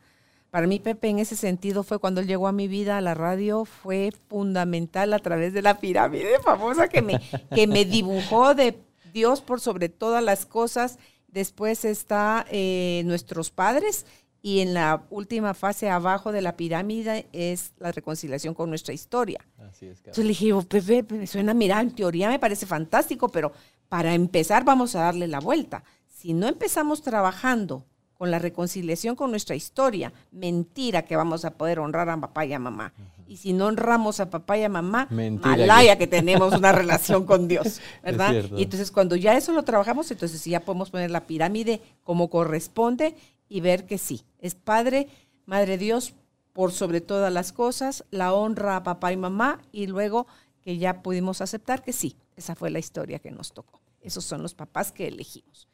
para 0.50 0.66
mí 0.66 0.80
Pepe 0.80 1.08
en 1.08 1.18
ese 1.18 1.36
sentido 1.36 1.82
fue 1.82 1.98
cuando 1.98 2.22
él 2.22 2.26
llegó 2.26 2.48
a 2.48 2.52
mi 2.52 2.66
vida 2.66 2.96
a 2.96 3.02
la 3.02 3.12
radio, 3.12 3.66
fue 3.66 4.10
fundamental 4.28 5.12
a 5.12 5.18
través 5.18 5.52
de 5.52 5.60
la 5.60 5.78
pirámide 5.78 6.38
famosa 6.42 6.88
que 6.88 7.02
me, 7.02 7.20
que 7.54 7.66
me 7.66 7.84
dibujó 7.84 8.54
de 8.54 8.78
Dios 9.12 9.42
por 9.42 9.60
sobre 9.60 9.90
todas 9.90 10.24
las 10.24 10.46
cosas. 10.46 10.98
Después 11.26 11.84
está 11.84 12.46
eh, 12.50 13.02
nuestros 13.04 13.50
padres 13.50 14.06
y 14.48 14.60
en 14.60 14.72
la 14.72 15.02
última 15.10 15.52
fase 15.52 15.90
abajo 15.90 16.32
de 16.32 16.40
la 16.40 16.56
pirámide 16.56 17.26
es 17.34 17.72
la 17.78 17.92
reconciliación 17.92 18.54
con 18.54 18.70
nuestra 18.70 18.94
historia. 18.94 19.44
Entonces 19.78 20.24
le 20.24 20.28
dije, 20.28 20.54
Pepe, 20.66 21.04
me 21.14 21.26
suena, 21.26 21.52
mira, 21.52 21.78
en 21.82 21.94
teoría 21.94 22.30
me 22.30 22.38
parece 22.38 22.64
fantástico, 22.64 23.28
pero 23.28 23.52
para 23.90 24.14
empezar 24.14 24.64
vamos 24.64 24.96
a 24.96 25.00
darle 25.00 25.26
la 25.26 25.40
vuelta. 25.40 25.84
Si 26.06 26.32
no 26.32 26.48
empezamos 26.48 27.02
trabajando 27.02 27.84
con 28.14 28.30
la 28.30 28.38
reconciliación 28.38 29.16
con 29.16 29.30
nuestra 29.30 29.54
historia, 29.54 30.14
mentira 30.32 31.02
que 31.02 31.14
vamos 31.14 31.44
a 31.44 31.50
poder 31.50 31.78
honrar 31.78 32.08
a 32.08 32.18
papá 32.18 32.46
y 32.46 32.54
a 32.54 32.58
mamá. 32.58 32.94
Y 33.26 33.36
si 33.36 33.52
no 33.52 33.66
honramos 33.66 34.18
a 34.18 34.30
papá 34.30 34.56
y 34.56 34.64
a 34.64 34.70
mamá, 34.70 35.08
malaya 35.10 35.96
que... 35.98 36.04
que 36.04 36.16
tenemos 36.16 36.54
una 36.54 36.72
relación 36.72 37.26
con 37.26 37.48
Dios, 37.48 37.82
¿verdad? 38.02 38.32
Y 38.56 38.62
entonces 38.62 38.90
cuando 38.90 39.14
ya 39.14 39.36
eso 39.36 39.52
lo 39.52 39.62
trabajamos, 39.62 40.10
entonces 40.10 40.40
sí 40.40 40.50
ya 40.50 40.60
podemos 40.60 40.88
poner 40.88 41.10
la 41.10 41.26
pirámide 41.26 41.82
como 42.02 42.30
corresponde 42.30 43.14
y 43.48 43.60
ver 43.60 43.86
que 43.86 43.98
sí, 43.98 44.24
es 44.38 44.54
Padre, 44.54 45.08
Madre 45.46 45.78
Dios 45.78 46.14
por 46.52 46.72
sobre 46.72 47.00
todas 47.00 47.32
las 47.32 47.52
cosas, 47.52 48.04
la 48.10 48.34
honra 48.34 48.76
a 48.76 48.82
papá 48.82 49.12
y 49.12 49.16
mamá 49.16 49.62
y 49.72 49.86
luego 49.86 50.26
que 50.60 50.76
ya 50.76 51.02
pudimos 51.02 51.40
aceptar 51.40 51.82
que 51.82 51.92
sí, 51.92 52.16
esa 52.36 52.54
fue 52.54 52.70
la 52.70 52.78
historia 52.78 53.18
que 53.18 53.30
nos 53.30 53.52
tocó. 53.52 53.80
Esos 54.00 54.24
son 54.24 54.42
los 54.42 54.54
papás 54.54 54.92
que 54.92 55.08
elegimos. 55.08 55.68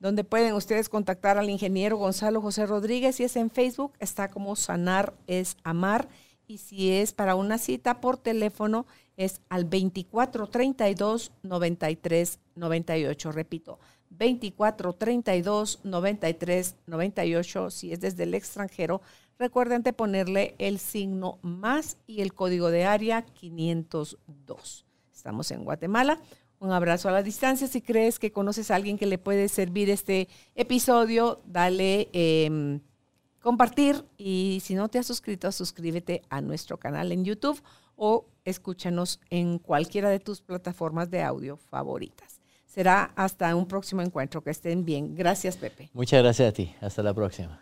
Donde 0.00 0.24
pueden 0.24 0.54
ustedes 0.54 0.88
contactar 0.88 1.38
al 1.38 1.50
ingeniero 1.50 1.96
Gonzalo 1.96 2.40
José 2.40 2.66
Rodríguez, 2.66 3.16
si 3.16 3.24
es 3.24 3.36
en 3.36 3.50
Facebook, 3.50 3.92
está 3.98 4.30
como 4.30 4.54
Sanar 4.54 5.14
es 5.26 5.56
Amar. 5.64 6.08
Y 6.46 6.58
si 6.58 6.92
es 6.92 7.12
para 7.12 7.34
una 7.34 7.58
cita 7.58 8.00
por 8.00 8.16
teléfono, 8.16 8.86
es 9.16 9.40
al 9.48 9.64
2432 9.64 11.32
93 11.42 12.38
98. 12.54 13.32
Repito, 13.32 13.80
24 14.10 14.92
32 14.94 15.80
93 15.84 16.76
98 16.86 17.70
si 17.70 17.92
es 17.92 18.00
desde 18.00 18.24
el 18.24 18.34
extranjero. 18.34 19.00
Recuerden 19.38 19.82
de 19.82 19.92
ponerle 19.92 20.54
el 20.58 20.78
signo 20.78 21.38
más 21.42 21.96
y 22.06 22.22
el 22.22 22.34
código 22.34 22.70
de 22.70 22.84
área 22.84 23.22
502. 23.22 24.84
Estamos 25.14 25.50
en 25.50 25.64
Guatemala. 25.64 26.20
Un 26.60 26.72
abrazo 26.72 27.08
a 27.08 27.12
la 27.12 27.22
distancia. 27.22 27.68
Si 27.68 27.80
crees 27.80 28.18
que 28.18 28.32
conoces 28.32 28.70
a 28.70 28.74
alguien 28.74 28.98
que 28.98 29.06
le 29.06 29.18
puede 29.18 29.48
servir 29.48 29.90
este 29.90 30.28
episodio, 30.56 31.40
dale 31.46 32.08
em, 32.12 32.80
compartir 33.40 34.04
y 34.16 34.60
si 34.64 34.74
no 34.74 34.88
te 34.88 34.98
has 34.98 35.06
suscrito, 35.06 35.52
suscríbete 35.52 36.22
a 36.30 36.40
nuestro 36.40 36.78
canal 36.78 37.12
en 37.12 37.24
YouTube 37.24 37.62
o 37.94 38.26
escúchanos 38.44 39.20
en 39.30 39.58
cualquiera 39.58 40.08
de 40.10 40.18
tus 40.18 40.40
plataformas 40.40 41.10
de 41.10 41.22
audio 41.22 41.56
favoritas. 41.56 42.37
Será 42.78 43.10
hasta 43.16 43.56
un 43.56 43.66
próximo 43.66 44.02
encuentro. 44.02 44.40
Que 44.40 44.50
estén 44.50 44.84
bien. 44.84 45.16
Gracias, 45.16 45.56
Pepe. 45.56 45.90
Muchas 45.94 46.22
gracias 46.22 46.48
a 46.48 46.52
ti. 46.52 46.76
Hasta 46.80 47.02
la 47.02 47.12
próxima. 47.12 47.60